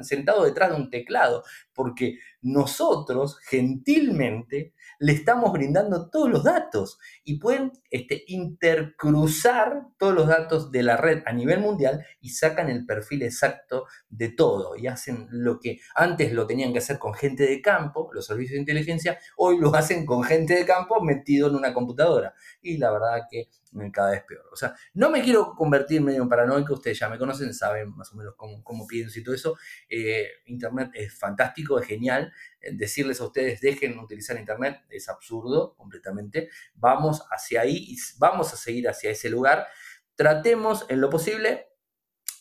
sentado 0.00 0.44
detrás 0.44 0.70
de 0.70 0.76
un 0.76 0.90
teclado, 0.90 1.44
porque 1.72 2.18
nosotros 2.42 3.38
gentilmente 3.40 4.74
le 5.00 5.12
estamos 5.12 5.52
brindando 5.52 6.10
todos 6.10 6.28
los 6.28 6.44
datos 6.44 6.98
y 7.24 7.38
pueden 7.38 7.72
este, 7.90 8.24
intercruzar 8.26 9.86
todos 9.96 10.14
los 10.14 10.26
datos 10.26 10.72
de 10.72 10.82
la 10.82 10.96
red 10.96 11.22
a 11.26 11.32
nivel 11.32 11.60
mundial 11.60 12.04
y 12.20 12.30
sacan 12.30 12.68
el 12.68 12.84
perfil 12.84 13.22
exacto 13.22 13.86
de 14.08 14.30
todo 14.30 14.76
y 14.76 14.88
hacen 14.98 15.28
lo 15.30 15.58
que 15.60 15.80
antes 15.94 16.32
lo 16.32 16.46
tenían 16.46 16.72
que 16.72 16.78
hacer 16.78 16.98
con 16.98 17.14
gente 17.14 17.44
de 17.44 17.62
campo, 17.62 18.10
los 18.12 18.26
servicios 18.26 18.54
de 18.54 18.60
inteligencia, 18.60 19.18
hoy 19.36 19.58
lo 19.58 19.74
hacen 19.74 20.04
con 20.04 20.22
gente 20.22 20.54
de 20.54 20.66
campo 20.66 21.00
metido 21.02 21.48
en 21.48 21.54
una 21.54 21.72
computadora. 21.72 22.34
Y 22.60 22.76
la 22.76 22.90
verdad 22.90 23.22
que 23.30 23.48
cada 23.92 24.10
vez 24.10 24.24
peor. 24.24 24.44
O 24.52 24.56
sea, 24.56 24.74
no 24.94 25.10
me 25.10 25.22
quiero 25.22 25.54
convertir 25.54 26.00
medio 26.00 26.22
en 26.22 26.28
paranoico, 26.28 26.74
ustedes 26.74 26.98
ya 26.98 27.08
me 27.08 27.18
conocen, 27.18 27.52
saben 27.54 27.94
más 27.96 28.12
o 28.12 28.16
menos 28.16 28.34
cómo, 28.36 28.62
cómo 28.62 28.86
pienso 28.86 29.18
y 29.18 29.22
todo 29.22 29.34
eso. 29.34 29.56
Eh, 29.88 30.26
Internet 30.46 30.90
es 30.94 31.16
fantástico, 31.16 31.78
es 31.78 31.86
genial. 31.86 32.32
Eh, 32.60 32.70
decirles 32.72 33.20
a 33.20 33.24
ustedes 33.24 33.60
dejen 33.60 33.98
utilizar 33.98 34.36
Internet 34.36 34.80
es 34.88 35.08
absurdo 35.08 35.74
completamente. 35.76 36.48
Vamos 36.74 37.24
hacia 37.30 37.62
ahí 37.62 37.76
y 37.76 37.96
vamos 38.18 38.52
a 38.52 38.56
seguir 38.56 38.88
hacia 38.88 39.10
ese 39.10 39.30
lugar. 39.30 39.66
Tratemos 40.14 40.86
en 40.88 41.00
lo 41.00 41.10
posible 41.10 41.68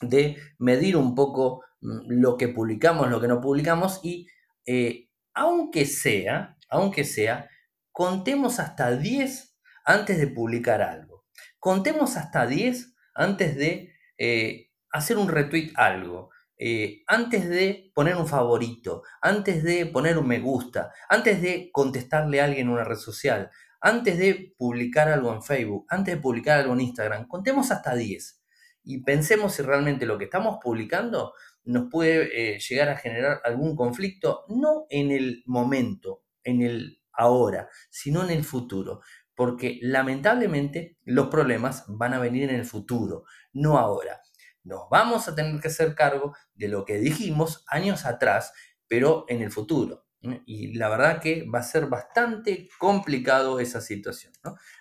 de 0.02 0.38
medir 0.58 0.96
un 0.98 1.16
poco 1.16 1.64
mm, 1.64 1.67
lo 1.82 2.38
que 2.38 2.48
publicamos, 2.48 3.10
lo 3.10 3.22
que 3.22 3.28
no 3.28 3.42
publicamos 3.42 4.00
y 4.04 4.28
eh, 4.66 5.10
aunque 5.34 5.86
sea, 5.86 6.58
aunque 6.70 7.04
sea, 7.04 7.50
contemos 7.92 8.60
hasta 8.60 8.92
10 8.92 9.58
antes 9.86 10.18
de 10.18 10.28
publicar 10.28 10.82
algo. 10.82 11.26
Contemos 11.60 12.18
hasta 12.18 12.46
10 12.46 12.94
antes 13.14 13.56
de 13.56 13.94
eh, 14.18 14.72
hacer 14.92 15.18
un 15.18 15.30
retweet 15.30 15.72
algo. 15.76 16.30
Eh, 16.60 17.04
antes 17.06 17.48
de 17.48 17.92
poner 17.94 18.16
un 18.16 18.28
favorito, 18.28 19.04
antes 19.22 19.64
de 19.64 19.86
poner 19.86 20.18
un 20.18 20.28
me 20.28 20.40
gusta, 20.40 20.92
antes 21.08 21.40
de 21.42 21.70
contestarle 21.72 22.42
a 22.42 22.46
alguien 22.46 22.68
en 22.68 22.74
una 22.74 22.84
red 22.84 22.96
social, 22.98 23.52
antes 23.80 24.18
de 24.18 24.56
publicar 24.58 25.08
algo 25.08 25.32
en 25.34 25.44
Facebook, 25.44 25.86
antes 25.88 26.16
de 26.16 26.22
publicar 26.22 26.60
algo 26.60 26.74
en 26.74 26.82
Instagram, 26.82 27.28
contemos 27.28 27.70
hasta 27.70 27.94
10 27.94 28.42
y 28.84 29.04
pensemos 29.04 29.54
si 29.54 29.62
realmente 29.62 30.08
lo 30.08 30.18
que 30.18 30.26
estamos 30.26 30.58
publicando 30.64 31.34
nos 31.68 31.90
puede 31.90 32.56
eh, 32.56 32.60
llegar 32.60 32.90
a 32.90 32.98
generar 32.98 33.42
algún 33.44 33.76
conflicto, 33.76 34.46
no 34.50 34.86
en 34.90 35.12
el 35.12 35.44
momento, 35.46 36.24
en 36.44 36.62
el 36.62 37.02
ahora, 37.14 37.70
sino 37.90 38.24
en 38.24 38.32
el 38.32 38.44
futuro 38.44 39.02
porque 39.38 39.78
lamentablemente 39.84 40.98
los 41.06 41.28
problemas 41.28 41.86
van 41.88 42.16
a 42.16 42.20
venir 42.20 42.50
en 42.50 42.56
el 42.56 42.66
futuro, 42.66 43.26
no 43.54 43.78
ahora. 43.78 44.20
Nos 44.64 44.90
vamos 44.90 45.28
a 45.28 45.36
tener 45.36 45.62
que 45.62 45.68
hacer 45.68 45.94
cargo 45.94 46.36
de 46.56 46.68
lo 46.68 46.86
que 46.86 46.98
dijimos 46.98 47.64
años 47.68 48.08
atrás, 48.08 48.52
pero 48.88 49.26
en 49.30 49.44
el 49.44 49.52
futuro. 49.52 50.08
Y 50.48 50.74
la 50.74 50.90
verdad 50.90 51.22
que 51.22 51.48
va 51.48 51.60
a 51.60 51.64
ser 51.64 51.86
bastante 51.86 52.68
complicado 52.80 53.60
esa 53.60 53.80
situación. 53.80 54.34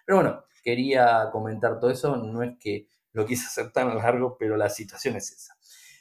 Pero 0.07 0.17
bueno, 0.23 0.45
quería 0.63 1.29
comentar 1.31 1.79
todo 1.79 1.91
eso, 1.91 2.17
no 2.17 2.43
es 2.43 2.53
que 2.59 2.89
lo 3.13 3.27
quise 3.27 3.47
hacer 3.47 3.73
tan 3.73 3.95
largo, 3.95 4.39
pero 4.39 4.57
la 4.57 4.71
situación 4.71 5.17
es 5.17 5.33
esa. 5.33 5.55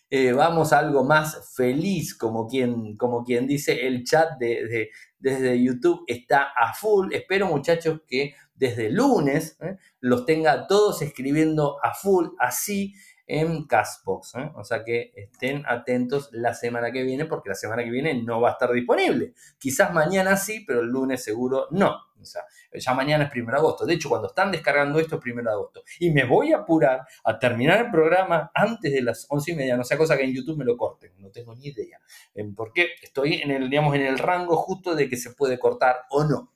Eh, 0.10 0.34
vamos 0.34 0.72
a 0.72 0.80
algo 0.80 1.04
más 1.04 1.54
feliz, 1.56 2.16
como 2.16 2.48
quien, 2.48 2.96
como 2.96 3.24
quien 3.24 3.48
dice, 3.48 3.88
el 3.88 4.04
chat 4.04 4.38
de, 4.40 4.90
desde 5.18 5.62
YouTube 5.62 6.04
está 6.08 6.44
a 6.56 6.74
full. 6.74 7.12
Espero 7.14 7.48
muchachos 7.48 8.02
que 8.08 8.36
desde 8.54 8.90
lunes 8.90 9.58
¿eh? 9.62 9.78
los 10.00 10.26
tenga 10.26 10.68
todos 10.68 11.02
escribiendo 11.02 11.78
a 11.84 11.94
full, 11.94 12.28
así 12.40 12.94
en 13.28 13.66
Castbox. 13.66 14.36
¿eh? 14.36 14.52
O 14.56 14.64
sea 14.64 14.84
que 14.84 15.12
estén 15.16 15.64
atentos 15.68 16.30
la 16.32 16.54
semana 16.54 16.92
que 16.92 17.04
viene, 17.04 17.26
porque 17.26 17.50
la 17.50 17.56
semana 17.56 17.84
que 17.84 17.90
viene 17.90 18.14
no 18.22 18.42
va 18.42 18.50
a 18.50 18.52
estar 18.54 18.72
disponible. 18.72 19.34
Quizás 19.58 19.94
mañana 19.94 20.38
sí, 20.38 20.64
pero 20.66 20.82
el 20.82 20.88
lunes 20.88 21.24
seguro 21.24 21.68
no. 21.72 21.96
O 22.22 22.28
sea, 22.28 22.44
ya 22.74 22.94
mañana 22.94 23.26
es 23.26 23.32
1 23.36 23.52
de 23.52 23.58
agosto. 23.58 23.86
De 23.86 23.94
hecho, 23.94 24.10
cuando 24.10 24.28
están 24.28 24.52
descargando 24.52 25.00
esto 25.00 25.18
es 25.18 25.32
1 25.32 25.44
de 25.44 25.50
agosto. 25.50 25.84
Y 26.00 26.12
me 26.12 26.26
voy 26.26 26.54
a 26.54 26.58
apurar 26.58 27.06
a 27.24 27.38
terminar 27.38 27.86
el 27.86 27.92
programa 27.92 28.52
antes 28.54 28.92
de 28.92 29.02
las 29.02 29.28
11 29.30 29.52
y 29.52 29.56
media. 29.56 29.78
No 29.78 29.84
sea 29.84 29.98
cosa 29.98 30.18
que 30.18 30.24
en 30.24 30.34
YouTube 30.34 30.58
me 30.58 30.66
lo 30.66 30.76
corten. 30.76 31.14
No 31.20 31.30
tengo 31.30 31.54
ni 31.54 31.68
idea. 31.68 32.00
Porque 32.56 32.90
estoy 33.02 33.36
en 33.36 33.52
el, 33.52 33.70
digamos, 33.70 33.96
en 33.96 34.02
el 34.02 34.18
rango 34.18 34.56
justo 34.56 34.96
de 34.96 35.08
que 35.08 35.18
se 35.18 35.32
puede 35.32 35.60
cortar 35.60 36.04
o 36.10 36.24
no. 36.24 36.54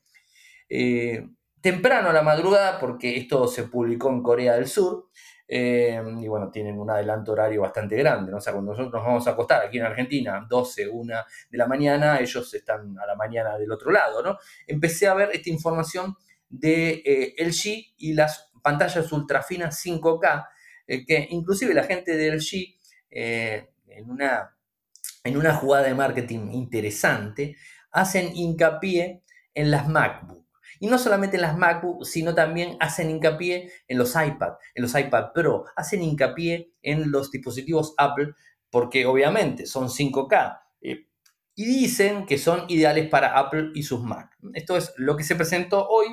Eh, 0.70 1.28
temprano 1.62 2.10
a 2.10 2.14
la 2.14 2.22
madrugada, 2.22 2.80
porque 2.80 3.18
esto 3.18 3.48
se 3.48 3.64
publicó 3.64 4.10
en 4.10 4.24
Corea 4.24 4.56
del 4.56 4.68
Sur, 4.68 5.10
eh, 5.52 6.00
y 6.22 6.28
bueno, 6.28 6.52
tienen 6.52 6.80
un 6.80 6.92
adelanto 6.92 7.32
horario 7.32 7.62
bastante 7.62 7.96
grande, 7.98 8.32
¿no? 8.32 8.38
O 8.38 8.40
sea, 8.40 8.54
cuando 8.54 8.72
nosotros 8.72 8.94
nos 8.94 9.04
vamos 9.04 9.28
a 9.28 9.32
acostar 9.32 9.66
aquí 9.66 9.80
en 9.80 9.86
Argentina, 9.86 10.46
12, 10.48 10.88
1 10.88 11.16
de 11.50 11.58
la 11.58 11.66
mañana, 11.66 12.20
ellos 12.20 12.54
están 12.54 12.96
a 13.00 13.08
la 13.08 13.16
mañana 13.16 13.58
del 13.58 13.72
otro 13.72 13.90
lado, 13.90 14.22
¿no? 14.22 14.38
Empecé 14.68 15.08
a 15.08 15.16
ver 15.16 15.32
esta 15.34 15.50
información 15.50 16.16
de 16.48 17.02
eh, 17.04 17.34
LG 17.44 17.96
y 17.98 18.14
las 18.14 18.52
pantallas 18.62 19.12
ultrafinas 19.12 19.84
5K, 19.84 20.48
eh, 20.86 21.04
que 21.04 21.28
inclusive 21.32 21.74
la 21.74 21.84
gente 21.84 22.16
de 22.16 22.32
LG, 22.32 22.76
en, 23.10 24.08
una, 24.08 24.56
en 25.24 25.36
una 25.36 25.56
jugada 25.56 25.88
de 25.88 25.96
marketing 25.96 26.52
interesante, 26.52 27.56
hacen 27.92 28.36
hincapié 28.36 29.24
en 29.56 29.72
las 29.72 29.88
MacBook. 29.88 30.39
Y 30.80 30.88
no 30.88 30.98
solamente 30.98 31.36
en 31.36 31.42
las 31.42 31.58
MacBook, 31.58 32.06
sino 32.06 32.34
también 32.34 32.78
hacen 32.80 33.10
hincapié 33.10 33.72
en 33.88 33.98
los 33.98 34.16
iPad, 34.16 34.54
en 34.74 34.84
los 34.84 34.96
iPad 34.96 35.34
Pro, 35.34 35.66
hacen 35.76 36.02
hincapié 36.02 36.74
en 36.82 37.12
los 37.12 37.32
dispositivos 37.32 37.94
Apple, 37.98 38.34
porque 38.70 39.06
obviamente 39.06 39.66
son 39.66 39.90
5K. 39.90 40.62
Eh, 40.82 41.08
y 41.56 41.66
dicen 41.66 42.26
que 42.26 42.38
son 42.38 42.64
ideales 42.70 43.10
para 43.10 43.38
Apple 43.38 43.72
y 43.74 43.84
sus 43.84 44.02
Mac. 44.02 44.38
Esto 44.54 44.78
es 44.78 44.94
lo 44.96 45.18
que 45.18 45.26
se 45.26 45.36
presentó 45.36 45.88
hoy, 45.90 46.08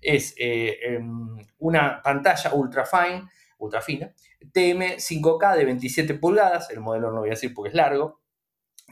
es 0.00 0.34
eh, 0.38 0.78
em, 0.82 1.36
una 1.58 2.00
pantalla 2.02 2.54
ultra 2.54 2.86
fine, 2.86 3.28
ultra 3.58 3.80
fina, 3.80 4.12
TM 4.52 4.98
5K 4.98 5.56
de 5.56 5.64
27 5.64 6.14
pulgadas, 6.14 6.70
el 6.70 6.80
modelo 6.80 7.10
no 7.10 7.20
voy 7.20 7.30
a 7.30 7.32
decir 7.32 7.52
porque 7.52 7.70
es 7.70 7.74
largo, 7.74 8.20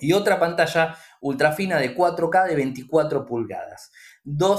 y 0.00 0.12
otra 0.12 0.38
pantalla 0.40 0.96
ultra 1.20 1.52
fina 1.52 1.78
de 1.78 1.94
4K 1.94 2.48
de 2.48 2.56
24 2.56 3.26
pulgadas. 3.26 3.92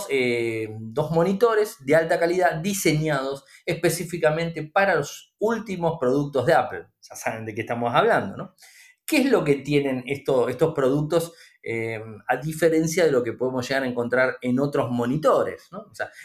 Eh, 0.09 0.67
dos, 0.79 1.11
monitores 1.11 1.77
de 1.85 1.95
alta 1.95 2.19
calidad 2.19 2.55
diseñados 2.61 3.45
específicamente 3.65 4.63
para 4.63 4.95
los 4.95 5.33
últimos 5.39 5.97
productos 5.99 6.45
de 6.45 6.53
Apple. 6.53 6.87
Ya 7.01 7.15
saben 7.15 7.45
de 7.45 7.53
qué 7.53 7.61
estamos 7.61 7.93
hablando, 7.93 8.37
¿no? 8.37 8.55
¿Qué 9.05 9.17
es 9.17 9.25
lo 9.25 9.43
que 9.43 9.55
tienen 9.55 10.03
estos 10.05 10.73
productos 10.73 11.33
Em, 11.63 12.17
a 12.27 12.37
diferencia 12.37 13.05
de 13.05 13.11
lo 13.11 13.23
que 13.23 13.33
podemos 13.33 13.67
llegar 13.67 13.83
a 13.83 13.87
encontrar 13.87 14.37
en 14.41 14.59
otros 14.59 14.89
monitores. 14.89 15.69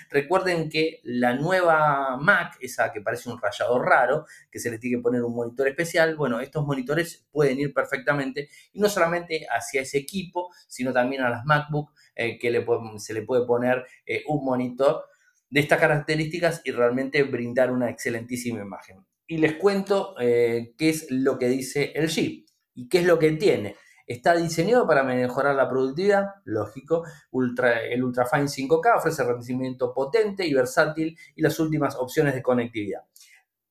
recuerden 0.09 0.71
que 0.71 1.01
la 1.05 1.35
nueva 1.35 2.17
Mac, 2.17 2.57
esa 2.61 2.91
que 2.91 3.03
parece 3.03 3.29
un 3.29 3.39
rayador 3.39 3.85
raro, 3.85 4.25
que 4.51 4.59
se 4.59 4.71
le 4.71 4.79
tiene 4.79 4.97
que 4.97 5.03
poner 5.03 5.23
un 5.23 5.35
monitor 5.35 5.69
especial, 5.69 6.17
bueno, 6.17 6.41
estos 6.41 6.65
monitores 6.65 7.27
pueden 7.31 7.61
ir 7.61 7.75
perfectamente 7.75 8.49
y 8.73 8.81
no 8.81 8.89
solamente 8.89 9.47
hacia 9.51 9.83
ese 9.83 9.99
equipo, 9.99 10.51
sino 10.67 10.93
también 10.93 11.23
a 11.23 11.29
las 11.29 11.45
MacBook, 11.45 11.93
eh, 12.15 12.39
que 12.39 12.65
se 12.99 13.13
le 13.13 13.23
puede 13.23 13.45
poner 13.47 13.85
eh, 14.07 14.23
un 14.29 14.43
monitor 14.43 15.05
de 15.51 15.61
estas 15.61 15.79
características 15.79 16.63
y 16.65 16.71
realmente 16.71 17.23
brindar 17.25 17.71
una 17.71 17.91
excelentísima 17.91 18.63
imagen. 18.63 19.05
Y 19.27 19.39
les 19.39 19.57
cuento 19.57 20.15
eh, 20.19 20.75
qué 20.79 20.89
es 20.89 21.11
lo 21.11 21.39
que 21.39 21.49
dice 21.49 21.93
el 21.95 22.09
Jeep 22.09 22.47
y 22.75 22.89
qué 22.89 23.01
es 23.01 23.05
lo 23.05 23.19
que 23.19 23.33
tiene. 23.33 23.77
Está 24.07 24.37
diseñado 24.37 24.87
para 24.87 25.03
mejorar 25.03 25.57
la 25.57 25.69
productividad, 25.69 26.37
lógico. 26.45 27.05
Ultra, 27.33 27.83
el 27.83 28.05
Ultrafine 28.05 28.45
5K 28.45 28.99
ofrece 28.99 29.25
rendimiento 29.25 29.93
potente 29.93 30.47
y 30.47 30.55
versátil 30.55 31.19
y 31.35 31.43
las 31.43 31.59
últimas 31.59 31.97
opciones 31.97 32.35
de 32.35 32.43
conectividad. 32.43 33.01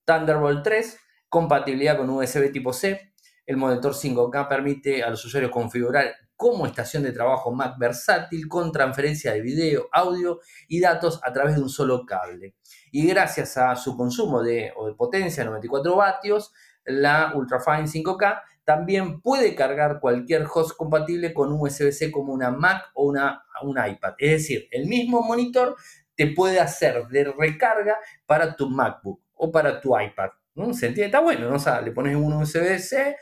Thunderbolt 0.03 0.61
3, 0.61 0.99
compatibilidad 1.29 1.97
con 1.97 2.09
USB 2.09 2.51
tipo 2.51 2.73
C. 2.73 3.13
El 3.45 3.55
monitor 3.55 3.93
5K 3.93 4.47
permite 4.49 5.03
a 5.03 5.09
los 5.09 5.23
usuarios 5.23 5.51
configurar 5.51 6.13
como 6.35 6.65
estación 6.65 7.03
de 7.03 7.13
trabajo 7.13 7.53
Mac 7.53 7.77
versátil 7.77 8.49
con 8.49 8.73
transferencia 8.73 9.31
de 9.31 9.41
video, 9.41 9.87
audio 9.91 10.41
y 10.67 10.81
datos 10.81 11.21
a 11.23 11.31
través 11.31 11.55
de 11.55 11.61
un 11.61 11.69
solo 11.69 12.05
cable. 12.05 12.55
Y 12.91 13.07
gracias 13.07 13.55
a 13.55 13.73
su 13.77 13.95
consumo 13.95 14.43
de, 14.43 14.73
de 14.85 14.93
potencia, 14.97 15.45
94 15.45 15.95
vatios, 15.95 16.51
la 16.83 17.31
Ultrafine 17.35 17.87
5K 17.87 18.41
también 18.65 19.21
puede 19.21 19.55
cargar 19.55 19.99
cualquier 19.99 20.45
host 20.51 20.75
compatible 20.75 21.33
con 21.33 21.53
USB-C 21.53 22.11
como 22.11 22.33
una 22.33 22.51
Mac 22.51 22.91
o 22.95 23.05
una, 23.05 23.45
un 23.61 23.77
iPad. 23.77 24.15
Es 24.17 24.31
decir, 24.31 24.67
el 24.71 24.87
mismo 24.87 25.21
monitor 25.21 25.75
te 26.15 26.27
puede 26.27 26.59
hacer 26.59 27.07
de 27.07 27.25
recarga 27.25 27.97
para 28.25 28.55
tu 28.55 28.69
MacBook 28.69 29.21
o 29.35 29.51
para 29.51 29.79
tu 29.79 29.97
iPad. 29.97 30.29
¿no? 30.55 30.73
¿Se 30.73 30.87
entiende? 30.87 31.05
Está 31.07 31.19
bueno, 31.19 31.49
¿no? 31.49 31.57
O 31.57 31.59
sea, 31.59 31.81
le 31.81 31.91
pones 31.91 32.15
un 32.15 32.33
USB-C 32.33 33.15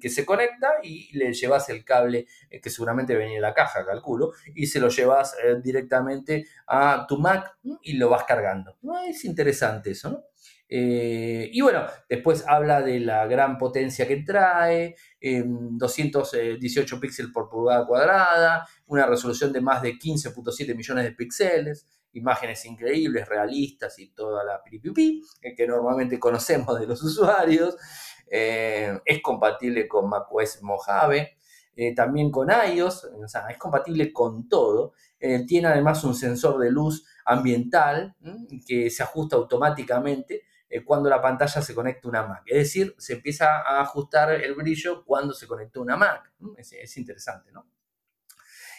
que 0.00 0.08
se 0.08 0.24
conecta 0.24 0.68
y 0.82 1.16
le 1.16 1.32
llevas 1.32 1.68
el 1.68 1.84
cable 1.84 2.26
eh, 2.48 2.60
que 2.60 2.70
seguramente 2.70 3.16
venía 3.16 3.36
en 3.36 3.42
la 3.42 3.52
caja, 3.52 3.84
calculo, 3.84 4.32
y 4.54 4.66
se 4.66 4.80
lo 4.80 4.88
llevas 4.88 5.34
eh, 5.42 5.56
directamente 5.62 6.46
a 6.66 7.04
tu 7.06 7.18
Mac 7.18 7.58
y 7.82 7.94
lo 7.94 8.08
vas 8.08 8.24
cargando. 8.24 8.78
¿no? 8.82 8.98
Es 9.00 9.24
interesante 9.24 9.90
eso, 9.90 10.10
¿no? 10.10 10.24
Eh, 10.68 11.50
y 11.52 11.60
bueno, 11.60 11.84
después 12.08 12.44
habla 12.46 12.80
de 12.80 13.00
la 13.00 13.26
gran 13.26 13.58
potencia 13.58 14.08
que 14.08 14.16
trae, 14.18 14.96
218 15.20 17.00
píxeles 17.00 17.32
por 17.32 17.48
pulgada 17.48 17.86
cuadrada, 17.86 18.66
una 18.86 19.06
resolución 19.06 19.52
de 19.52 19.60
más 19.60 19.82
de 19.82 19.94
15.7 19.94 20.74
millones 20.74 21.04
de 21.04 21.12
píxeles, 21.12 21.86
imágenes 22.12 22.64
increíbles, 22.64 23.28
realistas 23.28 23.98
y 23.98 24.10
toda 24.10 24.44
la 24.44 24.62
piripipi 24.62 25.22
que 25.56 25.66
normalmente 25.66 26.18
conocemos 26.18 26.78
de 26.78 26.86
los 26.86 27.02
usuarios. 27.04 27.76
Eh, 28.30 28.98
es 29.04 29.22
compatible 29.22 29.86
con 29.86 30.08
macOS 30.08 30.62
Mojave, 30.62 31.36
eh, 31.76 31.94
también 31.94 32.30
con 32.30 32.48
iOS, 32.50 33.04
o 33.04 33.28
sea, 33.28 33.48
es 33.48 33.58
compatible 33.58 34.12
con 34.12 34.48
todo. 34.48 34.94
tiene 35.46 35.68
además 35.68 36.04
un 36.04 36.14
sensor 36.14 36.58
de 36.58 36.70
luz 36.70 37.04
ambiental 37.24 38.14
que 38.66 38.90
se 38.90 39.02
ajusta 39.02 39.36
automáticamente 39.36 40.42
eh, 40.74 40.84
cuando 40.84 41.08
la 41.08 41.22
pantalla 41.22 41.62
se 41.62 41.72
conecta 41.72 42.08
a 42.08 42.10
una 42.10 42.26
Mac. 42.26 42.42
Es 42.46 42.58
decir, 42.58 42.96
se 42.98 43.12
empieza 43.12 43.60
a 43.60 43.80
ajustar 43.80 44.32
el 44.32 44.56
brillo 44.56 45.04
cuando 45.04 45.32
se 45.32 45.46
conecta 45.46 45.78
a 45.78 45.82
una 45.82 45.96
Mac. 45.96 46.32
Es, 46.56 46.96
interesante, 46.96 47.52
¿no? 47.52 47.70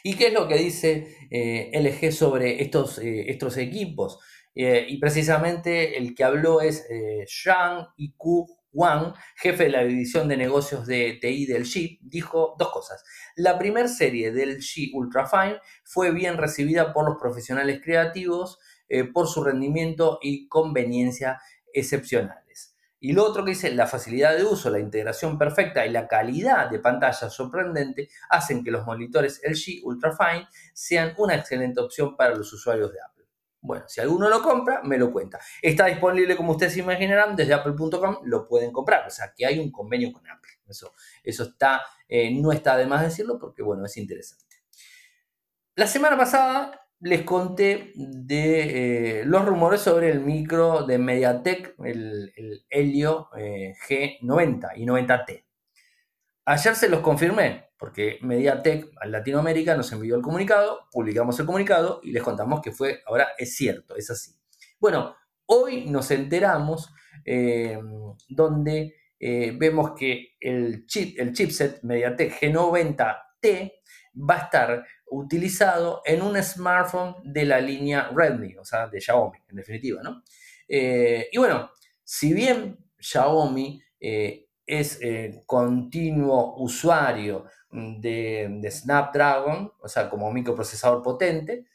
¿Y 0.04 0.16
qué 0.16 0.28
es 0.28 0.34
lo 0.34 0.46
que 0.46 0.58
dice 0.58 1.16
eh, 1.32 1.72
LG 1.74 2.12
sobre 2.12 2.62
estos, 2.62 3.00
eh, 3.00 3.32
estos 3.32 3.58
equipos? 3.58 4.20
y 4.58 4.98
precisamente 5.00 5.98
el 5.98 6.16
que 6.16 6.24
habló 6.24 6.62
es 6.62 6.88
Zhang 7.28 7.88
Yiku 7.98 8.48
Wang, 8.72 9.14
jefe 9.36 9.66
de 9.66 9.70
la 9.70 9.84
división 9.84 10.30
de 10.30 10.38
negocios 10.38 10.88
de 10.88 11.18
TI 11.20 11.46
del 11.46 11.66
G, 11.66 12.00
dijo 12.02 12.56
dos 12.58 12.72
cosas. 12.72 13.04
La 13.36 13.60
primera 13.60 13.90
serie 13.90 14.32
del 14.32 14.60
G 14.60 14.92
Ultrafine 14.94 15.60
fue 15.84 16.12
bien 16.12 16.38
recibida 16.38 16.94
por 16.94 17.04
los 17.04 17.18
profesionales 17.20 17.82
creativos 17.84 18.58
por 19.14 19.28
su 19.28 19.44
rendimiento 19.44 20.20
y 20.22 20.48
conveniencia 20.48 21.42
excepcionales. 21.76 22.76
Y 23.00 23.14
lo 23.14 23.24
otro 23.24 23.44
que 23.46 23.52
dice, 23.52 23.72
la 23.72 23.86
facilidad 23.86 24.36
de 24.36 24.44
uso, 24.44 24.70
la 24.70 24.80
integración 24.80 25.38
perfecta 25.38 25.86
y 25.86 25.92
la 25.92 26.08
calidad 26.08 26.70
de 26.72 26.80
pantalla 26.80 27.30
sorprendente 27.30 28.10
hacen 28.30 28.64
que 28.64 28.72
los 28.72 28.86
monitores 28.86 29.42
LG 29.44 29.86
Ultrafine 29.86 30.48
sean 30.74 31.14
una 31.18 31.36
excelente 31.36 31.82
opción 31.82 32.16
para 32.16 32.34
los 32.34 32.52
usuarios 32.52 32.92
de 32.92 33.00
Apple. 33.02 33.26
Bueno, 33.62 33.86
si 33.88 34.00
alguno 34.00 34.30
lo 34.30 34.42
compra, 34.42 34.82
me 34.84 34.98
lo 34.98 35.12
cuenta. 35.12 35.40
Está 35.62 35.86
disponible, 35.86 36.36
como 36.36 36.54
ustedes 36.54 36.78
imaginarán, 36.78 37.36
desde 37.36 37.54
apple.com, 37.54 38.20
lo 38.24 38.48
pueden 38.48 38.72
comprar. 38.72 39.06
O 39.08 39.10
sea, 39.10 39.34
que 39.36 39.46
hay 39.46 39.60
un 39.60 39.72
convenio 39.72 40.12
con 40.12 40.28
Apple. 40.28 40.52
Eso, 40.68 40.94
eso 41.24 41.44
está, 41.44 41.84
eh, 42.08 42.32
no 42.40 42.52
está 42.52 42.78
de 42.78 42.86
más 42.86 43.04
decirlo 43.04 43.38
porque, 43.38 43.62
bueno, 43.62 43.86
es 43.86 43.98
interesante. 43.98 44.56
La 45.76 45.88
semana 45.88 46.18
pasada 46.18 46.85
les 47.00 47.24
conté 47.24 47.92
de 47.96 49.20
eh, 49.20 49.26
los 49.26 49.46
rumores 49.46 49.82
sobre 49.82 50.10
el 50.10 50.22
micro 50.22 50.86
de 50.86 50.98
MediaTek, 50.98 51.76
el, 51.84 52.66
Helio 52.70 53.30
eh, 53.38 53.74
G90 53.88 54.72
y 54.76 54.86
90T. 54.86 55.46
Ayer 56.46 56.76
se 56.76 56.90
los 56.90 57.02
confirmé, 57.02 57.70
porque 57.78 58.20
MediaTek 58.22 58.92
a 59.02 59.08
Latinoamérica 59.08 59.76
nos 59.76 59.92
envió 59.92 60.16
el 60.16 60.22
comunicado, 60.22 60.88
publicamos 60.92 61.40
el 61.40 61.46
comunicado 61.46 62.00
y 62.04 62.12
les 62.12 62.24
contamos 62.24 62.62
que 62.62 62.72
fue, 62.72 63.02
ahora 63.06 63.30
es 63.38 63.56
cierto, 63.56 63.96
es 63.96 64.10
así. 64.10 64.32
Bueno, 64.80 65.16
hoy 65.48 65.86
nos 65.86 66.12
enteramos 66.12 66.94
eh, 67.26 67.80
donde 68.30 68.96
vemos 69.58 69.94
que 69.98 70.36
el, 70.40 70.86
chip, 70.86 71.20
el 71.20 71.34
chipset 71.34 71.82
MediaTek 71.82 72.42
G90T 72.42 73.74
va 74.16 74.36
a 74.36 74.40
estar 74.40 74.86
utilizado 75.08 76.02
en 76.06 76.22
un 76.22 76.42
smartphone 76.42 77.16
de 77.24 77.46
la 77.46 77.60
línea 77.60 78.10
Redmi, 78.14 78.56
o 78.58 78.66
sea, 78.66 78.88
de 78.88 79.00
Xiaomi, 79.00 79.38
en 79.50 79.56
definitiva, 79.56 80.02
¿no? 80.04 80.24
Eh, 80.68 81.30
y 81.32 81.38
bueno, 81.38 81.70
si 82.04 82.34
bien 82.34 82.78
Xiaomi 83.00 83.82
eh, 84.00 84.48
es 84.66 85.00
eh, 85.02 85.44
continuo 85.46 86.56
usuario 86.58 87.46
de, 87.72 88.68
Snapdragon, 88.72 89.72
o 89.80 89.88
sea, 89.88 90.10
como 90.10 90.32
microprocesador 90.32 91.04
potente, 91.04 91.66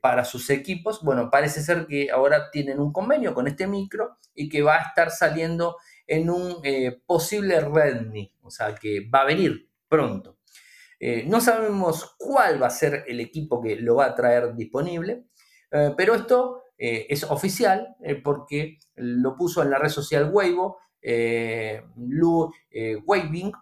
para 0.00 0.24
sus 0.24 0.48
equipos, 0.48 1.02
bueno, 1.02 1.28
parece 1.30 1.60
ser 1.60 1.86
que 1.86 2.10
ahora 2.10 2.50
tienen 2.50 2.80
un 2.80 2.90
convenio 2.90 3.34
con 3.34 3.46
este 3.46 3.66
micro 3.66 4.16
y 4.34 4.48
que 4.48 4.62
va 4.62 4.76
a 4.76 4.82
estar 4.82 5.10
saliendo 5.10 5.76
en 6.06 6.30
un 6.30 6.62
posible 7.04 7.60
Redmi, 7.60 8.32
o 8.40 8.50
sea, 8.50 8.74
que 8.74 9.06
va 9.14 9.20
a 9.20 9.26
venir 9.26 9.68
pronto. 9.88 10.35
Eh, 10.98 11.24
no 11.26 11.40
sabemos 11.40 12.16
cuál 12.18 12.62
va 12.62 12.68
a 12.68 12.70
ser 12.70 13.04
el 13.06 13.20
equipo 13.20 13.60
que 13.60 13.76
lo 13.76 13.96
va 13.96 14.06
a 14.06 14.14
traer 14.14 14.54
disponible, 14.54 15.26
eh, 15.70 15.92
pero 15.96 16.14
esto 16.14 16.62
eh, 16.78 17.06
es 17.08 17.24
oficial 17.24 17.96
porque 18.24 18.78
lo 18.96 19.36
puso 19.36 19.62
en 19.62 19.70
la 19.70 19.78
red 19.78 19.88
social 19.88 20.30
Weibo 20.32 20.78
Lu 21.96 22.50
Weibing, 23.04 23.52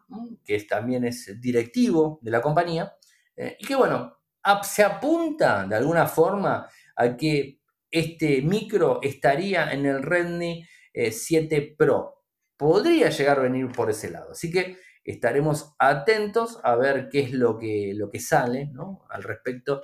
que 0.44 0.60
también 0.62 1.04
es 1.04 1.38
directivo 1.40 2.18
de 2.22 2.30
la 2.30 2.40
compañía, 2.40 2.94
y 3.36 3.66
que 3.66 3.74
bueno, 3.74 4.16
se 4.62 4.82
apunta 4.82 5.66
de 5.66 5.76
alguna 5.76 6.06
forma 6.06 6.66
a 6.96 7.16
que 7.16 7.60
este 7.90 8.40
micro 8.40 8.98
estaría 9.02 9.72
en 9.72 9.84
el 9.84 10.02
Redmi 10.02 10.66
7 10.94 11.74
Pro. 11.76 12.24
Podría 12.56 13.10
llegar 13.10 13.40
a 13.40 13.42
venir 13.42 13.70
por 13.72 13.90
ese 13.90 14.10
lado. 14.10 14.30
Así 14.30 14.50
que 14.50 14.78
estaremos 15.04 15.74
atentos 15.78 16.58
a 16.62 16.74
ver 16.76 17.08
qué 17.10 17.20
es 17.20 17.32
lo 17.32 17.58
que, 17.58 17.92
lo 17.94 18.10
que 18.10 18.20
sale 18.20 18.72
al 19.10 19.22
respecto 19.22 19.82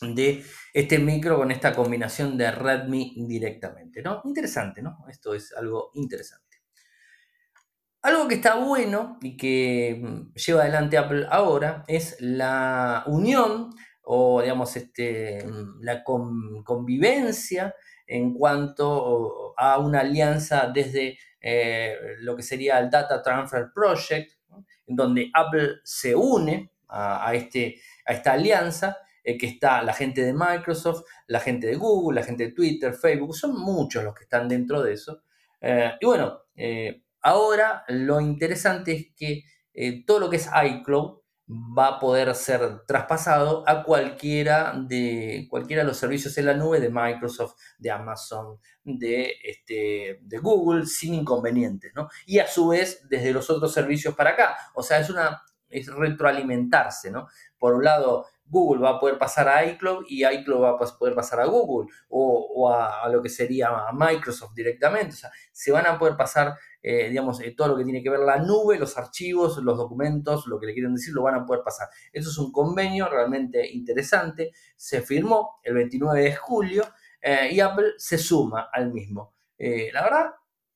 de 0.00 0.42
este 0.72 0.98
micro 0.98 1.36
con 1.36 1.50
esta 1.50 1.74
combinación 1.74 2.36
de 2.36 2.50
Redmi 2.50 3.14
directamente. 3.28 4.02
¿no? 4.02 4.22
Interesante, 4.24 4.82
¿no? 4.82 4.98
Esto 5.08 5.34
es 5.34 5.52
algo 5.52 5.90
interesante. 5.94 6.50
Algo 8.02 8.26
que 8.26 8.36
está 8.36 8.54
bueno 8.54 9.18
y 9.20 9.36
que 9.36 10.00
mm, 10.02 10.32
lleva 10.32 10.62
adelante 10.62 10.96
Apple 10.96 11.26
ahora 11.28 11.84
es 11.86 12.16
la 12.20 13.04
unión 13.06 13.70
o 14.02 14.40
digamos 14.40 14.74
este, 14.76 15.44
mm, 15.44 15.82
la 15.82 16.02
convivencia 16.02 17.74
en 18.06 18.32
cuanto 18.34 19.54
a 19.56 19.78
una 19.78 20.00
alianza 20.00 20.70
desde 20.72 21.18
eh, 21.40 21.94
lo 22.20 22.34
que 22.36 22.42
sería 22.42 22.78
el 22.78 22.90
Data 22.90 23.22
Transfer 23.22 23.66
Project 23.74 24.39
donde 24.94 25.30
Apple 25.32 25.76
se 25.84 26.14
une 26.14 26.72
a, 26.88 27.32
este, 27.34 27.80
a 28.04 28.12
esta 28.12 28.32
alianza, 28.32 28.98
eh, 29.22 29.38
que 29.38 29.46
está 29.46 29.82
la 29.82 29.92
gente 29.92 30.24
de 30.24 30.32
Microsoft, 30.32 31.04
la 31.28 31.40
gente 31.40 31.66
de 31.66 31.76
Google, 31.76 32.20
la 32.20 32.26
gente 32.26 32.44
de 32.44 32.52
Twitter, 32.52 32.94
Facebook, 32.94 33.34
son 33.34 33.58
muchos 33.60 34.02
los 34.02 34.14
que 34.14 34.24
están 34.24 34.48
dentro 34.48 34.82
de 34.82 34.94
eso. 34.94 35.22
Eh, 35.60 35.92
y 36.00 36.06
bueno, 36.06 36.40
eh, 36.56 37.02
ahora 37.22 37.84
lo 37.88 38.20
interesante 38.20 38.92
es 38.92 39.06
que 39.16 39.44
todo 40.04 40.18
lo 40.18 40.28
que 40.28 40.36
es 40.36 40.50
iCloud 40.52 41.19
va 41.50 41.88
a 41.88 41.98
poder 41.98 42.32
ser 42.36 42.84
traspasado 42.86 43.64
a 43.66 43.82
cualquiera 43.82 44.72
de, 44.76 45.46
cualquiera 45.50 45.82
de 45.82 45.88
los 45.88 45.96
servicios 45.96 46.38
en 46.38 46.46
la 46.46 46.54
nube 46.54 46.78
de 46.78 46.90
Microsoft, 46.90 47.54
de 47.78 47.90
Amazon, 47.90 48.58
de, 48.84 49.34
este, 49.42 50.20
de 50.22 50.38
Google 50.38 50.86
sin 50.86 51.14
inconvenientes, 51.14 51.92
¿no? 51.94 52.08
Y 52.24 52.38
a 52.38 52.46
su 52.46 52.68
vez 52.68 53.06
desde 53.08 53.32
los 53.32 53.50
otros 53.50 53.72
servicios 53.72 54.14
para 54.14 54.30
acá. 54.30 54.56
O 54.74 54.82
sea, 54.82 55.00
es 55.00 55.10
una 55.10 55.42
es 55.70 55.86
retroalimentarse, 55.86 57.10
¿no? 57.10 57.28
Por 57.58 57.74
un 57.74 57.84
lado, 57.84 58.26
Google 58.44 58.82
va 58.82 58.90
a 58.90 59.00
poder 59.00 59.16
pasar 59.16 59.48
a 59.48 59.64
iCloud 59.64 60.04
y 60.08 60.26
iCloud 60.26 60.62
va 60.62 60.70
a 60.70 60.98
poder 60.98 61.14
pasar 61.14 61.40
a 61.40 61.46
Google 61.46 61.88
o, 62.08 62.72
a, 62.72 63.08
lo 63.08 63.22
que 63.22 63.28
sería 63.28 63.70
Microsoft 63.92 64.54
directamente. 64.54 65.14
O 65.14 65.18
sea, 65.18 65.30
se 65.52 65.70
van 65.70 65.86
a 65.86 65.98
poder 65.98 66.16
pasar, 66.16 66.56
eh, 66.82 67.08
digamos, 67.08 67.40
eh, 67.40 67.54
todo 67.56 67.68
lo 67.68 67.76
que 67.76 67.84
tiene 67.84 68.02
que 68.02 68.10
ver 68.10 68.20
la 68.20 68.38
nube, 68.38 68.78
los 68.78 68.96
archivos, 68.96 69.58
los 69.58 69.76
documentos, 69.76 70.46
lo 70.46 70.58
que 70.58 70.66
le 70.66 70.72
quieren 70.72 70.94
decir, 70.94 71.12
lo 71.12 71.22
van 71.22 71.34
a 71.34 71.46
poder 71.46 71.62
pasar. 71.62 71.88
Eso 72.12 72.30
es 72.30 72.38
un 72.38 72.50
convenio 72.52 73.08
realmente 73.08 73.70
interesante. 73.70 74.52
Se 74.76 75.02
firmó 75.02 75.60
el 75.62 75.74
29 75.74 76.22
de 76.22 76.34
julio 76.34 76.84
eh, 77.20 77.50
y 77.52 77.60
Apple 77.60 77.92
se 77.98 78.18
suma 78.18 78.68
al 78.72 78.92
mismo. 78.92 79.34
la 79.58 80.02
verdad, 80.02 80.30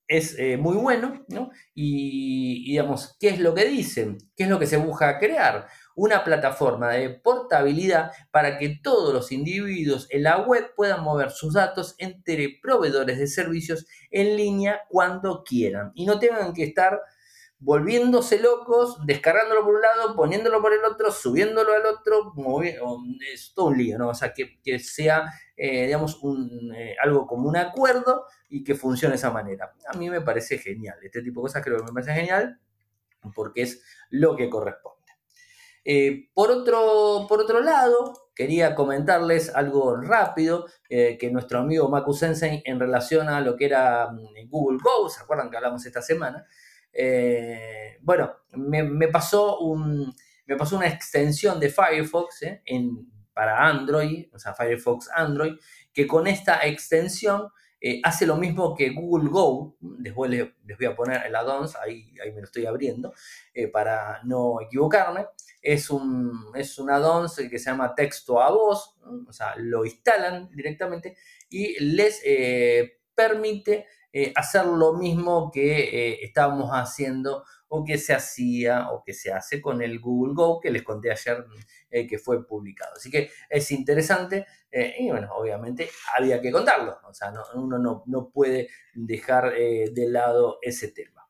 es 0.07 0.37
muy 0.59 0.77
bueno, 0.77 1.25
¿no? 1.29 1.51
Y, 1.75 2.65
y, 2.67 2.71
digamos, 2.73 3.17
¿qué 3.19 3.31
es 3.31 3.41
lo 3.41 3.55
que 3.55 3.65
dicen? 3.65 4.19
¿Qué 4.37 4.45
es 4.45 4.51
lo 4.51 4.59
que 4.59 4.67
se 4.67 4.77
busca 4.77 5.19
crear? 5.19 5.67
Una 5.95 6.25
plataforma 6.25 6.91
de 6.91 7.11
portabilidad 7.11 8.13
para 8.31 8.59
que 8.59 8.81
todos 8.83 9.13
los 9.15 9.33
individuos 9.33 10.07
en 10.11 10.25
la 10.25 10.39
web 10.39 10.73
puedan 10.77 11.03
mover 11.03 11.31
sus 11.31 11.55
datos 11.55 11.95
entre 11.99 12.59
proveedores 12.63 13.19
de 13.19 13.27
servicios 13.27 13.87
en 14.11 14.37
línea 14.37 14.83
cuando 14.89 15.45
quieran 15.45 15.93
y 15.95 16.07
no 16.07 16.19
tengan 16.19 16.53
que 16.53 16.65
estar 16.65 17.01
volviéndose 17.65 18.41
locos, 18.41 18.99
descargándolo 19.07 19.65
por 19.65 19.75
un 19.77 19.81
lado, 19.81 20.15
poniéndolo 20.15 20.61
por 20.61 20.75
el 20.75 20.85
otro, 20.85 21.11
subiéndolo 21.11 21.73
al 21.73 21.87
otro, 21.87 22.35
es 23.33 23.53
todo 23.55 23.67
un 23.67 23.79
lío, 23.79 23.97
¿no? 23.97 24.11
O 24.11 24.15
sea, 24.15 24.35
que, 24.35 24.79
sea, 24.79 25.33
eh, 25.57 25.87
digamos, 25.87 26.23
un, 26.23 26.75
eh, 26.77 26.95
algo 27.03 27.27
como 27.27 27.49
un 27.49 27.57
acuerdo 27.57 28.27
y 28.51 28.63
que 28.65 28.75
funcione 28.75 29.13
de 29.13 29.17
esa 29.17 29.31
manera. 29.31 29.73
A 29.89 29.97
mí 29.97 30.11
me 30.11 30.21
parece 30.21 30.59
genial, 30.59 30.99
este 31.03 31.23
tipo 31.23 31.41
de 31.41 31.45
cosas 31.45 31.65
creo 31.65 31.79
que 31.79 31.85
me 31.85 31.93
parece 31.93 32.13
genial 32.13 32.61
porque 33.35 33.63
es 33.63 33.83
lo 34.11 34.37
que 34.37 34.51
corresponde. 34.51 35.04
Eh, 35.85 36.31
por, 36.33 36.51
otro, 36.51 37.27
por 37.29 37.41
otro 37.41 37.61
lado, 37.61 38.31
quería 38.35 38.75
comentarles 38.75 39.55
algo 39.55 39.97
rápido 39.97 40.67
eh, 40.89 41.19
que 41.19 41.31
nuestro 41.31 41.59
amigo 41.59 41.89
Maku 41.89 42.15
Sensei 42.15 42.63
en 42.65 42.81
relación 42.81 43.29
a 43.29 43.41
lo 43.41 43.57
que 43.57 43.67
era 43.67 44.11
mm, 44.11 44.49
Google 44.49 44.79
Go, 44.83 45.09
¿se 45.09 45.23
acuerdan 45.23 45.51
que 45.51 45.59
hablamos 45.59 45.85
esta 45.85 46.01
semana? 46.01 46.47
Eh, 46.93 47.99
bueno, 48.01 48.33
me, 48.53 49.09
pasó 49.09 49.59
un, 49.59 50.15
me 50.47 50.57
pasó 50.57 50.77
una 50.77 50.89
extensión 50.89 51.61
de 51.61 51.69
Firefox 51.69 52.43
en, 52.65 53.11
para 53.35 53.67
Android, 53.67 54.29
o 54.33 54.39
sea, 54.39 54.55
Firefox 54.55 55.11
Android, 55.15 55.55
que 55.93 56.07
con 56.07 56.27
esta 56.27 56.67
extensión 56.67 57.49
hace 58.03 58.27
lo 58.27 58.37
mismo 58.37 58.75
que 58.75 58.91
Google 58.91 59.31
Go. 59.31 59.77
Después 59.81 60.31
les, 60.31 60.49
voy 60.79 60.87
a 60.87 60.97
poner 60.97 61.27
el 61.27 61.35
add-ons, 61.35 61.77
ahí, 61.77 62.15
ahí 62.23 62.33
me 62.33 62.41
lo 62.41 62.45
estoy 62.45 62.67
abriendo, 62.67 63.13
para 63.73 64.21
no 64.25 64.61
equivocarme 64.61 65.27
es 65.65 65.89
un, 65.89 66.53
es 66.55 66.79
un 66.79 66.91
add-on 66.91 67.27
que 67.51 67.59
se 67.59 67.71
llama 67.71 67.95
texto 67.95 68.41
a 68.41 68.51
voz, 68.51 68.97
o 69.27 69.33
sea, 69.33 69.55
lo 69.57 69.87
instalan 69.87 70.51
directamente 70.55 71.17
y 71.49 71.83
les 71.83 72.21
eh, 72.23 73.01
permite 73.15 73.87
eh, 74.17 74.33
hacer 74.37 74.65
lo 74.65 74.93
mismo 74.93 75.51
que 75.51 75.81
eh, 75.81 76.19
estábamos 76.23 76.71
haciendo 76.71 77.43
o 77.67 77.85
que 77.85 77.99
se 77.99 78.15
hacía 78.15 78.93
o 78.93 79.03
que 79.03 79.13
se 79.13 79.33
hace 79.33 79.61
con 79.61 79.83
el 79.83 79.99
Google 79.99 80.35
Go 80.35 80.61
que 80.61 80.71
les 80.71 80.85
conté 80.85 81.11
ayer 81.11 81.45
que 81.91 82.19
fue 82.19 82.47
publicado. 82.47 82.93
Así 82.95 83.11
que 83.11 83.31
es 83.51 83.73
interesante 83.73 84.47
y 84.71 85.11
bueno, 85.11 85.31
obviamente 85.35 85.89
había 86.17 86.41
que 86.41 86.53
contarlo, 86.53 86.99
o 87.09 87.13
sea, 87.13 87.33
uno 87.55 87.79
no, 87.79 88.05
no, 88.07 88.31
puede 88.31 88.69
dejar 88.93 89.53
de 89.53 90.09
lado 90.09 90.59
ese 90.63 90.89
tema. 90.93 91.29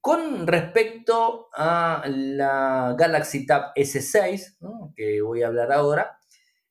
Con 0.00 0.48
respecto 0.48 1.48
a 1.54 2.02
la 2.08 2.96
Galaxy 2.98 3.46
Tab 3.46 3.72
S6, 3.76 4.56
que 4.96 5.22
voy 5.22 5.44
a 5.44 5.46
hablar 5.46 5.70
ahora, 5.70 6.18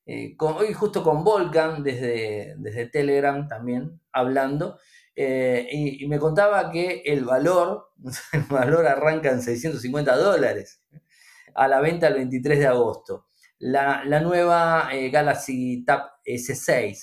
eh, 0.06 0.36
hoy 0.40 0.74
justo 0.74 1.04
con 1.04 1.24
Volcan 1.24 1.84
desde, 1.84 2.56
desde 2.58 2.88
Telegram 2.88 3.48
también 3.48 4.02
hablando, 4.12 4.80
eh, 5.16 5.68
y, 5.72 6.08
me 6.08 6.20
contaba 6.20 6.72
que 6.72 7.04
el 7.06 7.26
valor, 7.26 7.92
el 8.34 8.44
valor 8.44 8.88
arranca 8.88 9.30
en 9.30 9.42
650 9.42 10.16
dólares 10.16 10.82
a 11.54 11.68
la 11.68 11.82
venta 11.82 12.08
el 12.08 12.16
23 12.16 12.60
de 12.60 12.68
agosto. 12.68 13.28
La, 13.60 14.04
nueva 14.22 14.90
eh, 14.92 15.10
Galaxy 15.10 15.84
Tab 15.86 16.02
S6. 16.26 16.98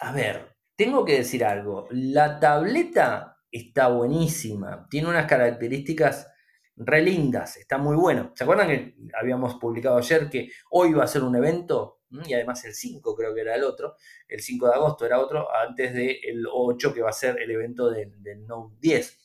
A 0.00 0.12
ver, 0.12 0.56
tengo 0.76 1.04
que 1.04 1.18
decir 1.18 1.44
algo. 1.44 1.88
La 1.90 2.40
tableta 2.40 3.36
está 3.50 3.88
buenísima. 3.88 4.86
Tiene 4.88 5.08
unas 5.08 5.26
características 5.26 6.31
re 6.76 7.02
lindas, 7.02 7.56
está 7.56 7.78
muy 7.78 7.96
bueno. 7.96 8.32
¿Se 8.34 8.44
acuerdan 8.44 8.68
que 8.68 8.96
habíamos 9.18 9.56
publicado 9.56 9.98
ayer 9.98 10.28
que 10.30 10.50
hoy 10.70 10.92
va 10.92 11.04
a 11.04 11.08
ser 11.08 11.22
un 11.22 11.36
evento? 11.36 12.02
Mm, 12.10 12.22
y 12.26 12.34
además 12.34 12.64
el 12.64 12.74
5 12.74 13.16
creo 13.16 13.34
que 13.34 13.40
era 13.40 13.54
el 13.54 13.64
otro, 13.64 13.96
el 14.28 14.40
5 14.40 14.68
de 14.68 14.74
agosto 14.74 15.06
era 15.06 15.18
otro, 15.18 15.48
antes 15.54 15.94
del 15.94 16.46
8 16.50 16.94
que 16.94 17.02
va 17.02 17.10
a 17.10 17.12
ser 17.12 17.40
el 17.40 17.50
evento 17.50 17.90
del, 17.90 18.12
Note 18.46 18.76
10. 18.80 19.18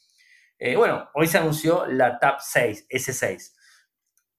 Eh, 0.60 0.75
bueno, 0.75 1.10
hoy 1.13 1.27
se 1.27 1.38
anunció 1.38 1.86
la 1.86 2.17
Tab 2.19 2.38
6, 2.39 2.88
S6. 2.89 3.53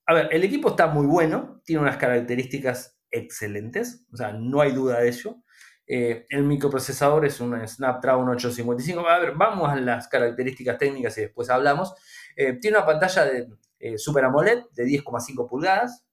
A 0.07 0.13
ver, 0.13 0.29
el 0.31 0.43
equipo 0.43 0.69
está 0.69 0.87
muy 0.87 1.05
bueno, 1.05 1.61
tiene 1.63 1.81
unas 1.83 1.97
características 1.97 2.99
excelentes, 3.11 4.05
o 4.11 4.17
sea, 4.17 4.33
no 4.33 4.61
hay 4.61 4.71
duda 4.71 4.99
de 4.99 5.09
ello. 5.09 5.43
Eh, 5.91 6.27
el 6.29 6.43
microprocesador 6.43 7.25
es 7.25 7.41
un 7.41 7.67
Snapdragon 7.67 8.29
855. 8.29 9.09
A 9.09 9.17
ver, 9.17 9.33
vamos 9.35 9.67
a 9.67 9.75
las 9.75 10.07
características 10.07 10.77
técnicas 10.77 11.17
y 11.17 11.21
después 11.21 11.49
hablamos. 11.49 11.95
Eh, 12.35 12.53
tiene 12.61 12.77
una 12.77 12.85
pantalla 12.85 13.25
de 13.25 13.47
eh, 13.79 13.97
Super 13.97 14.25
AMOLED 14.25 14.65
de 14.75 14.85
10,5 14.85 15.49
pulgadas, 15.49 16.05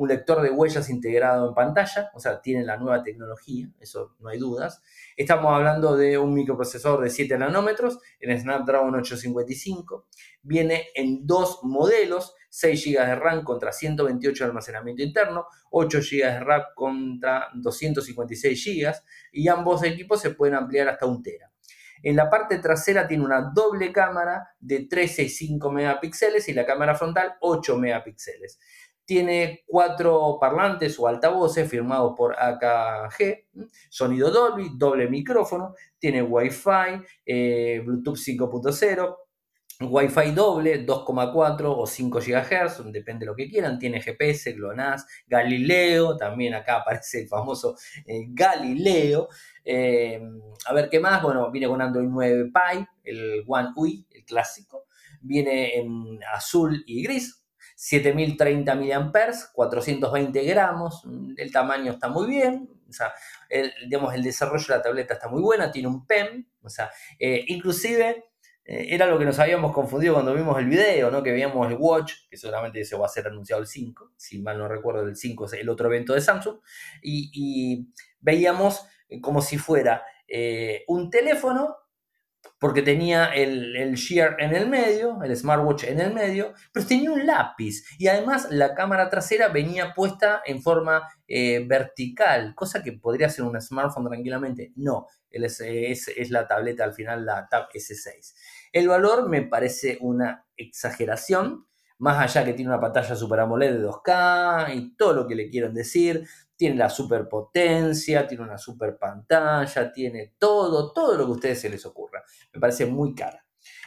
un 0.00 0.08
lector 0.08 0.40
de 0.40 0.48
huellas 0.48 0.88
integrado 0.88 1.46
en 1.48 1.54
pantalla, 1.54 2.10
o 2.14 2.20
sea, 2.20 2.40
tiene 2.40 2.64
la 2.64 2.78
nueva 2.78 3.02
tecnología, 3.02 3.68
eso 3.80 4.16
no 4.20 4.30
hay 4.30 4.38
dudas. 4.38 4.80
Estamos 5.14 5.52
hablando 5.52 5.94
de 5.94 6.16
un 6.16 6.32
microprocesador 6.32 7.02
de 7.02 7.10
7 7.10 7.36
nanómetros, 7.36 7.98
en 8.18 8.40
Snapdragon 8.40 8.94
855. 8.94 10.06
Viene 10.40 10.86
en 10.94 11.26
dos 11.26 11.60
modelos, 11.64 12.34
6 12.48 12.82
GB 12.82 13.06
de 13.08 13.14
RAM 13.14 13.44
contra 13.44 13.72
128 13.72 14.44
de 14.44 14.48
almacenamiento 14.48 15.02
interno, 15.02 15.44
8 15.70 15.98
GB 15.98 16.32
de 16.32 16.40
RAM 16.40 16.62
contra 16.74 17.48
256 17.56 18.64
GB 18.64 18.94
y 19.32 19.48
ambos 19.48 19.82
equipos 19.82 20.22
se 20.22 20.30
pueden 20.30 20.54
ampliar 20.54 20.88
hasta 20.88 21.04
un 21.04 21.22
tera. 21.22 21.50
En 22.02 22.16
la 22.16 22.30
parte 22.30 22.58
trasera 22.58 23.06
tiene 23.06 23.24
una 23.24 23.52
doble 23.54 23.92
cámara 23.92 24.54
de 24.58 24.86
13 24.86 25.24
y 25.24 25.28
5 25.28 25.70
megapíxeles 25.70 26.48
y 26.48 26.54
la 26.54 26.64
cámara 26.64 26.94
frontal 26.94 27.34
8 27.40 27.76
megapíxeles. 27.76 28.58
Tiene 29.10 29.64
cuatro 29.66 30.38
parlantes 30.40 30.96
o 31.00 31.08
altavoces 31.08 31.68
firmados 31.68 32.14
por 32.16 32.32
AKG, 32.38 33.48
sonido 33.88 34.30
Dolby, 34.30 34.70
doble 34.76 35.08
micrófono, 35.08 35.74
tiene 35.98 36.22
Wi-Fi, 36.22 37.02
eh, 37.26 37.82
Bluetooth 37.84 38.16
5.0, 38.16 39.16
Wi-Fi 39.80 40.30
doble, 40.30 40.86
2,4 40.86 41.74
o 41.76 41.86
5 41.88 42.20
GHz, 42.20 42.92
depende 42.92 43.24
de 43.24 43.26
lo 43.26 43.34
que 43.34 43.48
quieran. 43.48 43.80
Tiene 43.80 44.00
GPS, 44.00 44.52
GLONASS, 44.52 45.04
Galileo, 45.26 46.16
también 46.16 46.54
acá 46.54 46.76
aparece 46.82 47.22
el 47.22 47.28
famoso 47.28 47.74
eh, 48.06 48.26
Galileo. 48.28 49.26
Eh, 49.64 50.22
a 50.66 50.72
ver 50.72 50.88
qué 50.88 51.00
más. 51.00 51.20
Bueno, 51.20 51.50
viene 51.50 51.66
con 51.66 51.82
Android 51.82 52.06
9 52.08 52.52
Pie, 52.52 52.86
el 53.02 53.42
One 53.44 53.70
UI, 53.74 54.06
el 54.08 54.24
clásico. 54.24 54.84
Viene 55.20 55.80
en 55.80 56.20
azul 56.32 56.84
y 56.86 57.02
gris. 57.02 57.39
7030 57.82 58.74
mAh, 58.74 59.32
420 59.54 60.44
gramos. 60.44 61.02
El 61.38 61.50
tamaño 61.50 61.92
está 61.92 62.08
muy 62.08 62.28
bien. 62.28 62.68
O 62.86 62.92
sea, 62.92 63.14
el, 63.48 63.72
digamos, 63.84 64.12
el 64.12 64.22
desarrollo 64.22 64.66
de 64.68 64.74
la 64.74 64.82
tableta 64.82 65.14
está 65.14 65.28
muy 65.28 65.40
buena. 65.40 65.72
Tiene 65.72 65.88
un 65.88 66.06
PEM. 66.06 66.46
O 66.60 66.68
sea, 66.68 66.90
eh, 67.18 67.42
inclusive 67.46 68.24
eh, 68.66 68.88
era 68.90 69.06
lo 69.06 69.18
que 69.18 69.24
nos 69.24 69.38
habíamos 69.38 69.72
confundido 69.72 70.12
cuando 70.12 70.34
vimos 70.34 70.58
el 70.58 70.66
video, 70.66 71.10
¿no? 71.10 71.22
Que 71.22 71.32
veíamos 71.32 71.70
el 71.70 71.78
Watch, 71.80 72.12
que 72.28 72.36
seguramente 72.36 72.84
se 72.84 72.98
va 72.98 73.06
a 73.06 73.08
ser 73.08 73.26
anunciado 73.28 73.62
el 73.62 73.66
5, 73.66 74.12
si 74.14 74.42
mal 74.42 74.58
no 74.58 74.68
recuerdo, 74.68 75.00
el 75.00 75.16
5 75.16 75.46
es 75.46 75.52
el 75.54 75.70
otro 75.70 75.88
evento 75.88 76.12
de 76.12 76.20
Samsung, 76.20 76.58
y, 77.02 77.88
veíamos 78.20 78.86
como 79.22 79.40
si 79.40 79.56
fuera 79.56 80.04
eh, 80.28 80.84
un 80.86 81.08
teléfono, 81.08 81.76
porque 82.58 82.82
tenía 82.82 83.26
el, 83.26 83.74
el 83.76 83.94
Shear 83.94 84.36
en 84.38 84.54
el 84.54 84.68
medio, 84.68 85.22
el 85.22 85.34
smartwatch 85.36 85.84
en 85.84 86.00
el 86.00 86.12
medio, 86.12 86.52
pero 86.72 86.86
tenía 86.86 87.10
un 87.10 87.26
lápiz, 87.26 87.82
y 87.98 88.06
además 88.08 88.48
la 88.50 88.74
cámara 88.74 89.08
trasera 89.08 89.48
venía 89.48 89.94
puesta 89.94 90.42
en 90.44 90.62
forma 90.62 91.08
eh, 91.26 91.64
vertical, 91.66 92.54
cosa 92.54 92.82
que 92.82 92.92
podría 92.92 93.30
ser 93.30 93.44
un 93.44 93.60
smartphone 93.60 94.08
tranquilamente. 94.08 94.72
No, 94.76 95.06
es, 95.30 95.60
es 95.60 96.30
la 96.30 96.46
tableta 96.46 96.84
al 96.84 96.92
final, 96.92 97.24
la 97.24 97.48
Tab 97.48 97.68
S6. 97.72 98.34
El 98.72 98.88
valor 98.88 99.28
me 99.28 99.42
parece 99.42 99.98
una 100.00 100.46
exageración, 100.56 101.66
más 101.98 102.18
allá 102.18 102.44
que 102.44 102.54
tiene 102.54 102.70
una 102.70 102.80
pantalla 102.80 103.14
Super 103.14 103.40
AMOLED 103.40 103.72
de 103.72 103.86
2K 103.86 104.74
y 104.74 104.96
todo 104.96 105.12
lo 105.12 105.28
que 105.28 105.34
le 105.34 105.50
quieran 105.50 105.74
decir, 105.74 106.26
tiene 106.60 106.76
la 106.76 106.90
superpotencia, 106.90 108.26
tiene 108.26 108.44
una 108.44 108.58
super 108.58 108.98
pantalla, 108.98 109.90
tiene 109.90 110.34
todo, 110.38 110.92
todo 110.92 111.16
lo 111.16 111.24
que 111.24 111.30
a 111.30 111.34
ustedes 111.34 111.60
se 111.62 111.70
les 111.70 111.86
ocurra. 111.86 112.22
Me 112.52 112.60
parece 112.60 112.84
muy 112.84 113.14
cara. 113.14 113.42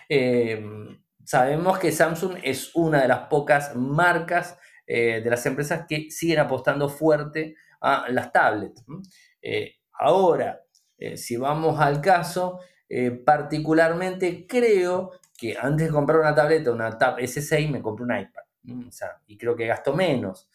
Em, 0.10 1.00
sabemos 1.24 1.78
que 1.78 1.92
Samsung 1.92 2.40
es 2.44 2.76
una 2.76 3.04
de 3.04 3.08
las 3.08 3.28
pocas 3.28 3.76
marcas 3.76 4.58
de 4.88 5.24
las 5.30 5.46
empresas 5.46 5.86
que 5.88 6.10
siguen 6.10 6.40
apostando 6.40 6.90
fuerte 6.90 7.56
a 7.80 8.08
las 8.10 8.32
tablets. 8.32 8.84
ahora, 10.00 10.64
si 11.16 11.38
vamos 11.38 11.80
al 11.80 12.02
caso, 12.02 12.60
particularmente 13.24 14.48
creo 14.48 15.12
que 15.38 15.56
antes 15.60 15.88
de 15.88 15.94
comprar 15.94 16.20
una 16.20 16.34
tableta, 16.34 16.72
una 16.72 16.98
Tab 16.98 17.20
S6, 17.20 17.70
me 17.70 17.84
compré 17.84 18.04
un 18.04 18.18
iPad. 18.18 18.44
Y 19.28 19.38
creo 19.38 19.56
que 19.56 19.68
gasto 19.68 19.94
menos. 19.94 20.50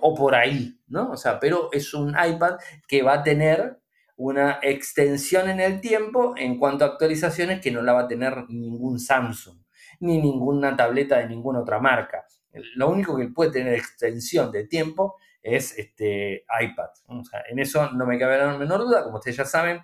O 0.00 0.14
por 0.14 0.34
ahí, 0.34 0.78
¿no? 0.88 1.10
O 1.10 1.16
sea, 1.16 1.38
pero 1.38 1.68
es 1.72 1.92
un 1.94 2.10
iPad 2.10 2.56
que 2.88 3.02
va 3.02 3.14
a 3.14 3.22
tener 3.22 3.78
una 4.16 4.58
extensión 4.62 5.50
en 5.50 5.60
el 5.60 5.80
tiempo 5.80 6.34
en 6.36 6.58
cuanto 6.58 6.84
a 6.84 6.88
actualizaciones 6.88 7.60
que 7.60 7.70
no 7.70 7.82
la 7.82 7.92
va 7.92 8.02
a 8.02 8.08
tener 8.08 8.48
ningún 8.48 8.98
Samsung, 8.98 9.58
ni 10.00 10.20
ninguna 10.20 10.74
tableta 10.74 11.18
de 11.18 11.28
ninguna 11.28 11.60
otra 11.60 11.78
marca. 11.78 12.24
Lo 12.76 12.88
único 12.88 13.16
que 13.16 13.28
puede 13.28 13.50
tener 13.50 13.74
extensión 13.74 14.50
de 14.50 14.66
tiempo 14.66 15.16
es 15.42 15.76
este 15.78 16.44
iPad. 16.60 16.88
O 17.08 17.22
sea, 17.24 17.42
en 17.48 17.58
eso 17.58 17.92
no 17.92 18.06
me 18.06 18.18
cabe 18.18 18.38
la 18.38 18.56
menor 18.56 18.80
duda, 18.80 19.04
como 19.04 19.18
ustedes 19.18 19.36
ya 19.36 19.44
saben, 19.44 19.80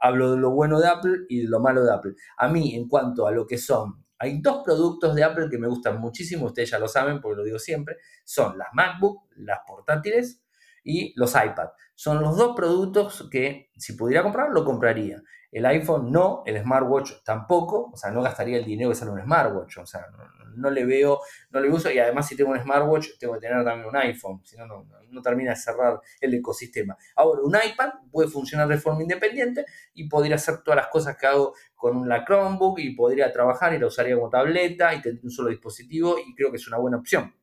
hablo 0.00 0.32
de 0.32 0.38
lo 0.38 0.50
bueno 0.50 0.80
de 0.80 0.88
Apple 0.88 1.26
y 1.28 1.42
de 1.42 1.48
lo 1.48 1.60
malo 1.60 1.84
de 1.84 1.92
Apple. 1.92 2.14
A 2.38 2.48
mí, 2.48 2.74
en 2.74 2.88
cuanto 2.88 3.26
a 3.26 3.30
lo 3.30 3.46
que 3.46 3.58
son, 3.58 4.05
hay 4.18 4.40
dos 4.40 4.62
productos 4.64 5.14
de 5.14 5.24
Apple 5.24 5.48
que 5.50 5.58
me 5.58 5.68
gustan 5.68 6.00
muchísimo, 6.00 6.46
ustedes 6.46 6.70
ya 6.70 6.78
lo 6.78 6.88
saben 6.88 7.20
porque 7.20 7.36
lo 7.36 7.44
digo 7.44 7.58
siempre, 7.58 7.96
son 8.24 8.56
las 8.56 8.68
MacBook, 8.72 9.28
las 9.36 9.60
portátiles 9.66 10.42
y 10.86 11.12
los 11.16 11.32
iPad. 11.32 11.70
Son 11.94 12.22
los 12.22 12.36
dos 12.36 12.54
productos 12.54 13.28
que 13.30 13.70
si 13.76 13.94
pudiera 13.94 14.22
comprar, 14.22 14.50
lo 14.50 14.64
compraría. 14.64 15.20
El 15.50 15.66
iPhone 15.66 16.12
no, 16.12 16.42
el 16.46 16.60
smartwatch 16.62 17.24
tampoco, 17.24 17.90
o 17.92 17.96
sea, 17.96 18.10
no 18.10 18.22
gastaría 18.22 18.58
el 18.58 18.64
dinero 18.64 18.90
que 18.90 18.94
sale 18.94 19.10
un 19.10 19.20
smartwatch, 19.20 19.78
o 19.78 19.86
sea, 19.86 20.06
no, 20.54 20.70
le 20.70 20.84
veo, 20.84 21.20
no 21.50 21.60
le 21.60 21.70
uso 21.70 21.90
y 21.90 21.98
además 21.98 22.28
si 22.28 22.36
tengo 22.36 22.50
un 22.50 22.60
smartwatch 22.60 23.18
tengo 23.18 23.34
que 23.34 23.40
tener 23.40 23.64
también 23.64 23.88
un 23.88 23.96
iPhone, 23.96 24.40
si 24.44 24.56
no, 24.56 24.66
no, 24.66 25.22
termina 25.22 25.50
de 25.50 25.56
cerrar 25.56 26.00
el 26.20 26.34
ecosistema. 26.34 26.96
Ahora, 27.16 27.40
un 27.42 27.56
iPad 27.56 27.90
puede 28.10 28.28
funcionar 28.28 28.68
de 28.68 28.78
forma 28.78 29.02
independiente 29.02 29.64
y 29.94 30.08
podría 30.08 30.36
hacer 30.36 30.62
todas 30.62 30.76
las 30.76 30.88
cosas 30.88 31.16
que 31.16 31.26
hago 31.26 31.54
con 31.74 32.08
la 32.08 32.24
Chromebook 32.24 32.78
y 32.78 32.94
podría 32.94 33.32
trabajar 33.32 33.74
y 33.74 33.78
la 33.78 33.86
usaría 33.86 34.14
como 34.14 34.28
tableta 34.28 34.94
y 34.94 35.02
tendría 35.02 35.24
un 35.24 35.30
solo 35.30 35.48
dispositivo 35.48 36.16
y 36.18 36.34
creo 36.34 36.50
que 36.50 36.58
es 36.58 36.68
una 36.68 36.76
buena 36.76 36.98
opción. 36.98 37.34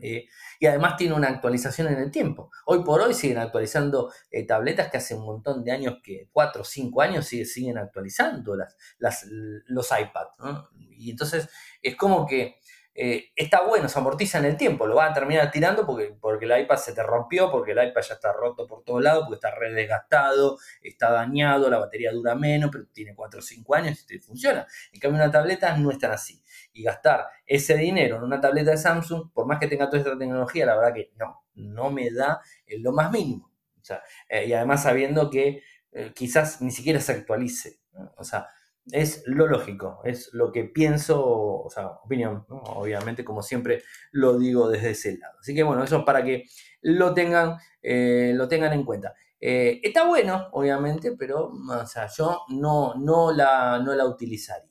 Eh, 0.00 0.26
y 0.60 0.66
además 0.66 0.96
tiene 0.96 1.14
una 1.14 1.28
actualización 1.28 1.88
en 1.88 1.98
el 1.98 2.10
tiempo. 2.10 2.50
Hoy 2.66 2.84
por 2.84 3.00
hoy 3.00 3.14
siguen 3.14 3.38
actualizando 3.38 4.12
eh, 4.30 4.46
tabletas 4.46 4.90
que 4.90 4.98
hace 4.98 5.14
un 5.14 5.24
montón 5.24 5.64
de 5.64 5.72
años, 5.72 5.98
que 6.02 6.28
4 6.32 6.62
o 6.62 6.64
5 6.64 7.02
años 7.02 7.26
siguen 7.26 7.78
actualizando 7.78 8.56
las, 8.56 9.26
los 9.28 9.88
iPads. 9.90 10.38
Y 10.90 11.10
entonces 11.10 11.48
es 11.82 11.96
como 11.96 12.26
que 12.26 12.56
eh, 13.00 13.30
está 13.36 13.62
bueno, 13.62 13.88
se 13.88 13.96
amortiza 13.96 14.38
en 14.38 14.44
el 14.44 14.56
tiempo, 14.56 14.84
lo 14.84 14.96
van 14.96 15.12
a 15.12 15.14
terminar 15.14 15.52
tirando 15.52 15.86
porque, 15.86 16.16
porque 16.20 16.46
el 16.46 16.62
iPad 16.62 16.76
se 16.78 16.92
te 16.92 17.02
rompió, 17.04 17.48
porque 17.48 17.70
el 17.70 17.88
iPad 17.88 18.02
ya 18.02 18.14
está 18.14 18.32
roto 18.32 18.66
por 18.66 18.82
todos 18.82 19.00
lados, 19.00 19.22
porque 19.22 19.36
está 19.36 19.54
re 19.54 19.72
desgastado, 19.72 20.58
está 20.82 21.12
dañado, 21.12 21.70
la 21.70 21.78
batería 21.78 22.10
dura 22.10 22.34
menos, 22.34 22.70
pero 22.72 22.86
tiene 22.92 23.14
4 23.14 23.38
o 23.38 23.42
5 23.42 23.74
años 23.76 24.04
y 24.10 24.18
funciona. 24.18 24.66
En 24.92 24.98
cambio, 24.98 25.22
una 25.22 25.30
tableta 25.30 25.76
no 25.76 25.92
es 25.92 25.98
tan 26.00 26.10
así. 26.10 26.42
Y 26.72 26.82
gastar 26.82 27.28
ese 27.46 27.76
dinero 27.76 28.16
en 28.16 28.24
una 28.24 28.40
tableta 28.40 28.72
de 28.72 28.78
Samsung, 28.78 29.32
por 29.32 29.46
más 29.46 29.60
que 29.60 29.68
tenga 29.68 29.86
toda 29.86 29.98
esta 29.98 30.18
tecnología, 30.18 30.66
la 30.66 30.74
verdad 30.74 30.92
que 30.92 31.12
no, 31.14 31.44
no 31.54 31.90
me 31.92 32.10
da 32.10 32.40
lo 32.66 32.90
más 32.90 33.12
mínimo. 33.12 33.52
Eh, 34.28 34.46
y 34.46 34.52
además 34.54 34.82
sabiendo 34.82 35.30
que 35.30 35.62
eh, 35.92 36.12
quizás 36.16 36.60
ni 36.60 36.72
siquiera 36.72 36.98
se 36.98 37.12
actualice. 37.12 37.78
O 38.16 38.24
sea, 38.24 38.48
es 38.92 39.22
lo 39.26 39.46
lógico, 39.46 40.00
es 40.04 40.30
lo 40.32 40.52
que 40.52 40.64
pienso, 40.64 41.24
o 41.24 41.68
sea, 41.70 41.88
opinión, 42.04 42.44
obviamente, 42.48 43.24
como 43.24 43.42
siempre 43.42 43.82
lo 44.12 44.38
digo 44.38 44.68
desde 44.68 44.90
ese 44.90 45.18
lado. 45.18 45.38
Así 45.40 45.54
que 45.54 45.62
bueno, 45.62 45.84
eso 45.84 45.98
es 45.98 46.04
para 46.04 46.24
que 46.24 46.44
lo 46.80 47.14
tengan, 47.14 47.56
eh, 47.82 48.32
lo 48.34 48.48
tengan 48.48 48.72
en 48.72 48.84
cuenta. 48.84 49.14
Eh, 49.40 49.80
está 49.82 50.06
bueno, 50.06 50.48
obviamente, 50.52 51.12
pero 51.18 51.50
o 51.50 51.86
sea, 51.86 52.08
yo 52.08 52.42
no, 52.48 52.94
no, 52.94 53.32
la, 53.32 53.78
no 53.78 53.94
la 53.94 54.06
utilizaría. 54.06 54.68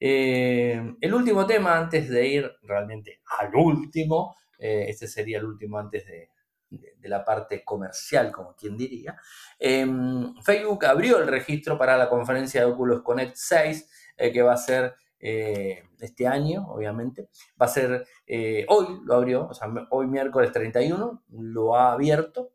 Eh, 0.00 0.94
el 1.00 1.14
último 1.14 1.46
tema, 1.46 1.76
antes 1.76 2.08
de 2.08 2.26
ir 2.26 2.50
realmente 2.62 3.20
al 3.38 3.54
último, 3.54 4.36
este 4.58 5.06
sería 5.06 5.38
el 5.38 5.44
último 5.44 5.78
antes 5.78 6.04
de, 6.06 6.30
de, 6.70 7.08
la 7.08 7.24
parte 7.24 7.64
comercial, 7.64 8.30
como 8.30 8.54
quien 8.54 8.76
diría, 8.76 9.16
em, 9.58 10.34
Facebook 10.42 10.84
abrió 10.84 11.18
el 11.18 11.26
registro 11.26 11.78
para 11.78 11.96
la 11.96 12.08
conferencia 12.08 12.60
de 12.60 12.70
Oculus 12.70 13.02
Connect 13.02 13.36
6, 13.36 13.90
eh, 14.16 14.32
que 14.32 14.42
va 14.42 14.52
a 14.52 14.56
ser 14.56 14.94
eh, 15.20 15.84
este 16.00 16.26
año, 16.26 16.66
obviamente. 16.68 17.28
Va 17.60 17.66
a 17.66 17.68
ser, 17.68 18.06
eh, 18.26 18.66
hoy 18.68 19.00
lo 19.04 19.14
abrió, 19.14 19.48
o 19.48 19.54
sea, 19.54 19.68
hoy 19.90 20.06
miércoles 20.06 20.52
31, 20.52 21.24
lo 21.30 21.76
ha 21.76 21.92
abierto. 21.92 22.52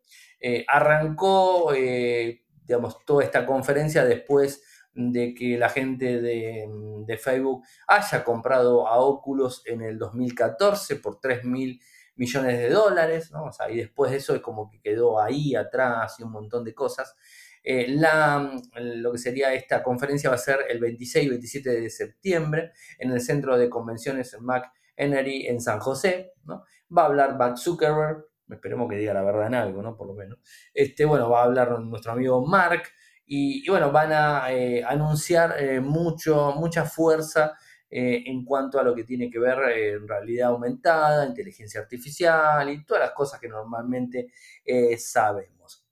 arrancó, 0.67 1.71
digamos, 1.71 3.04
toda 3.06 3.23
esta 3.23 3.45
conferencia 3.45 4.04
después 4.06 4.62
de 4.93 5.34
que 5.34 5.58
la 5.58 5.69
gente 5.69 6.21
de, 6.21 6.67
de, 7.08 7.17
Facebook 7.17 7.63
haya 7.88 8.23
comprado 8.23 8.88
a 8.88 8.99
Oculus 8.99 9.63
en 9.65 9.82
el 9.82 9.97
2014 9.97 10.97
por 10.97 11.19
3.000 11.19 11.80
millones 12.15 12.58
de 12.58 12.69
dólares, 12.69 13.32
¿no? 13.32 13.45
O 13.45 13.52
sea, 13.52 13.69
y 13.69 13.78
después 13.78 14.12
de 14.12 14.17
eso 14.17 14.36
es 14.36 14.41
como 14.41 14.69
que 14.69 14.82
quedó 14.82 15.19
ahí 15.19 15.56
atrás 15.56 16.15
y 16.19 16.23
un 16.23 16.32
montón 16.32 16.63
de 16.63 16.73
cosas. 16.73 17.15
Eh, 17.63 17.88
la, 17.88 18.52
lo 18.76 19.12
que 19.13 19.17
sería 19.17 19.54
esta 19.54 19.82
conferencia 19.82 20.30
va 20.30 20.36
a 20.36 20.39
ser 20.39 20.60
el 20.69 20.80
26 20.80 21.26
y 21.26 21.30
27 21.30 21.69
de 21.82 21.89
septiembre 21.89 22.71
en 22.99 23.12
el 23.12 23.21
Centro 23.21 23.58
de 23.58 23.69
Convenciones 23.69 24.38
Mac 24.41 24.71
Energy 24.95 25.47
en 25.47 25.62
San 25.62 25.80
José, 25.80 26.34
¿no? 26.43 26.63
Va 26.95 27.04
a 27.04 27.06
hablar 27.06 27.38
Mark 27.38 27.58
Zuckerberg, 27.58 28.26
esperemos 28.49 28.89
que 28.89 28.97
diga 28.97 29.13
la 29.13 29.23
verdad 29.23 29.47
en 29.47 29.56
algo, 29.56 29.82
¿no? 29.82 29.95
Por 29.95 30.08
lo 30.08 30.13
menos. 30.13 30.39
Este, 30.73 31.06
bueno, 31.06 31.30
va 31.30 31.41
a 31.41 31.45
hablar 31.45 31.80
nuestro 31.80 32.12
amigo 32.12 32.45
Mark 32.45 32.84
y, 33.26 33.67
bueno, 33.69 33.91
van 33.91 34.12
a 34.12 34.52
eh, 34.52 34.84
anunciar 34.84 35.56
eh, 35.58 35.80
mucho, 35.80 36.54
mucha 36.58 36.84
fuerza 36.86 37.58
eh, 37.95 38.23
en 38.25 38.43
cuanto 38.43 38.79
a 38.79 38.84
lo 38.84 38.95
que 38.95 39.03
tiene 39.03 39.29
que 39.29 39.38
ver 39.38 39.60
eh, 39.69 39.91
en 39.91 40.08
realidad 40.08 40.49
aumentada, 40.49 41.27
inteligencia 41.27 41.79
artificial 41.79 42.67
y 42.67 42.84
todas 42.84 43.03
las 43.03 43.12
cosas 43.12 43.39
que 43.39 43.47
normalmente 43.47 44.32
eh, 44.65 44.97
sabemos. 44.97 45.86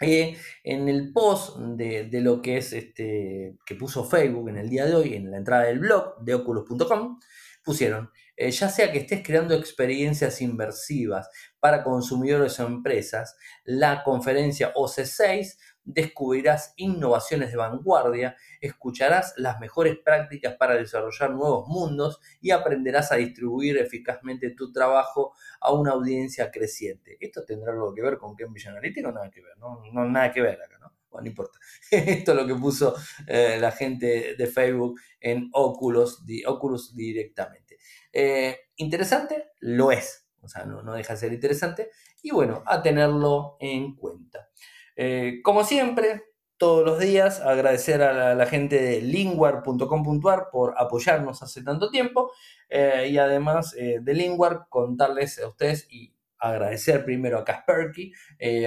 en 0.00 0.88
el 0.88 1.12
post 1.12 1.58
de, 1.58 2.08
lo 2.22 2.40
que 2.40 2.56
es 2.56 2.72
este 2.72 3.58
que 3.66 3.74
puso 3.74 4.04
Facebook 4.04 4.48
en 4.48 4.56
el 4.56 4.70
día 4.70 4.86
de 4.86 4.94
hoy, 4.94 5.14
en 5.16 5.30
la 5.30 5.36
entrada 5.36 5.64
del 5.64 5.80
blog 5.80 6.18
de 6.24 6.32
oculus.com, 6.32 7.20
pusieron, 7.62 8.10
ya 8.38 8.68
sea 8.70 8.90
que 8.90 9.00
estés 9.00 9.22
creando 9.22 9.54
experiencias 9.54 10.40
inversivas 10.40 11.28
para 11.60 11.84
consumidores 11.84 12.58
o 12.58 12.66
empresas, 12.66 13.36
la 13.64 14.02
conferencia 14.02 14.72
OC6 14.72 15.58
descubrirás 15.84 16.72
innovaciones 16.76 17.50
de 17.50 17.56
vanguardia, 17.56 18.36
escucharás 18.60 19.34
las 19.36 19.60
mejores 19.60 19.96
prácticas 19.98 20.54
para 20.56 20.74
desarrollar 20.74 21.30
nuevos 21.30 21.68
mundos 21.68 22.20
y 22.40 22.50
aprenderás 22.50 23.12
a 23.12 23.16
distribuir 23.16 23.76
eficazmente 23.78 24.50
tu 24.50 24.72
trabajo 24.72 25.34
a 25.60 25.72
una 25.72 25.92
audiencia 25.92 26.50
creciente. 26.50 27.16
¿Esto 27.20 27.44
tendrá 27.44 27.72
algo 27.72 27.94
que 27.94 28.02
ver 28.02 28.18
con 28.18 28.34
Cambridge 28.34 28.66
Analytica 28.68 29.08
o 29.08 29.12
nada 29.12 29.30
que 29.30 29.42
ver? 29.42 29.56
No, 29.58 29.82
no 29.92 30.08
nada 30.08 30.32
que 30.32 30.42
ver 30.42 30.60
acá, 30.60 30.78
¿no? 30.78 30.92
Bueno, 31.10 31.24
no 31.24 31.28
importa. 31.28 31.58
Esto 31.90 32.32
es 32.32 32.36
lo 32.36 32.46
que 32.46 32.54
puso 32.56 32.96
eh, 33.26 33.58
la 33.60 33.70
gente 33.70 34.34
de 34.36 34.46
Facebook 34.46 35.00
en 35.20 35.48
Oculus, 35.52 36.24
Oculus 36.46 36.94
directamente. 36.96 37.78
Eh, 38.12 38.58
¿Interesante? 38.76 39.52
Lo 39.60 39.92
es. 39.92 40.26
O 40.40 40.48
sea, 40.48 40.64
no, 40.64 40.82
no 40.82 40.94
deja 40.94 41.14
de 41.14 41.20
ser 41.20 41.32
interesante. 41.32 41.90
Y 42.22 42.32
bueno, 42.32 42.64
a 42.66 42.82
tenerlo 42.82 43.56
en 43.60 43.94
cuenta. 43.94 44.48
Eh, 44.96 45.40
como 45.42 45.64
siempre, 45.64 46.22
todos 46.56 46.84
los 46.84 46.98
días, 46.98 47.40
agradecer 47.40 48.02
a 48.02 48.34
la, 48.34 48.46
gente 48.46 48.80
de 48.80 49.00
linguar.com.ar 49.00 50.48
por 50.52 50.74
apoyarnos 50.78 51.42
hace 51.42 51.62
tanto 51.62 51.90
tiempo 51.90 52.30
eh, 52.68 53.08
y 53.10 53.18
además 53.18 53.74
eh, 53.76 53.98
de 54.00 54.14
Linguar 54.14 54.66
contarles 54.68 55.40
a 55.40 55.48
ustedes 55.48 55.88
y 55.90 56.14
agradecer 56.38 57.04
primero 57.04 57.38
a 57.38 57.44
Kasperky 57.44 58.12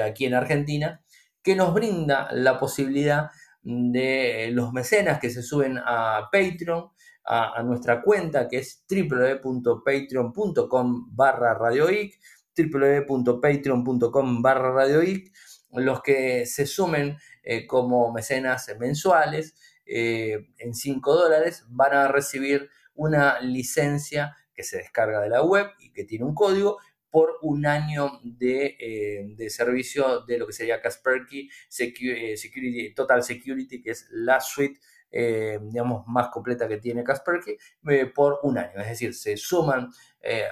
aquí 0.03 0.25
en 0.25 0.33
Argentina 0.33 1.01
que 1.43 1.55
nos 1.55 1.73
brinda 1.73 2.27
la 2.33 2.59
posibilidad 2.59 3.29
de 3.61 4.49
los 4.51 4.73
mecenas 4.73 5.19
que 5.19 5.29
se 5.29 5.41
suben 5.41 5.77
a 5.77 6.29
Patreon, 6.31 6.89
a, 7.25 7.61
nuestra 7.63 8.01
cuenta 8.01 8.47
que 8.47 8.57
es 8.57 8.85
www.patreon.com 8.89 11.15
barra 11.15 11.53
radioic, 11.53 12.19
www.patreon.com 12.57 14.41
barra 14.41 14.71
radioic 14.71 15.31
los 15.71 16.01
que 16.01 16.45
se 16.45 16.65
sumen 16.65 17.17
eh, 17.43 17.67
como 17.67 18.11
mecenas 18.11 18.73
mensuales 18.79 19.55
eh, 19.87 20.49
en 20.57 20.73
5 20.73 21.15
dólares 21.15 21.63
van 21.69 21.93
a 21.93 22.07
recibir 22.09 22.69
una 22.93 23.39
licencia 23.39 24.35
que 24.53 24.63
se 24.63 24.77
descarga 24.77 25.21
de 25.21 25.29
la 25.29 25.43
web 25.43 25.67
y 25.79 25.93
que 25.93 26.03
tiene 26.03 26.25
un 26.25 26.35
código 26.35 26.77
por 27.09 27.37
un 27.41 27.65
año 27.65 28.19
de, 28.21 28.75
eh, 28.79 29.49
servicio 29.49 30.25
de 30.25 30.39
lo 30.39 30.45
que 30.45 30.51
sería 30.51 30.81
Kaspersky 30.81 31.49
Security, 31.69 32.93
Total 32.93 33.23
Security, 33.23 33.81
que 33.81 33.91
es 33.91 34.07
la 34.11 34.41
suite 34.41 34.79
digamos, 35.09 36.05
más 36.05 36.27
completa 36.27 36.67
que 36.67 36.77
tiene 36.77 37.03
Kaspersky 37.03 37.57
eh, 37.87 38.05
por 38.07 38.39
un 38.43 38.57
año. 38.57 38.81
Es 38.81 38.89
decir, 38.89 39.15
se 39.15 39.37
suman 39.37 39.89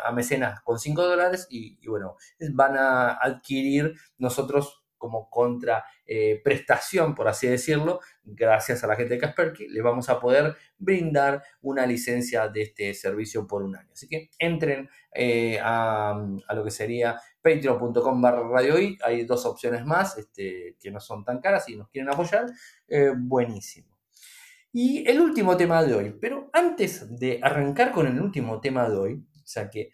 a 0.01 0.11
mecenas 0.13 0.61
con 0.61 0.79
5 0.79 1.03
dólares 1.03 1.45
y, 1.49 1.77
y, 1.81 1.87
bueno, 1.89 2.15
van 2.53 2.77
a 2.77 3.11
adquirir 3.15 3.93
nosotros 4.17 4.84
como 5.05 5.29
contra 5.29 5.85
eh, 6.07 6.41
por 7.15 7.27
así 7.27 7.47
decirlo, 7.47 7.99
gracias 8.23 8.83
a 8.83 8.87
la 8.87 8.95
gente 8.95 9.13
de 9.13 9.19
Kasperky, 9.19 9.67
le 9.67 9.81
vamos 9.83 10.09
a 10.09 10.19
poder 10.19 10.55
brindar 10.79 11.43
una 11.61 11.85
licencia 11.85 12.47
de 12.47 12.63
este 12.63 12.93
servicio 12.95 13.45
por 13.45 13.61
un 13.61 13.75
año. 13.75 13.89
Así 13.93 14.07
que 14.07 14.31
entren 14.39 14.89
eh, 15.13 15.59
a, 15.61 16.19
lo 16.55 16.63
que 16.63 16.71
sería 16.71 17.19
patreon.com 17.41 18.19
barra 18.19 18.47
radio 18.47 18.75
hay 19.03 19.25
dos 19.25 19.45
opciones 19.45 19.85
más 19.85 20.17
este, 20.17 20.75
que 20.79 20.89
no 20.89 20.99
son 20.99 21.23
tan 21.23 21.39
caras 21.39 21.69
y 21.69 21.75
nos 21.75 21.89
quieren 21.89 22.11
apoyar, 22.11 22.45
eh, 22.87 23.11
buenísimo. 23.15 23.95
Y 24.73 25.07
el 25.07 25.21
último 25.21 25.55
tema 25.55 25.83
de 25.83 25.93
hoy, 25.93 26.17
pero 26.19 26.49
antes 26.51 27.17
de 27.19 27.39
arrancar 27.41 27.91
con 27.91 28.07
el 28.07 28.19
último 28.19 28.59
tema 28.59 28.89
de 28.89 28.97
hoy, 28.97 29.13
o 29.13 29.47
sea 29.47 29.69
que 29.69 29.91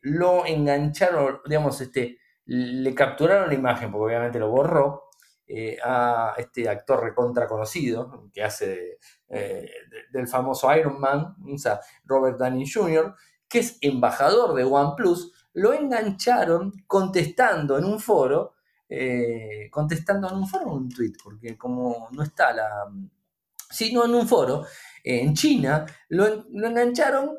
lo 0.00 0.46
engancharon, 0.46 1.40
digamos, 1.46 1.78
este, 1.82 2.18
le 2.46 2.94
capturaron 2.94 3.48
la 3.48 3.54
imagen, 3.54 3.90
porque 3.90 4.14
obviamente 4.14 4.38
lo 4.38 4.50
borró, 4.50 5.06
eh, 5.48 5.78
a 5.84 6.34
este 6.38 6.68
actor 6.68 7.02
recontra 7.04 7.46
conocido, 7.46 8.28
que 8.32 8.42
hace 8.42 8.98
eh, 9.28 9.70
del 10.10 10.26
famoso 10.26 10.74
Iron 10.74 11.00
Man, 11.00 11.36
Robert 12.04 12.36
Downey 12.36 12.68
Jr., 12.68 13.14
que 13.48 13.60
es 13.60 13.78
embajador 13.80 14.54
de 14.54 14.64
OnePlus, 14.64 15.32
lo 15.54 15.72
engancharon 15.72 16.72
contestando 16.88 17.78
en 17.78 17.84
un 17.84 18.00
foro, 18.00 18.54
eh, 18.88 19.68
contestando 19.70 20.28
en 20.28 20.34
un 20.36 20.48
foro 20.48 20.72
un 20.72 20.88
tweet, 20.88 21.12
porque 21.22 21.56
como 21.56 22.08
no 22.10 22.24
está 22.24 22.52
la... 22.52 22.84
sino 23.70 24.04
en 24.04 24.14
un 24.16 24.26
foro, 24.26 24.66
en 25.04 25.32
China, 25.34 25.86
lo 26.08 26.26
engancharon 26.26 27.38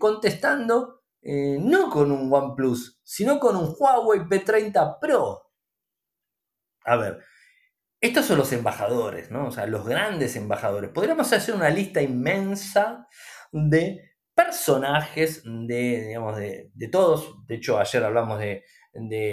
contestando 0.00 0.97
eh, 1.22 1.58
no 1.60 1.90
con 1.90 2.12
un 2.12 2.32
OnePlus, 2.32 3.00
sino 3.02 3.38
con 3.38 3.56
un 3.56 3.74
Huawei 3.76 4.20
P30 4.20 4.98
Pro. 5.00 5.52
A 6.84 6.96
ver, 6.96 7.18
estos 8.00 8.26
son 8.26 8.38
los 8.38 8.52
embajadores, 8.52 9.30
¿no? 9.30 9.48
O 9.48 9.50
sea, 9.50 9.66
los 9.66 9.84
grandes 9.86 10.36
embajadores. 10.36 10.90
Podríamos 10.90 11.32
hacer 11.32 11.54
una 11.54 11.70
lista 11.70 12.00
inmensa 12.00 13.06
de 13.52 14.14
personajes 14.34 15.42
de, 15.44 16.06
digamos, 16.06 16.36
de, 16.36 16.88
todos. 16.92 17.44
De 17.46 17.56
hecho, 17.56 17.78
ayer 17.78 18.04
hablamos 18.04 18.38
de, 18.38 18.64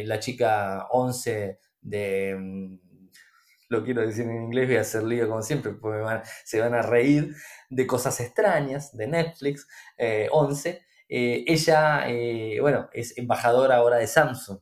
la 0.05 0.19
chica 0.19 0.87
11 0.89 1.59
de... 1.81 2.35
Mm, 2.37 2.79
lo 3.69 3.83
quiero 3.83 4.05
decir 4.05 4.25
en 4.25 4.43
inglés, 4.43 4.67
voy 4.67 4.77
a 4.77 4.81
hacer 4.81 5.03
lío 5.03 5.27
como 5.27 5.41
siempre, 5.41 5.71
porque 5.73 6.03
se 6.43 6.59
van 6.59 6.75
a 6.75 6.83
reír 6.83 7.35
de 7.69 7.87
cosas 7.87 8.19
extrañas 8.19 8.95
de 8.95 9.07
Netflix, 9.07 9.67
11. 10.31 10.84
Eh, 11.07 11.43
ella, 11.47 12.09
eh, 12.09 12.57
bueno, 12.61 12.89
es 12.93 13.17
embajadora 13.17 13.77
ahora 13.77 13.97
de 13.97 14.07
Samsung. 14.07 14.59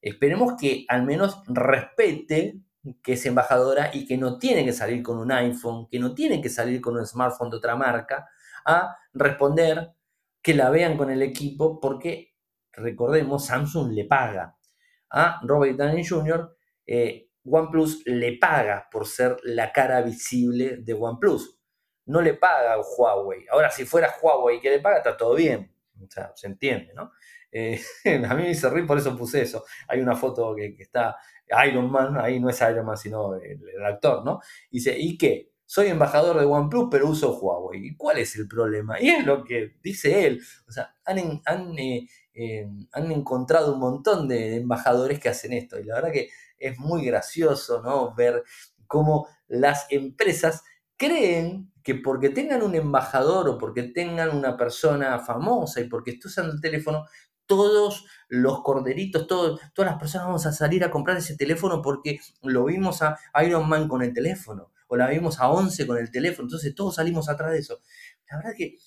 esperemos 0.00 0.54
que 0.60 0.84
al 0.88 1.02
menos 1.04 1.42
respete 1.46 2.60
que 3.02 3.14
es 3.14 3.26
embajadora 3.26 3.90
y 3.92 4.06
que 4.06 4.18
no 4.18 4.38
tiene 4.38 4.64
que 4.64 4.72
salir 4.72 5.02
con 5.02 5.18
un 5.18 5.32
iPhone, 5.32 5.88
que 5.90 5.98
no 5.98 6.14
tiene 6.14 6.42
que 6.42 6.50
salir 6.50 6.80
con 6.80 6.96
un 6.96 7.06
smartphone 7.06 7.50
de 7.50 7.56
otra 7.56 7.76
marca, 7.76 8.28
a 8.66 8.96
responder, 9.12 9.92
que 10.42 10.54
la 10.54 10.68
vean 10.68 10.98
con 10.98 11.10
el 11.10 11.22
equipo, 11.22 11.80
porque 11.80 12.34
recordemos, 12.72 13.46
Samsung 13.46 13.92
le 13.92 14.04
paga 14.04 14.58
a 15.10 15.40
Robert 15.42 15.78
Downey 15.78 16.04
Jr., 16.04 16.54
eh, 16.86 17.30
OnePlus 17.46 18.02
le 18.06 18.38
paga 18.38 18.88
por 18.90 19.06
ser 19.06 19.36
la 19.44 19.72
cara 19.72 20.00
visible 20.02 20.78
de 20.78 20.94
OnePlus 20.94 21.53
no 22.06 22.20
le 22.20 22.34
paga 22.34 22.76
Huawei. 22.80 23.46
Ahora, 23.50 23.70
si 23.70 23.84
fuera 23.84 24.14
Huawei 24.20 24.60
que 24.60 24.70
le 24.70 24.80
paga, 24.80 24.98
está 24.98 25.16
todo 25.16 25.34
bien. 25.34 25.72
O 26.02 26.10
sea, 26.10 26.32
se 26.34 26.46
entiende, 26.46 26.92
¿no? 26.94 27.12
Eh, 27.50 27.80
a 28.28 28.34
mí 28.34 28.42
me 28.42 28.50
hizo 28.50 28.68
reír, 28.68 28.86
por 28.86 28.98
eso 28.98 29.16
puse 29.16 29.42
eso. 29.42 29.64
Hay 29.88 30.00
una 30.00 30.16
foto 30.16 30.54
que, 30.54 30.76
está 30.78 31.16
Iron 31.66 31.90
Man, 31.90 32.18
ahí 32.18 32.40
no 32.40 32.50
es 32.50 32.60
Iron 32.60 32.84
Man, 32.84 32.96
sino 32.96 33.34
el, 33.36 33.60
actor, 33.84 34.24
¿no? 34.24 34.40
dice, 34.70 34.96
¿y 34.98 35.16
qué? 35.16 35.52
Soy 35.66 35.88
embajador 35.88 36.38
de 36.38 36.44
OnePlus, 36.44 36.88
pero 36.90 37.08
uso 37.08 37.38
Huawei. 37.38 37.86
¿Y 37.86 37.96
cuál 37.96 38.18
es 38.18 38.36
el 38.36 38.46
problema? 38.46 39.00
Y 39.00 39.08
es 39.08 39.24
lo 39.24 39.42
que 39.44 39.76
dice 39.82 40.26
él. 40.26 40.42
O 40.68 40.72
sea, 40.72 40.94
han, 41.04 41.40
han, 41.46 41.78
eh, 41.78 42.06
han 42.92 43.10
encontrado 43.10 43.72
un 43.72 43.80
montón 43.80 44.28
de 44.28 44.56
embajadores 44.56 45.18
que 45.18 45.30
hacen 45.30 45.54
esto. 45.54 45.80
Y 45.80 45.84
la 45.84 45.96
verdad 45.96 46.12
que 46.12 46.28
es 46.58 46.78
muy 46.78 47.06
gracioso, 47.06 47.82
¿no? 47.82 48.14
Ver 48.14 48.42
cómo 48.86 49.26
las 49.48 49.86
empresas 49.90 50.62
creen 50.96 51.72
que 51.82 51.94
porque 51.94 52.30
tengan 52.30 52.62
un 52.62 52.74
embajador 52.74 53.48
o 53.48 53.58
porque 53.58 53.82
tengan 53.82 54.36
una 54.36 54.56
persona 54.56 55.18
famosa 55.18 55.80
y 55.80 55.88
porque 55.88 56.12
esté 56.12 56.28
usando 56.28 56.52
el 56.52 56.60
teléfono, 56.60 57.04
todos 57.46 58.06
los 58.28 58.62
corderitos, 58.62 59.26
todas 59.26 59.60
las 59.76 59.98
personas 59.98 60.26
vamos 60.26 60.46
a 60.46 60.52
salir 60.52 60.82
a 60.82 60.90
comprar 60.90 61.16
ese 61.18 61.36
teléfono 61.36 61.82
porque 61.82 62.20
lo 62.42 62.64
vimos 62.64 63.02
a 63.02 63.18
Iron 63.44 63.68
Man 63.68 63.86
con 63.86 64.02
el 64.02 64.14
teléfono 64.14 64.72
o 64.86 64.96
la 64.96 65.08
vimos 65.08 65.40
a 65.40 65.50
11 65.50 65.86
con 65.86 65.98
el 65.98 66.10
teléfono, 66.10 66.46
entonces 66.46 66.74
todos 66.74 66.94
salimos 66.94 67.28
atrás 67.28 67.52
de 67.52 67.58
eso. 67.58 67.80
La 68.30 68.38
verdad 68.38 68.52
que 68.56 68.78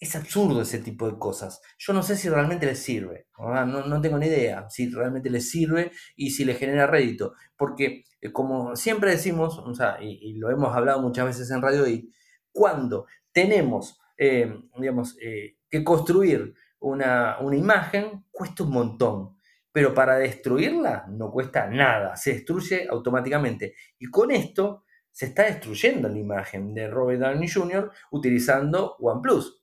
es 0.00 0.14
absurdo 0.14 0.62
ese 0.62 0.78
tipo 0.78 1.10
de 1.10 1.18
cosas. 1.18 1.60
Yo 1.78 1.92
no 1.92 2.02
sé 2.02 2.16
si 2.16 2.28
realmente 2.28 2.66
les 2.66 2.78
sirve, 2.78 3.26
no, 3.38 4.00
tengo 4.00 4.18
ni 4.18 4.26
idea 4.26 4.68
si 4.70 4.90
realmente 4.90 5.28
les 5.30 5.50
sirve 5.50 5.90
y 6.16 6.30
si 6.30 6.44
les 6.44 6.58
genera 6.58 6.86
rédito, 6.86 7.34
porque 7.56 8.04
eh, 8.20 8.32
como 8.32 8.76
siempre 8.76 9.10
decimos, 9.10 9.62
y, 10.00 10.34
lo 10.34 10.50
hemos 10.50 10.74
hablado 10.74 11.00
muchas 11.02 11.26
veces 11.26 11.50
en 11.50 11.62
Radio 11.62 11.86
y 11.88 12.12
cuando 12.52 13.06
tenemos, 13.32 14.00
eh, 14.16 14.52
digamos, 14.78 15.16
eh, 15.20 15.56
que 15.68 15.82
construir 15.82 16.54
una, 16.80 17.38
una 17.40 17.56
imagen, 17.56 18.24
cuesta 18.30 18.62
un 18.62 18.70
montón, 18.70 19.36
pero 19.72 19.94
para 19.94 20.16
destruirla 20.16 21.06
no 21.08 21.30
cuesta 21.30 21.66
nada, 21.66 22.16
se 22.16 22.34
destruye 22.34 22.86
automáticamente. 22.88 23.74
Y 23.98 24.06
con 24.06 24.30
esto 24.30 24.84
se 25.10 25.26
está 25.26 25.44
destruyendo 25.44 26.08
la 26.08 26.18
imagen 26.18 26.74
de 26.74 26.88
Robert 26.88 27.20
Downey 27.20 27.48
Jr. 27.48 27.90
utilizando 28.12 28.96
OnePlus 29.00 29.57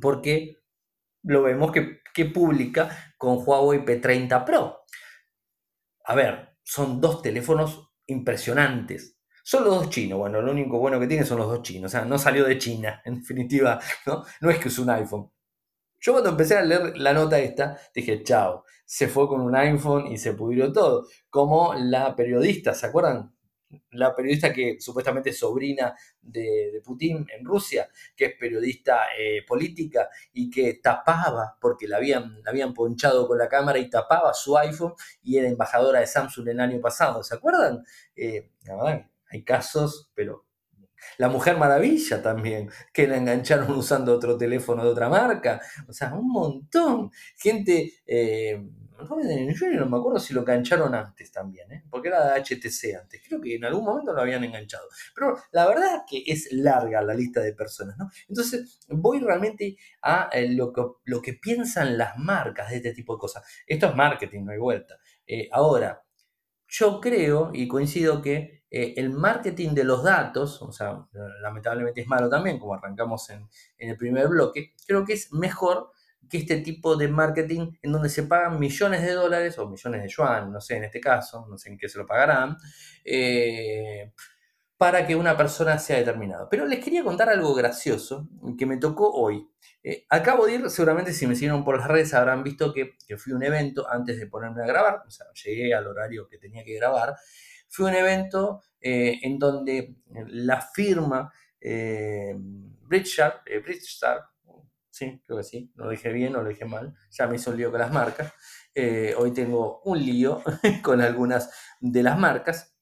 porque 0.00 0.56
lo 1.22 1.42
vemos 1.42 1.72
que, 1.72 2.00
publica 2.34 3.14
con 3.16 3.38
Huawei 3.38 3.82
P30 3.82 4.44
Pro. 4.44 4.80
A 6.04 6.14
ver, 6.14 6.56
son 6.62 7.00
dos 7.00 7.22
teléfonos 7.22 7.92
impresionantes. 8.06 9.16
Son 9.42 9.64
los 9.64 9.74
dos 9.74 9.90
chinos. 9.90 10.18
Bueno, 10.18 10.42
lo 10.42 10.52
único 10.52 10.78
bueno 10.78 11.00
que 11.00 11.06
tiene 11.06 11.24
son 11.24 11.38
los 11.38 11.48
dos 11.48 11.62
chinos. 11.62 11.90
O 11.90 11.92
sea, 11.92 12.04
no 12.04 12.18
salió 12.18 12.44
de 12.44 12.58
China, 12.58 13.00
en 13.06 13.20
definitiva. 13.20 13.80
No, 14.04 14.22
no 14.42 14.50
es 14.50 14.58
que 14.58 14.68
es 14.68 14.78
un 14.78 14.90
iPhone. 14.90 15.30
Yo 15.98 16.12
cuando 16.12 16.30
empecé 16.30 16.56
a 16.56 16.62
leer 16.62 16.96
la 16.98 17.12
nota 17.14 17.38
esta, 17.38 17.78
dije, 17.94 18.22
chao, 18.22 18.64
se 18.84 19.08
fue 19.08 19.28
con 19.28 19.40
un 19.40 19.54
iPhone 19.54 20.06
y 20.08 20.18
se 20.18 20.34
pudrió 20.34 20.72
todo. 20.72 21.06
Como 21.28 21.74
la 21.74 22.14
periodista, 22.16 22.74
¿se 22.74 22.86
acuerdan? 22.86 23.34
La 23.92 24.14
periodista 24.14 24.52
que 24.52 24.80
supuestamente 24.80 25.30
es 25.30 25.38
sobrina 25.38 25.94
de, 26.20 26.80
Putin 26.84 27.26
en 27.36 27.44
Rusia, 27.44 27.88
que 28.16 28.26
es 28.26 28.34
periodista 28.38 29.06
eh, 29.18 29.44
política 29.46 30.08
y 30.32 30.50
que 30.50 30.74
tapaba, 30.82 31.56
porque 31.60 31.86
la 31.86 31.98
habían, 31.98 32.40
habían 32.46 32.74
ponchado 32.74 33.28
con 33.28 33.38
la 33.38 33.48
cámara 33.48 33.78
y 33.78 33.88
tapaba 33.88 34.34
su 34.34 34.56
iPhone 34.56 34.94
y 35.22 35.38
era 35.38 35.48
embajadora 35.48 36.00
de 36.00 36.06
Samsung 36.06 36.48
el 36.48 36.60
año 36.60 36.80
pasado, 36.80 37.22
¿se 37.22 37.34
acuerdan? 37.34 37.84
Eh, 38.16 38.50
hay 39.30 39.44
casos, 39.44 40.10
pero 40.14 40.46
la 41.18 41.28
Mujer 41.28 41.56
Maravilla 41.56 42.22
también, 42.22 42.70
que 42.92 43.06
la 43.06 43.16
engancharon 43.16 43.70
usando 43.76 44.14
otro 44.14 44.36
teléfono 44.36 44.84
de 44.84 44.90
otra 44.90 45.08
marca. 45.08 45.60
O 45.88 45.92
sea, 45.92 46.14
un 46.14 46.28
montón. 46.28 47.10
Gente, 47.36 47.94
eh, 48.06 48.62
no 49.08 49.86
me 49.86 49.96
acuerdo 49.96 50.18
si 50.18 50.34
lo 50.34 50.40
engancharon 50.40 50.94
antes 50.94 51.32
también, 51.32 51.70
¿eh? 51.72 51.84
porque 51.90 52.08
era 52.08 52.32
de 52.32 52.40
HTC 52.40 52.96
antes. 53.00 53.22
Creo 53.26 53.40
que 53.40 53.54
en 53.54 53.64
algún 53.64 53.84
momento 53.84 54.12
lo 54.12 54.20
habían 54.20 54.44
enganchado. 54.44 54.84
Pero 55.14 55.36
la 55.52 55.66
verdad 55.66 55.96
es 55.96 56.02
que 56.08 56.32
es 56.32 56.52
larga 56.52 57.02
la 57.02 57.14
lista 57.14 57.40
de 57.40 57.52
personas, 57.54 57.96
¿no? 57.98 58.10
Entonces 58.28 58.78
voy 58.88 59.20
realmente 59.20 59.76
a 60.02 60.28
eh, 60.32 60.48
lo, 60.52 60.72
que, 60.72 60.82
lo 61.04 61.22
que 61.22 61.34
piensan 61.34 61.96
las 61.96 62.16
marcas 62.18 62.70
de 62.70 62.76
este 62.76 62.92
tipo 62.92 63.14
de 63.14 63.20
cosas. 63.20 63.44
Esto 63.66 63.86
es 63.86 63.94
marketing, 63.94 64.44
no 64.44 64.52
hay 64.52 64.58
vuelta. 64.58 64.96
Eh, 65.26 65.48
ahora, 65.52 66.02
yo 66.68 67.00
creo 67.00 67.50
y 67.52 67.66
coincido 67.66 68.22
que 68.22 68.59
el 68.70 69.10
marketing 69.10 69.70
de 69.70 69.84
los 69.84 70.04
datos, 70.04 70.62
o 70.62 70.70
sea, 70.70 71.04
lamentablemente 71.42 72.00
es 72.02 72.06
malo 72.06 72.28
también, 72.28 72.58
como 72.58 72.74
arrancamos 72.74 73.28
en, 73.30 73.48
en 73.78 73.90
el 73.90 73.96
primer 73.96 74.28
bloque, 74.28 74.74
creo 74.86 75.04
que 75.04 75.14
es 75.14 75.32
mejor 75.32 75.90
que 76.30 76.38
este 76.38 76.58
tipo 76.58 76.96
de 76.96 77.08
marketing 77.08 77.72
en 77.82 77.92
donde 77.92 78.08
se 78.08 78.22
pagan 78.22 78.58
millones 78.58 79.02
de 79.02 79.12
dólares 79.12 79.58
o 79.58 79.68
millones 79.68 80.02
de 80.02 80.08
yuan, 80.08 80.52
no 80.52 80.60
sé 80.60 80.76
en 80.76 80.84
este 80.84 81.00
caso, 81.00 81.46
no 81.50 81.58
sé 81.58 81.70
en 81.70 81.76
qué 81.76 81.88
se 81.88 81.98
lo 81.98 82.06
pagarán, 82.06 82.56
eh, 83.04 84.12
para 84.78 85.06
que 85.06 85.16
una 85.16 85.36
persona 85.36 85.78
sea 85.78 85.98
determinada. 85.98 86.48
Pero 86.48 86.64
les 86.64 86.82
quería 86.82 87.04
contar 87.04 87.28
algo 87.28 87.52
gracioso 87.52 88.28
que 88.56 88.64
me 88.64 88.78
tocó 88.78 89.10
hoy. 89.12 89.46
Eh, 89.82 90.06
acabo 90.08 90.46
de 90.46 90.54
ir, 90.54 90.70
seguramente 90.70 91.12
si 91.12 91.26
me 91.26 91.34
siguieron 91.34 91.64
por 91.64 91.76
las 91.76 91.88
redes 91.88 92.14
habrán 92.14 92.42
visto 92.44 92.72
que, 92.72 92.96
que 93.06 93.16
fui 93.16 93.32
a 93.32 93.36
un 93.36 93.42
evento 93.42 93.90
antes 93.90 94.18
de 94.18 94.26
ponerme 94.26 94.62
a 94.62 94.66
grabar, 94.66 95.02
o 95.06 95.10
sea, 95.10 95.26
llegué 95.44 95.74
al 95.74 95.86
horario 95.86 96.28
que 96.28 96.38
tenía 96.38 96.64
que 96.64 96.74
grabar. 96.74 97.16
Fue 97.70 97.88
un 97.88 97.94
evento 97.94 98.62
eh, 98.80 99.20
en 99.22 99.38
donde 99.38 99.96
la 100.26 100.60
firma 100.60 101.32
eh, 101.60 102.34
eh, 102.90 103.62
sí, 104.90 105.22
creo 105.24 105.38
que 105.38 105.44
sí, 105.44 105.72
no 105.76 105.84
lo 105.84 105.90
dije 105.90 106.12
bien, 106.12 106.32
no 106.32 106.42
lo 106.42 106.48
dije 106.48 106.64
mal, 106.64 106.94
ya 107.10 107.28
me 107.28 107.36
hizo 107.36 107.52
un 107.52 107.56
lío 107.56 107.70
con 107.70 107.80
las 107.80 107.92
marcas. 107.92 108.32
hoy 109.16 109.32
tengo 109.32 109.80
un 109.84 109.98
lío 110.04 110.42
con 110.82 111.00
algunas 111.00 111.50
de 111.80 112.02
las 112.02 112.18
marcas. 112.18 112.74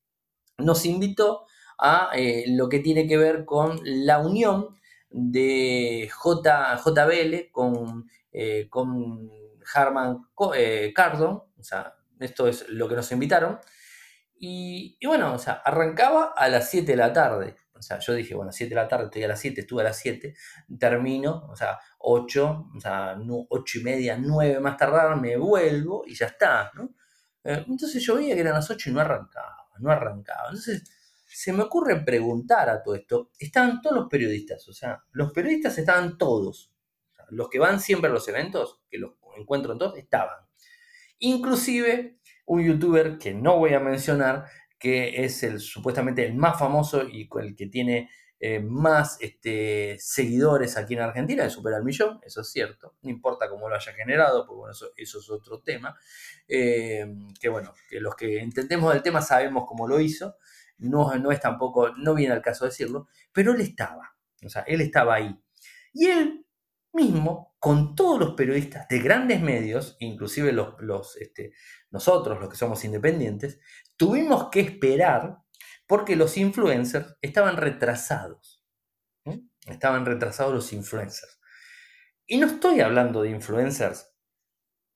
Nos 0.57 0.86
invitó 0.86 1.45
a 1.78 2.11
lo 2.47 2.68
que 2.68 2.80
tiene 2.80 3.07
que 3.07 3.18
ver 3.18 3.45
con 3.45 3.80
la 3.84 4.18
unión 4.18 4.76
de 5.11 6.11
J, 6.12 6.76
JBL 6.84 7.51
con, 7.53 8.09
con 8.70 9.30
Harman 9.74 10.26
Kardon, 10.95 11.43
o 11.57 11.62
sea, 11.62 11.95
esto 12.18 12.49
es 12.49 12.68
lo 12.68 12.89
que 12.89 12.97
nos 12.97 13.12
invitaron. 13.12 13.59
Y, 14.41 14.99
bueno, 15.05 15.34
o 15.34 15.39
sea, 15.39 15.55
arrancaba 15.64 16.32
a 16.36 16.49
las 16.49 16.70
7 16.70 16.93
de 16.93 16.97
la 16.97 17.12
tarde. 17.12 17.57
O 17.74 17.82
sea, 17.82 17.99
yo 17.99 18.14
dije, 18.14 18.34
bueno, 18.34 18.53
7 18.53 18.68
de 18.70 18.74
la 18.74 18.89
tarde, 18.89 19.07
estoy 19.07 19.24
a 19.24 19.28
las 19.28 19.41
7, 19.41 19.61
estuve 19.61 19.82
a 19.82 19.84
las 19.84 19.99
7, 19.99 20.34
termino, 20.78 21.47
o 21.49 21.57
sea, 21.57 21.78
8, 21.99 22.70
o 22.76 22.80
sea, 22.80 23.16
8 23.49 23.78
y 23.78 23.82
media, 23.82 24.16
9 24.18 24.61
más 24.61 24.76
tardar, 24.76 25.16
me 25.20 25.36
vuelvo 25.36 26.05
y 26.07 26.14
ya 26.14 26.26
está, 26.26 26.72
¿no? 26.74 26.95
Eh, 27.45 27.64
entonces 27.68 28.03
yo 28.03 28.16
veía 28.16 28.34
que 28.34 28.41
eran 28.41 28.55
las 28.55 28.68
8 28.68 28.91
y 28.91 28.93
no 28.93 29.01
arrancaba, 29.01 29.68
no 29.78 29.91
arrancaba. 29.91 30.49
Entonces 30.49 30.82
se 31.24 31.53
me 31.53 31.62
ocurre 31.62 32.05
preguntar 32.05 32.68
a 32.68 32.82
todo 32.82 32.95
esto, 32.95 33.30
estaban 33.39 33.80
todos 33.80 33.97
los 33.97 34.09
periodistas, 34.09 34.66
o 34.68 34.72
sea, 34.72 35.05
los 35.12 35.32
periodistas 35.32 35.78
estaban 35.78 36.18
todos, 36.18 36.72
los 37.30 37.49
que 37.49 37.59
van 37.59 37.80
siempre 37.80 38.11
a 38.11 38.12
los 38.12 38.26
eventos, 38.28 38.80
que 38.91 38.99
los 38.99 39.12
encuentro 39.36 39.72
en 39.72 39.78
todos, 39.78 39.97
estaban. 39.99 40.39
Inclusive 41.20 42.18
un 42.49 42.65
youtuber 42.65 43.19
que 43.19 43.35
no 43.35 43.59
voy 43.59 43.75
a 43.75 43.81
mencionar, 43.81 44.47
que 44.79 45.25
es 45.25 45.43
el 45.43 45.61
supuestamente 45.61 46.25
el 46.25 46.35
más 46.35 46.59
famoso 46.59 47.07
y 47.07 47.29
el 47.41 47.55
que 47.55 47.67
tiene 47.67 48.11
eh, 48.41 48.61
más 48.61 49.19
este, 49.21 49.97
seguidores 49.99 50.77
aquí 50.77 50.95
en 50.95 51.01
Argentina, 51.01 51.45
de 51.45 51.51
supera 51.51 51.77
el 51.77 51.85
millón, 51.85 52.21
eso 52.23 52.41
es 52.41 52.51
cierto, 52.51 52.95
no 53.03 53.11
importa 53.11 53.49
cómo 53.51 53.69
lo 53.69 53.75
haya 53.75 53.93
generado, 53.93 54.47
porque 54.47 54.59
bueno, 54.59 54.73
eso, 54.73 54.93
es 54.97 55.31
otro 55.31 55.61
tema, 55.61 55.99
eh, 56.47 57.05
que 57.41 57.49
bueno, 57.49 57.75
que 57.91 58.01
los 58.01 58.15
que 58.15 58.39
entendemos 58.39 58.93
del 58.93 59.03
tema 59.03 59.21
sabemos 59.21 59.65
cómo 59.67 59.87
lo 59.87 60.01
hizo, 60.01 60.37
no, 60.79 61.15
no 61.17 61.33
es 61.33 61.41
tampoco, 61.41 61.91
no 61.97 62.15
viene 62.15 62.33
al 62.33 62.43
caso 62.43 62.65
decirlo, 62.65 63.09
pero 63.33 63.53
él 63.53 63.61
estaba, 63.61 64.17
o 64.45 64.49
sea, 64.49 64.63
él 64.63 64.81
estaba 64.81 65.17
ahí. 65.17 65.37
Y 65.93 66.07
él 66.07 66.47
mismo, 66.99 67.55
con 67.59 67.95
todos 67.95 68.19
los 68.19 68.35
periodistas 68.35 68.89
de 68.89 68.99
grandes 68.99 69.41
medios, 69.41 69.97
inclusive 70.01 70.53
los, 70.53 71.17
este, 71.17 71.53
nosotros, 71.91 72.41
los 72.41 72.49
que 72.49 72.57
somos 72.57 72.85
independientes, 72.85 73.61
tuvimos 73.97 74.49
que 74.51 74.61
esperar 74.61 75.39
porque 75.87 76.17
los 76.17 76.37
influencers 76.37 77.17
estaban 77.23 77.57
retrasados. 77.57 78.63
Estaban 79.67 80.07
retrasados 80.07 80.55
los 80.55 80.73
influencers. 80.73 81.41
Y 82.27 82.39
no 82.39 82.47
estoy 82.47 82.81
hablando 82.81 83.23
de 83.23 83.31
influencers 83.31 84.15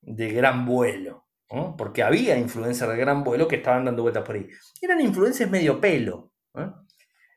de 0.00 0.32
gran 0.32 0.66
vuelo, 0.66 1.28
porque 1.76 2.02
había 2.02 2.36
influencers 2.36 2.90
de 2.90 2.96
gran 2.96 3.22
vuelo 3.22 3.48
que 3.48 3.56
estaban 3.56 3.84
dando 3.84 4.02
vueltas 4.02 4.24
por 4.24 4.36
ahí. 4.36 4.48
Eran 4.80 5.00
influencers 5.00 5.50
medio 5.50 5.80
pelo. 5.80 6.31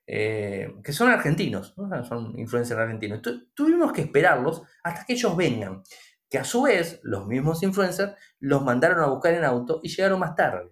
Eh, 0.08 0.76
que 0.84 0.94
son 0.94 1.10
argentinos, 1.10 1.74
son 2.08 2.38
influencers 2.38 2.80
argentinos. 2.80 3.22
tuvimos 3.56 3.92
que 3.92 4.02
esperarlos 4.02 4.62
hasta 4.84 5.04
que 5.04 5.14
ellos 5.14 5.36
vengan, 5.36 5.82
que 6.30 6.38
a 6.38 6.44
su 6.44 6.64
vez 6.64 7.00
los 7.04 7.26
mismos 7.26 7.64
influencers 7.64 8.14
los 8.40 8.64
mandaron 8.64 9.00
a 9.00 9.08
buscar 9.08 9.34
en 9.34 9.44
auto 9.44 9.80
y 9.82 9.90
llegaron 9.90 10.20
más 10.20 10.36
tarde 10.36 10.72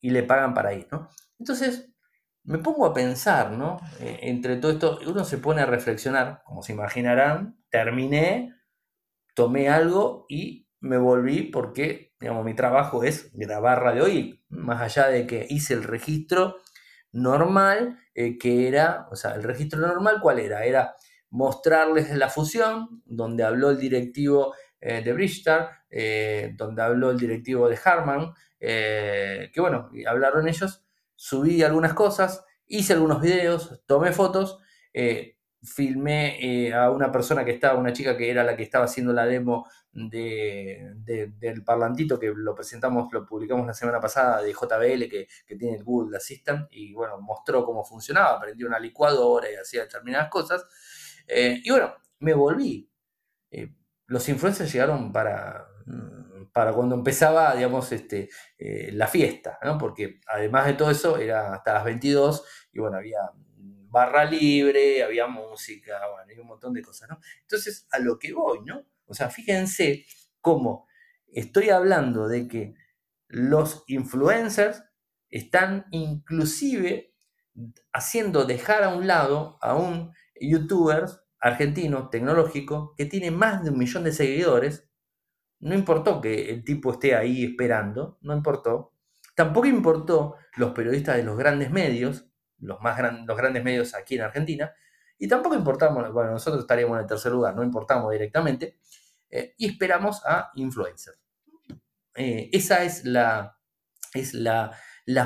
y 0.00 0.10
le 0.10 0.22
pagan 0.22 0.54
para 0.54 0.72
ir, 0.72 0.88
¿no? 0.90 1.08
Entonces, 1.38 1.90
me 2.44 2.58
pongo 2.58 2.86
a 2.86 2.94
pensar, 2.94 3.52
¿no? 3.52 3.78
Eh, 4.00 4.20
entre 4.22 4.56
todo 4.56 4.72
esto, 4.72 4.98
uno 5.06 5.24
se 5.24 5.38
pone 5.38 5.62
a 5.62 5.66
reflexionar, 5.66 6.42
como 6.44 6.62
se 6.62 6.72
imaginarán, 6.72 7.58
terminé, 7.70 8.54
tomé 9.34 9.68
algo 9.68 10.26
y 10.28 10.68
me 10.80 10.98
volví 10.98 11.42
porque, 11.42 12.14
digamos, 12.20 12.44
mi 12.44 12.54
trabajo 12.54 13.02
es 13.02 13.30
grabar 13.34 13.82
radio 13.82 14.08
y 14.08 14.44
más 14.48 14.80
allá 14.80 15.08
de 15.08 15.26
que 15.26 15.46
hice 15.48 15.74
el 15.74 15.82
registro 15.82 16.56
normal, 17.14 17.98
eh, 18.14 18.36
que 18.38 18.68
era, 18.68 19.06
o 19.10 19.16
sea, 19.16 19.34
el 19.34 19.42
registro 19.42 19.80
normal, 19.80 20.18
¿cuál 20.20 20.40
era? 20.40 20.64
Era 20.64 20.94
mostrarles 21.30 22.10
la 22.10 22.28
fusión, 22.28 23.02
donde 23.06 23.44
habló 23.44 23.70
el 23.70 23.78
directivo 23.78 24.54
eh, 24.80 25.00
de 25.02 25.12
Bridgestar, 25.12 25.70
eh, 25.90 26.52
donde 26.56 26.82
habló 26.82 27.10
el 27.10 27.18
directivo 27.18 27.68
de 27.68 27.78
Harman, 27.82 28.34
que 28.58 29.60
bueno, 29.60 29.90
hablaron 30.08 30.48
ellos, 30.48 30.84
subí 31.14 31.62
algunas 31.62 31.92
cosas, 31.92 32.44
hice 32.66 32.94
algunos 32.94 33.20
videos, 33.20 33.82
tomé 33.86 34.10
fotos, 34.10 34.58
filmé 35.64 36.72
a 36.72 36.90
una 36.90 37.10
persona 37.10 37.44
que 37.44 37.52
estaba, 37.52 37.78
una 37.78 37.92
chica 37.92 38.16
que 38.16 38.30
era 38.30 38.44
la 38.44 38.56
que 38.56 38.62
estaba 38.62 38.84
haciendo 38.84 39.12
la 39.12 39.26
demo 39.26 39.66
del 39.94 41.62
parlantito 41.64 42.18
que 42.18 42.32
lo 42.34 42.54
presentamos, 42.54 43.12
lo 43.12 43.24
publicamos 43.24 43.66
la 43.66 43.74
semana 43.74 44.00
pasada 44.00 44.42
de 44.42 44.52
JBL 44.52 45.08
que, 45.08 45.28
tiene 45.56 45.76
el 45.76 45.84
Google 45.84 46.16
Assistant 46.16 46.66
y 46.70 46.92
bueno, 46.92 47.20
mostró 47.20 47.64
cómo 47.64 47.84
funcionaba, 47.84 48.36
aprendió 48.36 48.66
una 48.66 48.78
licuadora 48.78 49.50
y 49.50 49.54
hacía 49.54 49.82
determinadas 49.82 50.28
cosas. 50.28 50.66
Eh, 51.26 51.60
y 51.62 51.70
bueno, 51.70 51.94
me 52.18 52.34
volví. 52.34 52.90
Eh, 53.50 53.72
los 54.06 54.28
influencers 54.28 54.72
llegaron 54.72 55.12
para, 55.12 55.68
mm, 55.86 56.46
para 56.52 56.72
cuando 56.72 56.96
empezaba, 56.96 57.54
digamos, 57.54 57.92
este, 57.92 58.28
eh, 58.58 58.90
la 58.92 59.06
fiesta, 59.06 59.58
¿no? 59.62 59.78
Porque 59.78 60.20
además 60.26 60.66
de 60.66 60.74
todo 60.74 60.90
eso 60.90 61.18
era 61.18 61.54
hasta 61.54 61.74
las 61.74 61.84
22 61.84 62.44
y 62.72 62.80
bueno, 62.80 62.96
había 62.96 63.20
barra 63.94 64.24
libre, 64.24 65.04
había 65.04 65.28
música, 65.28 66.00
bueno, 66.12 66.32
y 66.32 66.38
un 66.40 66.48
montón 66.48 66.74
de 66.74 66.82
cosas, 66.82 67.08
¿no? 67.08 67.20
Entonces, 67.42 67.86
a 67.92 68.00
lo 68.00 68.18
que 68.18 68.32
voy, 68.32 68.58
¿no? 68.64 68.84
O 69.06 69.14
sea, 69.14 69.30
fíjense 69.30 70.04
cómo 70.40 70.88
estoy 71.28 71.70
hablando 71.70 72.26
de 72.26 72.48
que 72.48 72.74
los 73.28 73.84
influencers 73.86 74.82
están 75.30 75.86
inclusive 75.92 77.14
haciendo 77.92 78.44
dejar 78.44 78.82
a 78.82 78.88
un 78.88 79.06
lado 79.06 79.58
a 79.62 79.76
un 79.76 80.12
youtuber 80.34 81.04
argentino 81.38 82.10
tecnológico 82.10 82.94
que 82.96 83.06
tiene 83.06 83.30
más 83.30 83.62
de 83.62 83.70
un 83.70 83.78
millón 83.78 84.02
de 84.02 84.12
seguidores. 84.12 84.88
No 85.60 85.74
importó 85.74 86.20
que 86.20 86.50
el 86.50 86.64
tipo 86.64 86.92
esté 86.92 87.14
ahí 87.14 87.44
esperando, 87.44 88.18
no 88.22 88.34
importó. 88.34 88.92
Tampoco 89.36 89.68
importó 89.68 90.36
los 90.56 90.72
periodistas 90.72 91.16
de 91.16 91.22
los 91.22 91.38
grandes 91.38 91.70
medios, 91.70 92.28
los, 92.58 92.80
más 92.80 93.00
los 93.26 93.36
grandes 93.36 93.62
medios 93.64 93.94
aquí 93.94 94.16
en 94.16 94.22
Argentina, 94.22 94.72
y 95.18 95.28
tampoco 95.28 95.54
importamos, 95.54 96.12
bueno, 96.12 96.32
nosotros 96.32 96.62
estaríamos 96.62 96.96
en 96.96 97.02
el 97.02 97.06
tercer 97.06 97.32
lugar, 97.32 97.54
no 97.54 97.62
importamos 97.62 98.10
directamente, 98.10 98.78
eh, 99.30 99.54
y 99.58 99.66
esperamos 99.66 100.22
a 100.24 100.50
influencers. 100.54 101.18
Eh, 102.14 102.50
esa 102.52 102.84
es 102.84 103.04
la, 103.04 103.58
es 104.12 104.34
la, 104.34 104.76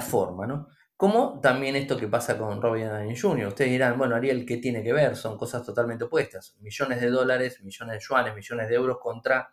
forma, 0.00 0.46
¿no? 0.46 0.68
Como 0.96 1.40
también 1.40 1.76
esto 1.76 1.96
que 1.96 2.08
pasa 2.08 2.36
con 2.36 2.60
Robin 2.60 2.88
Downey 2.88 3.16
Jr. 3.16 3.48
Ustedes 3.48 3.70
dirán, 3.70 3.96
bueno, 3.98 4.16
Ariel, 4.16 4.44
¿qué 4.44 4.56
tiene 4.56 4.82
que 4.82 4.92
ver? 4.92 5.14
Son 5.14 5.36
cosas 5.36 5.64
totalmente 5.64 6.04
opuestas. 6.04 6.56
Millones 6.60 7.00
de 7.00 7.10
dólares, 7.10 7.62
millones 7.62 7.94
de 7.94 8.00
yuanes, 8.00 8.34
millones 8.34 8.68
de 8.68 8.74
euros 8.74 8.98
contra 8.98 9.48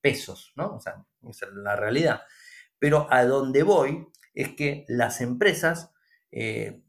pesos, 0.00 0.52
¿no? 0.56 0.76
O 0.76 0.80
sea, 0.80 1.02
esa 1.28 1.46
es 1.46 1.52
la 1.52 1.76
realidad. 1.76 2.22
Pero 2.78 3.06
a 3.10 3.24
donde 3.24 3.62
voy 3.62 4.08
es 4.34 4.54
que 4.54 4.84
las 4.88 5.20
empresas 5.20 5.92
eh, 6.32 6.82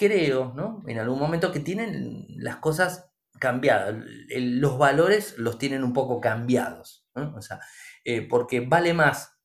creo, 0.00 0.54
¿no? 0.56 0.82
En 0.86 0.98
algún 0.98 1.18
momento 1.18 1.52
que 1.52 1.60
tienen 1.60 2.24
las 2.38 2.56
cosas 2.56 3.12
cambiadas, 3.38 3.94
los 4.30 4.78
valores 4.78 5.36
los 5.36 5.58
tienen 5.58 5.84
un 5.84 5.92
poco 5.92 6.22
cambiados, 6.22 7.06
O 7.12 7.42
sea, 7.42 7.60
eh, 8.04 8.26
porque 8.26 8.60
vale 8.60 8.94
más 8.94 9.38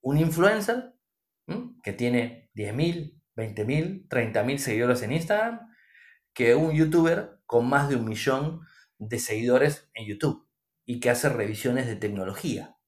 un 0.00 0.16
influencer 0.16 0.94
que 1.82 1.92
tiene 1.92 2.50
10.000, 2.54 3.20
20.000, 3.36 4.08
30.000 4.08 4.56
seguidores 4.56 5.02
en 5.02 5.12
Instagram 5.12 5.68
que 6.32 6.54
un 6.54 6.72
youtuber 6.72 7.40
con 7.44 7.68
más 7.68 7.90
de 7.90 7.96
un 7.96 8.06
millón 8.06 8.62
de 8.96 9.18
seguidores 9.18 9.90
en 9.92 10.06
YouTube 10.06 10.48
y 10.86 11.00
que 11.00 11.10
hace 11.10 11.28
revisiones 11.28 11.86
de 11.86 11.96
tecnología. 11.96 12.78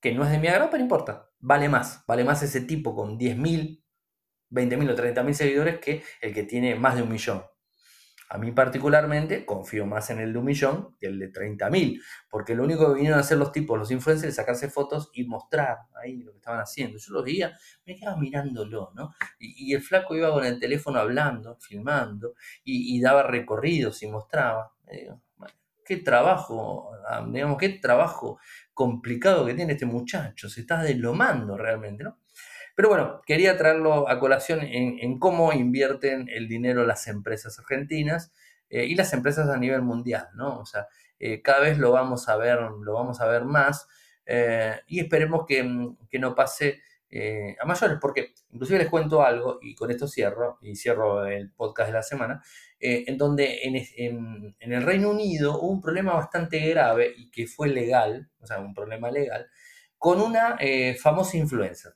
Que 0.00 0.12
no 0.12 0.24
es 0.24 0.32
de 0.32 0.40
mi 0.40 0.48
agrado, 0.48 0.70
pero 0.70 0.82
importa. 0.82 1.30
Vale 1.38 1.68
más. 1.68 2.02
Vale 2.08 2.24
más 2.24 2.42
ese 2.42 2.62
tipo 2.62 2.96
con 2.96 3.16
10.000 3.16 3.81
20.000 4.52 4.90
o 4.90 4.96
30.000 4.96 5.32
seguidores 5.32 5.78
que 5.80 6.02
el 6.20 6.32
que 6.32 6.44
tiene 6.44 6.74
más 6.74 6.96
de 6.96 7.02
un 7.02 7.10
millón. 7.10 7.42
A 8.32 8.38
mí 8.38 8.50
particularmente 8.50 9.44
confío 9.44 9.84
más 9.84 10.08
en 10.08 10.18
el 10.18 10.32
de 10.32 10.38
un 10.38 10.46
millón 10.46 10.96
que 10.98 11.06
el 11.06 11.18
de 11.18 11.30
30.000, 11.30 12.00
porque 12.30 12.54
lo 12.54 12.64
único 12.64 12.88
que 12.88 12.94
vinieron 12.94 13.18
a 13.18 13.20
hacer 13.20 13.36
los 13.36 13.52
tipos, 13.52 13.78
los 13.78 13.90
influencers, 13.90 14.30
es 14.30 14.36
sacarse 14.36 14.70
fotos 14.70 15.10
y 15.12 15.24
mostrar 15.24 15.80
ahí 16.02 16.22
lo 16.22 16.32
que 16.32 16.38
estaban 16.38 16.60
haciendo. 16.60 16.96
Yo 16.96 17.12
los 17.12 17.24
veía, 17.24 17.52
me 17.84 17.94
quedaba 17.94 18.16
mirándolo, 18.16 18.90
¿no? 18.94 19.10
Y, 19.38 19.74
el 19.74 19.82
flaco 19.82 20.16
iba 20.16 20.30
con 20.32 20.46
el 20.46 20.58
teléfono 20.58 20.98
hablando, 20.98 21.58
filmando, 21.60 22.32
y, 22.64 22.98
daba 23.02 23.22
recorridos 23.22 24.02
y 24.02 24.06
mostraba. 24.06 24.72
qué 25.84 25.96
trabajo, 25.98 26.90
ah, 27.06 27.26
digamos, 27.30 27.58
qué 27.58 27.68
trabajo 27.68 28.38
complicado 28.72 29.44
que 29.44 29.52
tiene 29.52 29.74
este 29.74 29.84
muchacho, 29.84 30.48
se 30.48 30.62
está 30.62 30.82
deslomando 30.82 31.58
realmente, 31.58 32.04
¿no? 32.04 32.21
Pero 32.74 32.88
bueno, 32.88 33.20
quería 33.26 33.56
traerlo 33.58 34.08
a 34.08 34.18
colación 34.18 34.60
en, 34.62 35.18
cómo 35.18 35.52
invierten 35.52 36.28
el 36.28 36.48
dinero 36.48 36.86
las 36.86 37.06
empresas 37.06 37.58
argentinas 37.58 38.32
eh, 38.70 38.86
y 38.86 38.94
las 38.94 39.12
empresas 39.12 39.48
a 39.48 39.58
nivel 39.58 39.82
mundial, 39.82 40.28
¿no? 40.34 40.58
O 40.60 40.66
sea, 40.66 40.88
eh, 41.18 41.42
cada 41.42 41.60
vez 41.60 41.78
lo 41.78 41.92
vamos 41.92 42.28
a 42.28 42.36
ver, 42.36 42.58
lo 42.60 42.94
vamos 42.94 43.20
a 43.20 43.28
ver 43.28 43.44
más 43.44 43.86
eh, 44.24 44.80
y 44.86 45.00
esperemos 45.00 45.44
que, 45.46 45.62
no 45.62 46.34
pase 46.34 46.80
a 47.60 47.66
mayores, 47.66 47.98
porque 48.00 48.32
inclusive 48.52 48.78
les 48.78 48.88
cuento 48.88 49.22
algo 49.22 49.58
y 49.60 49.74
con 49.74 49.90
esto 49.90 50.08
cierro, 50.08 50.58
y 50.62 50.76
cierro 50.76 51.26
el 51.26 51.52
podcast 51.52 51.88
de 51.88 51.92
la 51.92 52.02
semana, 52.02 52.42
en 52.80 53.18
donde 53.18 53.60
en, 53.64 54.54
en, 54.58 54.72
el 54.72 54.82
Reino 54.82 55.10
Unido 55.10 55.60
hubo 55.60 55.72
un 55.72 55.82
problema 55.82 56.14
bastante 56.14 56.58
grave 56.70 57.12
y 57.14 57.30
que 57.30 57.46
fue 57.46 57.68
legal, 57.68 58.30
o 58.40 58.46
sea, 58.46 58.60
un 58.60 58.72
problema 58.72 59.10
legal, 59.10 59.46
con 59.98 60.22
una 60.22 60.56
famosa 60.98 61.36
influencer. 61.36 61.92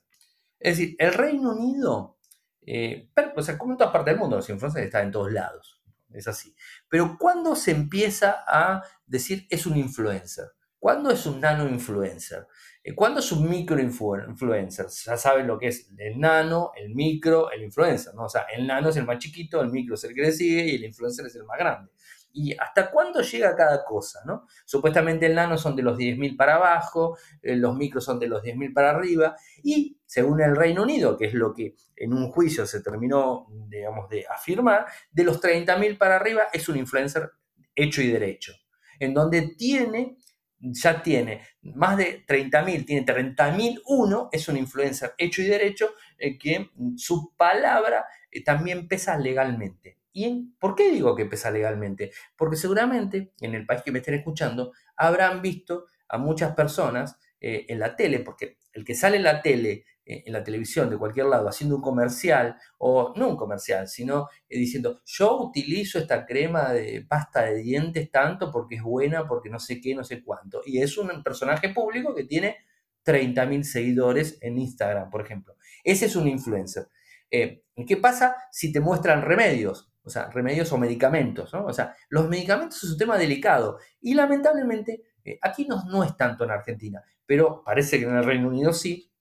Es 0.59 0.77
decir, 0.77 0.95
el 0.99 1.13
Reino 1.13 1.51
Unido, 1.51 2.17
eh, 2.65 3.09
o 3.35 3.41
sea, 3.41 3.57
como 3.57 3.73
en 3.73 3.77
todas 3.77 3.93
partes 3.93 4.13
del 4.13 4.19
mundo, 4.19 4.37
los 4.37 4.49
influencers 4.49 4.85
están 4.85 5.05
en 5.05 5.11
todos 5.11 5.31
lados, 5.31 5.81
es 6.11 6.27
así. 6.27 6.55
Pero 6.89 7.17
¿cuándo 7.19 7.55
se 7.55 7.71
empieza 7.71 8.43
a 8.47 8.83
decir 9.05 9.45
es 9.49 9.65
un 9.65 9.77
influencer? 9.77 10.45
¿Cuándo 10.79 11.09
es 11.09 11.25
un 11.25 11.41
nano 11.41 11.67
influencer? 11.67 12.47
Eh, 12.83 12.93
¿Cuándo 12.93 13.19
es 13.19 13.31
un 13.31 13.49
micro 13.49 13.79
influencer? 13.79 14.87
Ya 15.05 15.17
saben 15.17 15.47
lo 15.47 15.57
que 15.57 15.67
es 15.67 15.91
el 15.97 16.19
nano, 16.19 16.71
el 16.75 16.93
micro, 16.93 17.51
el 17.51 17.63
influencer, 17.63 18.13
¿no? 18.13 18.25
O 18.25 18.29
sea, 18.29 18.43
el 18.55 18.65
nano 18.67 18.89
es 18.89 18.97
el 18.97 19.05
más 19.05 19.17
chiquito, 19.17 19.61
el 19.61 19.71
micro 19.71 19.95
es 19.95 20.03
el 20.03 20.13
que 20.13 20.21
le 20.21 20.31
sigue 20.31 20.65
y 20.65 20.75
el 20.75 20.83
influencer 20.85 21.25
es 21.25 21.35
el 21.35 21.45
más 21.45 21.57
grande 21.57 21.91
y 22.37 22.55
hasta 22.55 22.91
cuándo 22.91 23.21
llega 23.21 23.55
cada 23.55 23.83
cosa, 23.83 24.21
¿no? 24.23 24.45
Supuestamente 24.63 25.25
el 25.25 25.33
nano 25.33 25.57
son 25.57 25.75
de 25.75 25.81
los 25.81 25.97
10.000 25.97 26.37
para 26.37 26.55
abajo, 26.55 27.17
eh, 27.41 27.55
los 27.55 27.75
micros 27.75 28.05
son 28.05 28.19
de 28.19 28.27
los 28.27 28.43
10.000 28.43 28.73
para 28.73 28.91
arriba, 28.91 29.35
y 29.63 29.99
según 30.05 30.39
el 30.41 30.55
Reino 30.55 30.83
Unido, 30.83 31.17
que 31.17 31.25
es 31.25 31.33
lo 31.33 31.51
que 31.51 31.73
en 31.95 32.13
un 32.13 32.29
juicio 32.29 32.67
se 32.67 32.81
terminó, 32.81 33.47
digamos, 33.67 34.07
de 34.09 34.27
afirmar, 34.27 34.85
de 35.11 35.23
los 35.23 35.41
30.000 35.41 35.97
para 35.97 36.17
arriba 36.17 36.43
es 36.53 36.69
un 36.69 36.77
influencer 36.77 37.31
hecho 37.75 38.03
y 38.03 38.11
derecho, 38.11 38.53
en 38.99 39.15
donde 39.15 39.55
tiene, 39.57 40.17
ya 40.59 41.01
tiene 41.01 41.41
más 41.63 41.97
de 41.97 42.23
30.000, 42.23 42.85
tiene 42.85 43.03
30.001, 43.03 44.29
es 44.31 44.47
un 44.47 44.57
influencer 44.57 45.15
hecho 45.17 45.41
y 45.41 45.45
derecho, 45.45 45.89
eh, 46.19 46.37
que 46.37 46.69
su 46.97 47.35
palabra 47.35 48.05
eh, 48.29 48.43
también 48.43 48.87
pesa 48.87 49.17
legalmente. 49.17 49.96
¿Y 50.19 50.51
por 50.59 50.73
qué 50.73 50.89
digo 50.89 51.15
que 51.15 51.27
pesa 51.27 51.51
legalmente? 51.51 52.11
Porque 52.35 52.55
seguramente 52.55 53.33
en 53.39 53.53
el 53.53 53.67
país 53.67 53.83
que 53.83 53.91
me 53.91 53.99
estén 53.99 54.15
escuchando 54.15 54.73
habrán 54.95 55.43
visto 55.43 55.85
a 56.09 56.17
muchas 56.17 56.55
personas 56.55 57.19
eh, 57.39 57.67
en 57.69 57.77
la 57.77 57.95
tele, 57.95 58.21
porque 58.21 58.57
el 58.73 58.83
que 58.83 58.95
sale 58.95 59.17
en 59.17 59.23
la 59.23 59.43
tele, 59.43 59.85
eh, 60.03 60.23
en 60.25 60.33
la 60.33 60.43
televisión, 60.43 60.89
de 60.89 60.97
cualquier 60.97 61.27
lado, 61.27 61.47
haciendo 61.47 61.75
un 61.75 61.83
comercial, 61.83 62.57
o 62.79 63.13
no 63.15 63.27
un 63.27 63.37
comercial, 63.37 63.87
sino 63.87 64.27
eh, 64.49 64.57
diciendo, 64.57 65.01
yo 65.05 65.39
utilizo 65.39 65.99
esta 65.99 66.25
crema 66.25 66.73
de 66.73 67.05
pasta 67.07 67.43
de 67.43 67.61
dientes 67.61 68.09
tanto 68.09 68.51
porque 68.51 68.77
es 68.77 68.81
buena, 68.81 69.27
porque 69.27 69.51
no 69.51 69.59
sé 69.59 69.79
qué, 69.79 69.93
no 69.93 70.03
sé 70.03 70.23
cuánto. 70.23 70.63
Y 70.65 70.81
es 70.81 70.97
un 70.97 71.21
personaje 71.21 71.69
público 71.69 72.15
que 72.15 72.23
tiene 72.23 72.57
30.000 73.05 73.61
seguidores 73.61 74.39
en 74.41 74.57
Instagram, 74.57 75.11
por 75.11 75.21
ejemplo. 75.21 75.57
Ese 75.83 76.07
es 76.07 76.15
un 76.15 76.27
influencer. 76.27 76.87
¿Qué 77.29 77.97
pasa 77.97 78.35
si 78.51 78.71
te 78.71 78.79
muestran 78.79 79.21
remedios? 79.21 79.91
O 80.07 80.09
sea, 80.09 80.29
remedios 80.29 80.71
o 80.71 80.77
medicamentos, 80.77 81.53
¿no? 81.53 81.65
O 81.65 81.73
sea, 81.73 81.93
los 82.07 82.29
medicamentos 82.29 82.81
es 82.81 82.91
un 82.91 82.97
tema 82.97 83.17
delicado 83.17 83.77
y 83.99 84.13
lamentablemente 84.13 85.03
eh, 85.23 85.37
aquí 85.41 85.65
no, 85.65 85.83
no 85.85 86.01
es 86.03 86.15
tanto 86.15 86.45
en 86.45 86.51
Argentina, 86.51 87.03
pero 87.25 87.61
parece 87.63 87.99
que 87.99 88.05
en 88.05 88.15
el 88.15 88.23
Reino 88.23 88.47
Unido 88.47 88.71
sí, 88.71 89.11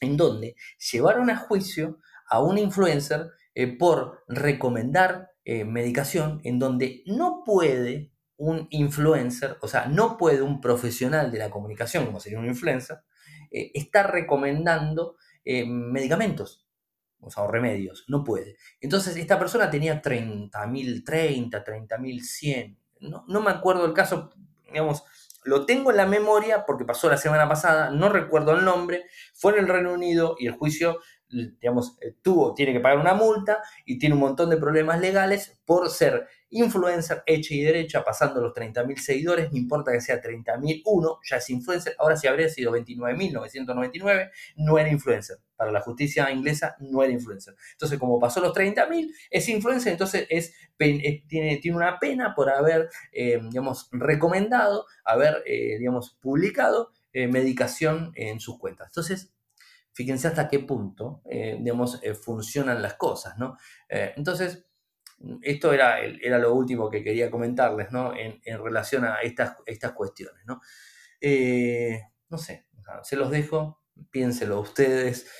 en 0.00 0.16
donde 0.16 0.56
llevaron 0.90 1.28
a 1.28 1.36
juicio 1.36 1.98
a 2.26 2.42
un 2.42 2.56
influencer 2.56 3.28
eh, 3.54 3.76
por 3.76 4.24
recomendar 4.28 5.30
eh, 5.44 5.66
medicación 5.66 6.40
en 6.44 6.58
donde 6.58 7.02
no 7.04 7.42
puede 7.44 8.12
un 8.38 8.66
influencer, 8.70 9.58
o 9.60 9.68
sea, 9.68 9.86
no 9.86 10.16
puede 10.16 10.40
un 10.40 10.62
profesional 10.62 11.30
de 11.30 11.38
la 11.38 11.50
comunicación, 11.50 12.06
como 12.06 12.20
sería 12.20 12.38
un 12.38 12.46
influencer, 12.46 13.02
estar 13.50 14.12
recomendando 14.12 15.16
medicamentos 15.44 16.69
o 17.20 17.30
sea, 17.30 17.46
remedios, 17.46 18.04
no 18.08 18.24
puede. 18.24 18.56
Entonces, 18.80 19.16
esta 19.16 19.38
persona 19.38 19.70
tenía 19.70 20.00
30.000, 20.02 21.04
30, 21.04 21.64
30.100, 21.64 22.76
no, 23.00 23.24
no 23.28 23.40
me 23.40 23.50
acuerdo 23.50 23.84
el 23.86 23.92
caso, 23.92 24.30
digamos, 24.66 25.04
lo 25.44 25.64
tengo 25.64 25.90
en 25.90 25.96
la 25.96 26.06
memoria 26.06 26.64
porque 26.66 26.84
pasó 26.84 27.08
la 27.08 27.16
semana 27.16 27.48
pasada, 27.48 27.90
no 27.90 28.08
recuerdo 28.08 28.52
el 28.52 28.64
nombre, 28.64 29.04
fue 29.34 29.52
en 29.52 29.60
el 29.60 29.68
Reino 29.68 29.92
Unido 29.92 30.36
y 30.38 30.46
el 30.46 30.52
juicio 30.52 31.00
digamos, 31.30 31.96
eh, 32.00 32.16
tuvo, 32.22 32.54
tiene 32.54 32.72
que 32.72 32.80
pagar 32.80 32.98
una 32.98 33.14
multa 33.14 33.62
y 33.84 33.98
tiene 33.98 34.14
un 34.14 34.20
montón 34.20 34.50
de 34.50 34.56
problemas 34.56 35.00
legales 35.00 35.60
por 35.64 35.88
ser 35.90 36.28
influencer 36.50 37.22
hecha 37.26 37.54
y 37.54 37.62
derecha, 37.62 38.04
pasando 38.04 38.40
los 38.40 38.52
30.000 38.52 38.96
seguidores, 38.98 39.50
no 39.52 39.58
importa 39.58 39.92
que 39.92 40.00
sea 40.00 40.20
30.001, 40.20 41.18
ya 41.28 41.36
es 41.36 41.50
influencer, 41.50 41.94
ahora 41.98 42.16
si 42.16 42.26
habría 42.26 42.48
sido 42.48 42.72
29.999, 42.72 44.30
no 44.56 44.78
era 44.78 44.88
influencer. 44.90 45.38
Para 45.56 45.72
la 45.72 45.80
justicia 45.80 46.30
inglesa 46.30 46.76
no 46.80 47.02
era 47.02 47.12
influencer. 47.12 47.54
Entonces, 47.72 47.98
como 47.98 48.18
pasó 48.18 48.40
los 48.40 48.54
30.000, 48.54 49.12
es 49.30 49.48
influencer, 49.48 49.92
entonces 49.92 50.26
es, 50.30 50.54
tiene, 50.78 51.58
tiene 51.58 51.76
una 51.76 51.98
pena 51.98 52.34
por 52.34 52.50
haber, 52.50 52.88
eh, 53.12 53.38
digamos, 53.42 53.88
recomendado, 53.92 54.86
haber, 55.04 55.42
eh, 55.46 55.76
digamos, 55.78 56.16
publicado 56.20 56.92
medicación 57.12 58.12
en 58.14 58.38
sus 58.38 58.56
cuentas. 58.56 58.86
Entonces, 58.90 59.32
Fíjense 59.92 60.28
hasta 60.28 60.48
qué 60.48 60.60
punto, 60.60 61.20
eh, 61.28 61.58
digamos, 61.60 61.98
eh, 62.02 62.14
funcionan 62.14 62.80
las 62.80 62.94
cosas, 62.94 63.36
¿no? 63.38 63.58
Eh, 63.88 64.12
entonces, 64.16 64.64
esto 65.42 65.72
era, 65.72 66.00
era 66.00 66.38
lo 66.38 66.54
último 66.54 66.90
que 66.90 67.02
quería 67.02 67.30
comentarles, 67.30 67.92
¿no? 67.92 68.12
En, 68.16 68.40
relación 68.62 69.04
a 69.04 69.20
estas, 69.22 69.56
estas 69.66 69.92
cuestiones, 69.92 70.44
¿no? 70.46 70.60
no 72.30 72.38
sé, 72.38 72.66
se 73.02 73.16
los 73.16 73.30
dejo, 73.30 73.82
piénselo 74.10 74.60
ustedes, 74.60 75.30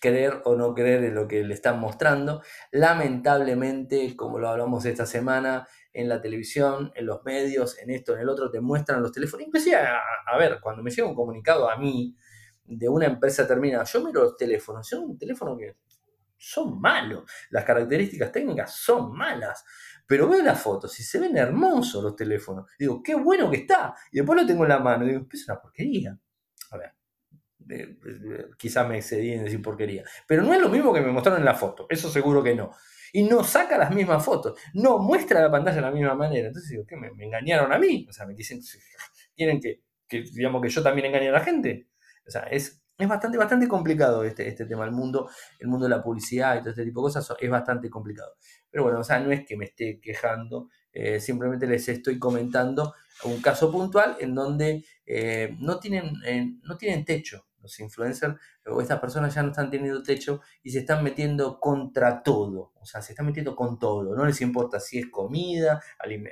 creer 0.00 0.40
o 0.44 0.56
no 0.56 0.74
creer 0.74 1.04
en 1.04 1.14
lo 1.14 1.28
que 1.28 1.44
le 1.44 1.54
están 1.54 1.78
mostrando. 1.80 2.42
Lamentablemente, 2.72 4.16
como 4.16 4.38
lo 4.38 4.48
hablamos 4.48 4.84
esta 4.86 5.06
semana, 5.06 5.68
en 5.94 6.08
la 6.08 6.20
televisión, 6.20 6.92
en 6.94 7.06
los 7.06 7.24
medios, 7.24 7.78
en 7.78 7.90
esto, 7.90 8.14
en 8.14 8.20
el 8.20 8.28
otro, 8.28 8.50
te 8.50 8.60
muestran 8.60 9.00
los 9.00 9.12
teléfonos. 9.12 9.46
Inclusive, 9.46 9.76
a, 9.76 10.36
ver, 10.36 10.58
cuando 10.60 10.82
me 10.82 10.90
llega 10.90 11.06
un 11.06 11.14
comunicado 11.14 11.70
a 11.70 11.76
mí, 11.76 12.16
de 12.64 12.88
una 12.88 13.06
empresa 13.06 13.42
determinada. 13.42 13.84
Yo 13.84 14.02
miro 14.02 14.24
los 14.24 14.36
teléfonos, 14.36 14.88
son 14.88 15.04
un 15.04 15.18
teléfono 15.18 15.56
que 15.56 15.76
son 16.44 16.80
malos, 16.80 17.24
las 17.50 17.64
características 17.64 18.30
técnicas 18.30 18.74
son 18.74 19.12
malas, 19.16 19.64
pero 20.06 20.28
veo 20.28 20.42
las 20.42 20.60
fotos 20.60 20.98
y 21.00 21.02
se 21.02 21.18
ven 21.18 21.36
hermosos 21.36 22.04
los 22.04 22.14
teléfonos. 22.14 22.66
Digo, 22.78 23.02
qué 23.02 23.14
bueno 23.14 23.50
que 23.50 23.58
está. 23.58 23.94
Y 24.12 24.18
después 24.18 24.40
lo 24.40 24.46
tengo 24.46 24.64
en 24.64 24.68
la 24.68 24.78
mano 24.78 25.06
digo, 25.06 25.26
es 25.32 25.48
una 25.48 25.58
porquería. 25.58 26.18
A 26.70 26.76
ver, 26.76 26.92
eh, 27.70 27.96
eh, 28.06 28.46
quizás 28.58 28.86
me 28.86 28.98
excedí 28.98 29.32
en 29.32 29.44
decir 29.44 29.62
porquería, 29.62 30.04
pero 30.26 30.42
no 30.42 30.52
es 30.52 30.60
lo 30.60 30.68
mismo 30.68 30.92
que 30.92 31.00
me 31.00 31.10
mostraron 31.10 31.40
en 31.40 31.46
la 31.46 31.54
foto, 31.54 31.86
eso 31.88 32.10
seguro 32.10 32.42
que 32.42 32.54
no. 32.54 32.72
Y 33.12 33.22
no 33.22 33.42
saca 33.44 33.78
las 33.78 33.94
mismas 33.94 34.24
fotos, 34.24 34.58
no 34.74 34.98
muestra 34.98 35.40
la 35.40 35.50
pantalla 35.50 35.76
de 35.76 35.82
la 35.82 35.90
misma 35.92 36.14
manera. 36.14 36.48
Entonces 36.48 36.70
digo, 36.70 36.84
¿qué? 36.86 36.96
¿Me, 36.96 37.08
engañaron 37.24 37.72
a 37.72 37.78
mí? 37.78 38.06
O 38.08 38.12
sea, 38.12 38.26
me 38.26 38.34
dicen, 38.34 38.60
¿quieren 39.36 39.60
que, 39.60 39.82
que, 40.08 40.24
digamos, 40.34 40.60
que 40.60 40.68
yo 40.68 40.82
también 40.82 41.06
engañe 41.06 41.28
a 41.28 41.32
la 41.32 41.40
gente? 41.40 41.88
O 42.26 42.30
sea, 42.30 42.42
es, 42.42 42.83
es 42.96 43.08
bastante, 43.08 43.38
bastante 43.38 43.68
complicado 43.68 44.24
este, 44.24 44.48
este 44.48 44.66
tema. 44.66 44.84
El 44.84 44.92
mundo, 44.92 45.28
el 45.58 45.68
mundo 45.68 45.86
de 45.86 45.90
la 45.90 46.02
publicidad 46.02 46.56
y 46.56 46.60
todo 46.60 46.70
este 46.70 46.84
tipo 46.84 47.00
de 47.00 47.04
cosas 47.04 47.34
es 47.38 47.50
bastante 47.50 47.90
complicado. 47.90 48.34
Pero 48.70 48.84
bueno, 48.84 49.00
o 49.00 49.04
sea, 49.04 49.18
no 49.20 49.32
es 49.32 49.44
que 49.46 49.56
me 49.56 49.66
esté 49.66 50.00
quejando, 50.00 50.68
eh, 50.92 51.20
simplemente 51.20 51.66
les 51.66 51.88
estoy 51.88 52.18
comentando 52.18 52.94
un 53.24 53.40
caso 53.40 53.70
puntual 53.70 54.16
en 54.20 54.34
donde 54.34 54.84
eh, 55.06 55.56
no, 55.58 55.78
tienen, 55.78 56.12
eh, 56.24 56.46
no 56.62 56.76
tienen 56.76 57.04
techo 57.04 57.46
los 57.64 57.80
influencers 57.80 58.36
o 58.66 58.80
estas 58.80 59.00
personas 59.00 59.34
ya 59.34 59.42
no 59.42 59.48
están 59.48 59.70
teniendo 59.70 60.02
techo 60.02 60.42
y 60.62 60.70
se 60.70 60.80
están 60.80 61.02
metiendo 61.02 61.58
contra 61.58 62.22
todo, 62.22 62.72
o 62.74 62.84
sea, 62.84 63.00
se 63.02 63.12
están 63.12 63.26
metiendo 63.26 63.56
con 63.56 63.78
todo, 63.78 64.14
no 64.14 64.24
les 64.26 64.40
importa 64.42 64.78
si 64.78 64.98
es 64.98 65.06
comida, 65.10 65.82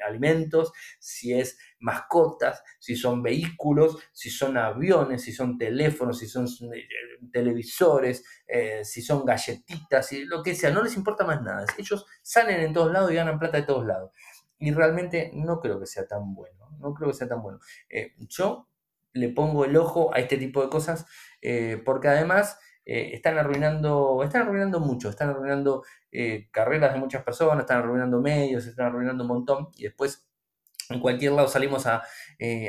alimentos, 0.07 0.73
si 1.01 1.33
es 1.33 1.59
mascotas, 1.81 2.63
si 2.79 2.97
son 2.97 3.23
vehículos, 3.23 3.97
si 4.13 4.31
son 4.31 4.57
aviones, 4.59 5.23
si 5.23 5.33
son 5.33 5.59
teléfonos, 5.59 6.19
si 6.19 6.29
son 6.29 6.47
eh, 6.75 6.87
televisores, 7.33 8.25
eh, 8.47 8.85
si 8.85 9.01
son 9.01 9.25
galletitas, 9.25 10.07
si, 10.07 10.25
lo 10.27 10.43
que 10.43 10.55
sea, 10.55 10.71
no 10.71 10.83
les 10.83 10.97
importa 10.97 11.25
más 11.25 11.43
nada. 11.43 11.65
Ellos 11.79 12.07
salen 12.23 12.61
en 12.61 12.73
todos 12.73 12.93
lados 12.93 13.11
y 13.11 13.15
ganan 13.15 13.39
plata 13.39 13.57
de 13.57 13.65
todos 13.65 13.87
lados. 13.87 14.13
Y 14.59 14.71
realmente 14.71 15.33
no 15.35 15.61
creo 15.61 15.81
que 15.81 15.87
sea 15.87 16.07
tan 16.07 16.35
bueno, 16.35 16.69
no 16.79 16.95
creo 16.95 17.11
que 17.11 17.17
sea 17.17 17.29
tan 17.29 17.43
bueno. 17.43 17.59
Eh, 17.89 18.15
yo 18.29 18.69
le 19.13 19.29
pongo 19.29 19.65
el 19.65 19.77
ojo 19.77 20.15
a 20.15 20.19
este 20.19 20.37
tipo 20.37 20.63
de 20.63 20.69
cosas 20.69 21.07
eh, 21.41 21.81
porque 21.85 22.09
además 22.09 22.59
eh, 22.85 23.11
están 23.13 23.39
arruinando, 23.39 24.23
están 24.23 24.43
arruinando 24.43 24.81
mucho, 24.81 25.11
están 25.11 25.31
arruinando 25.31 25.85
eh, 26.11 26.49
carreras 26.51 26.93
de 26.95 27.01
muchas 27.01 27.23
personas, 27.23 27.61
están 27.61 27.79
arruinando 27.79 28.21
medios, 28.21 28.67
están 28.67 28.87
arruinando 28.87 29.25
un 29.25 29.29
montón 29.29 29.69
y 29.77 29.85
después 29.85 30.27
en 30.89 31.01
cualquier 31.01 31.33
lado 31.33 31.49
salimos 31.49 31.87
a, 31.87 32.03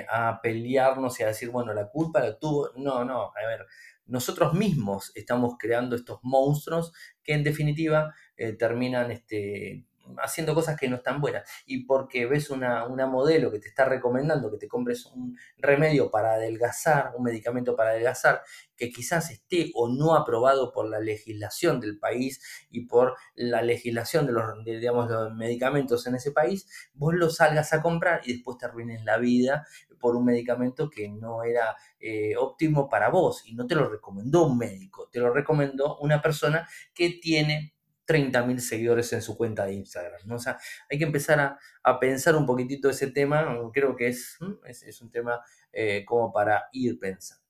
a, 0.09 0.39
pelearnos 0.41 1.19
y 1.19 1.23
a 1.23 1.27
decir, 1.27 1.49
bueno, 1.49 1.73
la 1.73 1.89
culpa 1.89 2.21
la 2.21 2.37
tuvo. 2.37 2.69
No, 2.77 3.03
no, 3.03 3.33
a 3.35 3.47
ver, 3.47 3.65
nosotros 4.05 4.53
mismos 4.53 5.11
estamos 5.15 5.55
creando 5.57 5.95
estos 5.95 6.19
monstruos 6.21 6.93
que 7.23 7.33
en 7.33 7.43
definitiva 7.43 8.13
terminan 8.57 9.11
este, 9.11 9.83
haciendo 10.17 10.53
cosas 10.53 10.79
que 10.79 10.87
no 10.87 10.97
están 10.97 11.21
buenas. 11.21 11.49
Y 11.65 11.85
porque 11.85 12.25
ves 12.25 12.49
una, 12.49 12.85
una, 12.85 13.07
modelo 13.07 13.51
que 13.51 13.59
te 13.59 13.67
está 13.67 13.85
recomendando 13.85 14.51
que 14.51 14.57
te 14.57 14.67
compres 14.67 15.05
un 15.05 15.37
remedio 15.57 16.09
para 16.09 16.33
adelgazar, 16.33 17.11
un 17.15 17.23
medicamento 17.23 17.75
para 17.75 17.91
adelgazar, 17.91 18.41
que 18.75 18.91
quizás 18.91 19.31
esté 19.31 19.71
o 19.75 19.87
no 19.87 20.15
aprobado 20.15 20.71
por 20.71 20.89
la 20.89 20.99
legislación 20.99 21.79
del 21.79 21.99
país 21.99 22.41
y 22.71 22.85
por 22.85 23.15
la 23.35 23.61
legislación 23.61 24.25
de 24.25 24.33
los, 24.33 24.63
digamos, 24.63 25.09
los 25.09 25.33
medicamentos 25.33 26.07
en 26.07 26.15
ese 26.15 26.31
país, 26.31 26.67
vos 26.93 27.13
lo 27.13 27.29
salgas 27.29 27.73
a 27.73 27.81
comprar 27.81 28.21
y 28.23 28.33
después 28.33 28.57
te 28.57 28.65
arruines 28.65 29.03
la 29.03 29.17
vida 29.17 29.65
por 29.99 30.17
un 30.17 30.25
medicamento 30.25 30.89
que 30.89 31.07
no 31.07 31.43
era 31.43 31.77
eh, 31.97 32.35
óptimo 32.37 32.89
para 32.89 33.09
vos 33.09 33.43
y 33.45 33.55
no 33.55 33.65
te 33.65 33.75
lo 33.75 33.87
recomendó 33.87 34.47
un 34.47 34.57
médico, 34.57 35.07
te 35.09 35.19
lo 35.19 35.33
recomendó 35.33 35.97
una 35.99 36.21
persona 36.21 36.67
que 36.93 37.19
tiene 37.21 37.72
30.000 38.07 38.59
seguidores 38.59 39.13
en 39.13 39.21
su 39.21 39.37
cuenta 39.37 39.65
de 39.65 39.73
Instagram. 39.73 40.21
¿no? 40.25 40.35
O 40.35 40.39
sea, 40.39 40.57
hay 40.89 40.97
que 40.97 41.05
empezar 41.05 41.39
a, 41.83 41.99
pensar 41.99 42.35
un 42.35 42.45
poquitito 42.45 42.89
ese 42.89 43.11
tema, 43.11 43.57
creo 43.73 43.95
que 43.95 44.07
es, 44.07 44.37
es, 44.65 45.01
un 45.01 45.09
tema 45.09 45.41
eh, 45.71 46.03
como 46.05 46.31
para 46.31 46.65
ir 46.71 46.99
pensando. 46.99 47.42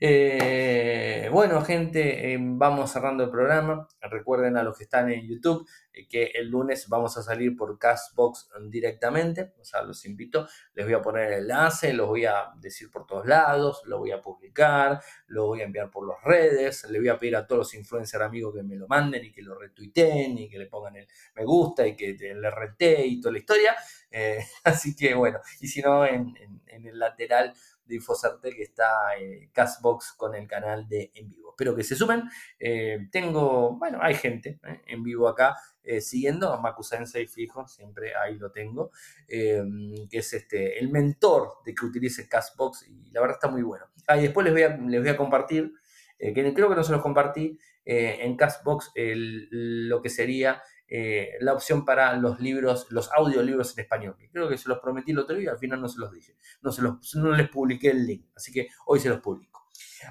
Eh, 0.00 1.28
bueno, 1.32 1.62
gente, 1.62 2.32
eh, 2.32 2.38
vamos 2.40 2.92
cerrando 2.92 3.24
el 3.24 3.30
programa. 3.30 3.88
Recuerden 4.00 4.56
a 4.56 4.62
los 4.62 4.76
que 4.76 4.84
están 4.84 5.10
en 5.10 5.26
YouTube 5.26 5.66
eh, 5.92 6.06
que 6.06 6.24
el 6.34 6.48
lunes 6.48 6.88
vamos 6.88 7.16
a 7.16 7.22
salir 7.22 7.56
por 7.56 7.78
Castbox 7.78 8.50
directamente. 8.68 9.54
O 9.60 9.64
sea, 9.64 9.82
los 9.82 10.04
invito. 10.04 10.48
Les 10.74 10.84
voy 10.84 10.94
a 10.94 11.02
poner 11.02 11.32
el 11.32 11.42
enlace, 11.42 11.92
los 11.92 12.08
voy 12.08 12.26
a 12.26 12.50
decir 12.60 12.90
por 12.90 13.06
todos 13.06 13.26
lados, 13.26 13.82
lo 13.86 13.98
voy 13.98 14.10
a 14.12 14.20
publicar, 14.20 15.00
lo 15.28 15.46
voy 15.46 15.62
a 15.62 15.64
enviar 15.64 15.90
por 15.90 16.06
las 16.06 16.22
redes. 16.22 16.88
Le 16.90 16.98
voy 16.98 17.08
a 17.08 17.18
pedir 17.18 17.36
a 17.36 17.46
todos 17.46 17.60
los 17.60 17.74
influencers 17.74 18.22
amigos 18.22 18.54
que 18.54 18.62
me 18.62 18.76
lo 18.76 18.86
manden 18.88 19.24
y 19.24 19.32
que 19.32 19.42
lo 19.42 19.58
retuiteen 19.58 20.38
y 20.38 20.48
que 20.48 20.58
le 20.58 20.66
pongan 20.66 20.96
el 20.96 21.08
me 21.34 21.44
gusta 21.44 21.86
y 21.86 21.96
que 21.96 22.14
le 22.14 22.50
rete 22.50 23.06
y 23.06 23.20
toda 23.20 23.32
la 23.32 23.38
historia. 23.38 23.76
así 24.64 24.96
que 24.96 25.14
bueno, 25.14 25.40
y 25.60 25.68
si 25.68 25.82
no, 25.82 26.06
en 26.06 26.34
el 26.66 26.98
lateral 26.98 27.52
de 27.86 27.96
Infocerte 27.96 28.54
que 28.54 28.62
está 28.62 29.16
eh, 29.18 29.50
Castbox 29.52 30.12
con 30.12 30.34
el 30.34 30.46
canal 30.46 30.88
de 30.88 31.10
en 31.14 31.28
vivo. 31.28 31.46
Espero 31.56 31.74
que 31.74 31.84
se 31.84 31.96
sumen. 31.96 32.24
Eh, 32.60 33.08
tengo, 33.10 33.78
bueno, 33.78 33.98
hay 34.02 34.14
gente 34.14 34.60
eh, 34.62 34.82
en 34.88 35.02
vivo 35.02 35.26
acá 35.26 35.56
eh, 35.82 36.02
siguiendo 36.02 36.52
a 36.52 36.60
Maku 36.60 36.82
Sensei 36.82 37.26
fijo, 37.26 37.66
siempre 37.66 38.14
ahí 38.14 38.36
lo 38.36 38.52
tengo, 38.52 38.90
que 39.26 40.06
es 40.10 40.34
este, 40.34 40.78
el 40.78 40.90
mentor 40.90 41.62
de 41.64 41.74
que 41.74 41.86
utilice 41.86 42.28
Castbox 42.28 42.86
y 42.88 43.10
la 43.10 43.22
verdad 43.22 43.36
está 43.36 43.48
muy 43.48 43.62
bueno. 43.62 43.86
Ah, 44.06 44.18
y 44.18 44.22
después 44.22 44.44
les 44.44 44.52
voy 44.52 44.64
a, 44.64 44.76
les 44.76 45.00
voy 45.00 45.08
a 45.08 45.16
compartir, 45.16 45.72
que 46.18 46.52
creo 46.54 46.68
que 46.68 46.74
no 46.74 46.82
se 46.82 46.92
los 46.92 47.02
compartí, 47.02 47.58
en 47.84 48.36
Castbox 48.36 48.92
lo 48.96 50.02
que 50.02 50.10
sería 50.10 50.60
eh, 50.88 51.32
la 51.40 51.52
opción 51.52 51.84
para 51.84 52.16
los 52.16 52.40
libros, 52.40 52.86
los 52.90 53.10
audiolibros 53.12 53.76
en 53.76 53.82
español. 53.82 54.16
Creo 54.32 54.48
que 54.48 54.56
se 54.56 54.68
los 54.68 54.78
prometí 54.78 55.12
el 55.12 55.18
otro 55.18 55.36
día 55.36 55.46
y 55.46 55.48
al 55.48 55.58
final 55.58 55.80
no 55.80 55.88
se 55.88 55.98
los 56.00 56.12
dije. 56.12 56.36
No, 56.62 56.70
se 56.70 56.82
los, 56.82 57.14
no 57.16 57.32
les 57.32 57.48
publiqué 57.48 57.90
el 57.90 58.06
link, 58.06 58.26
así 58.36 58.52
que 58.52 58.68
hoy 58.86 59.00
se 59.00 59.08
los 59.08 59.20
publico. 59.20 59.56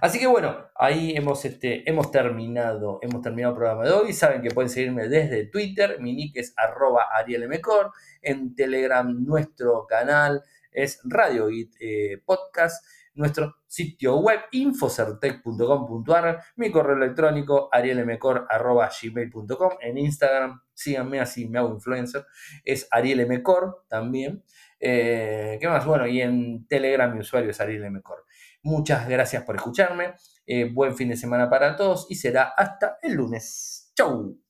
Así 0.02 0.20
que 0.20 0.28
bueno, 0.28 0.68
ahí 0.76 1.16
hemos, 1.16 1.46
este, 1.46 1.90
hemos, 1.90 2.12
terminado, 2.12 3.00
hemos 3.02 3.22
terminado 3.22 3.54
el 3.54 3.58
programa 3.58 3.84
de 3.84 3.92
hoy. 3.92 4.14
Saben 4.14 4.42
que 4.42 4.52
pueden 4.52 4.70
seguirme 4.70 5.08
desde 5.08 5.46
Twitter, 5.46 6.00
mi 6.00 6.14
nick 6.14 6.38
es 6.38 6.54
arroba 6.58 7.08
arielmcor. 7.16 7.92
En 8.22 8.56
Telegram 8.56 9.08
nuestro 9.26 9.86
canal 9.88 10.44
es 10.72 11.00
Radio 11.04 11.48
eh, 11.50 12.22
Podcast 12.26 12.86
nuestro 13.16 13.56
sitio 13.68 14.18
web 14.18 14.40
infocertec.com.ar, 14.52 16.44
mi 16.58 16.72
correo 16.72 16.96
electrónico 16.96 17.70
arielmcor.gmail.com, 17.72 19.72
en 19.82 19.98
Instagram, 19.98 20.62
síganme 20.74 21.20
así, 21.20 21.48
me 21.48 21.60
hago 21.60 21.74
influencer, 21.74 22.26
es 22.64 22.88
arielmcor 22.92 23.86
también. 23.88 24.44
Eh, 24.80 25.58
¿Qué 25.60 25.68
más? 25.68 25.86
Bueno, 25.86 26.08
y 26.08 26.22
en 26.22 26.68
Telegram 26.68 27.14
mi 27.14 27.22
usuario 27.22 27.50
es 27.50 27.60
arielmcor. 27.60 28.26
Muchas 28.62 29.08
gracias 29.08 29.44
por 29.44 29.56
escucharme, 29.56 30.16
eh, 30.46 30.70
buen 30.72 30.96
fin 30.96 31.10
de 31.10 31.18
semana 31.18 31.50
para 31.50 31.76
todos 31.76 32.08
y 32.10 32.16
será 32.16 32.54
hasta 32.58 32.98
el 33.02 33.14
lunes. 33.14 33.92
¡Chau! 33.96 34.45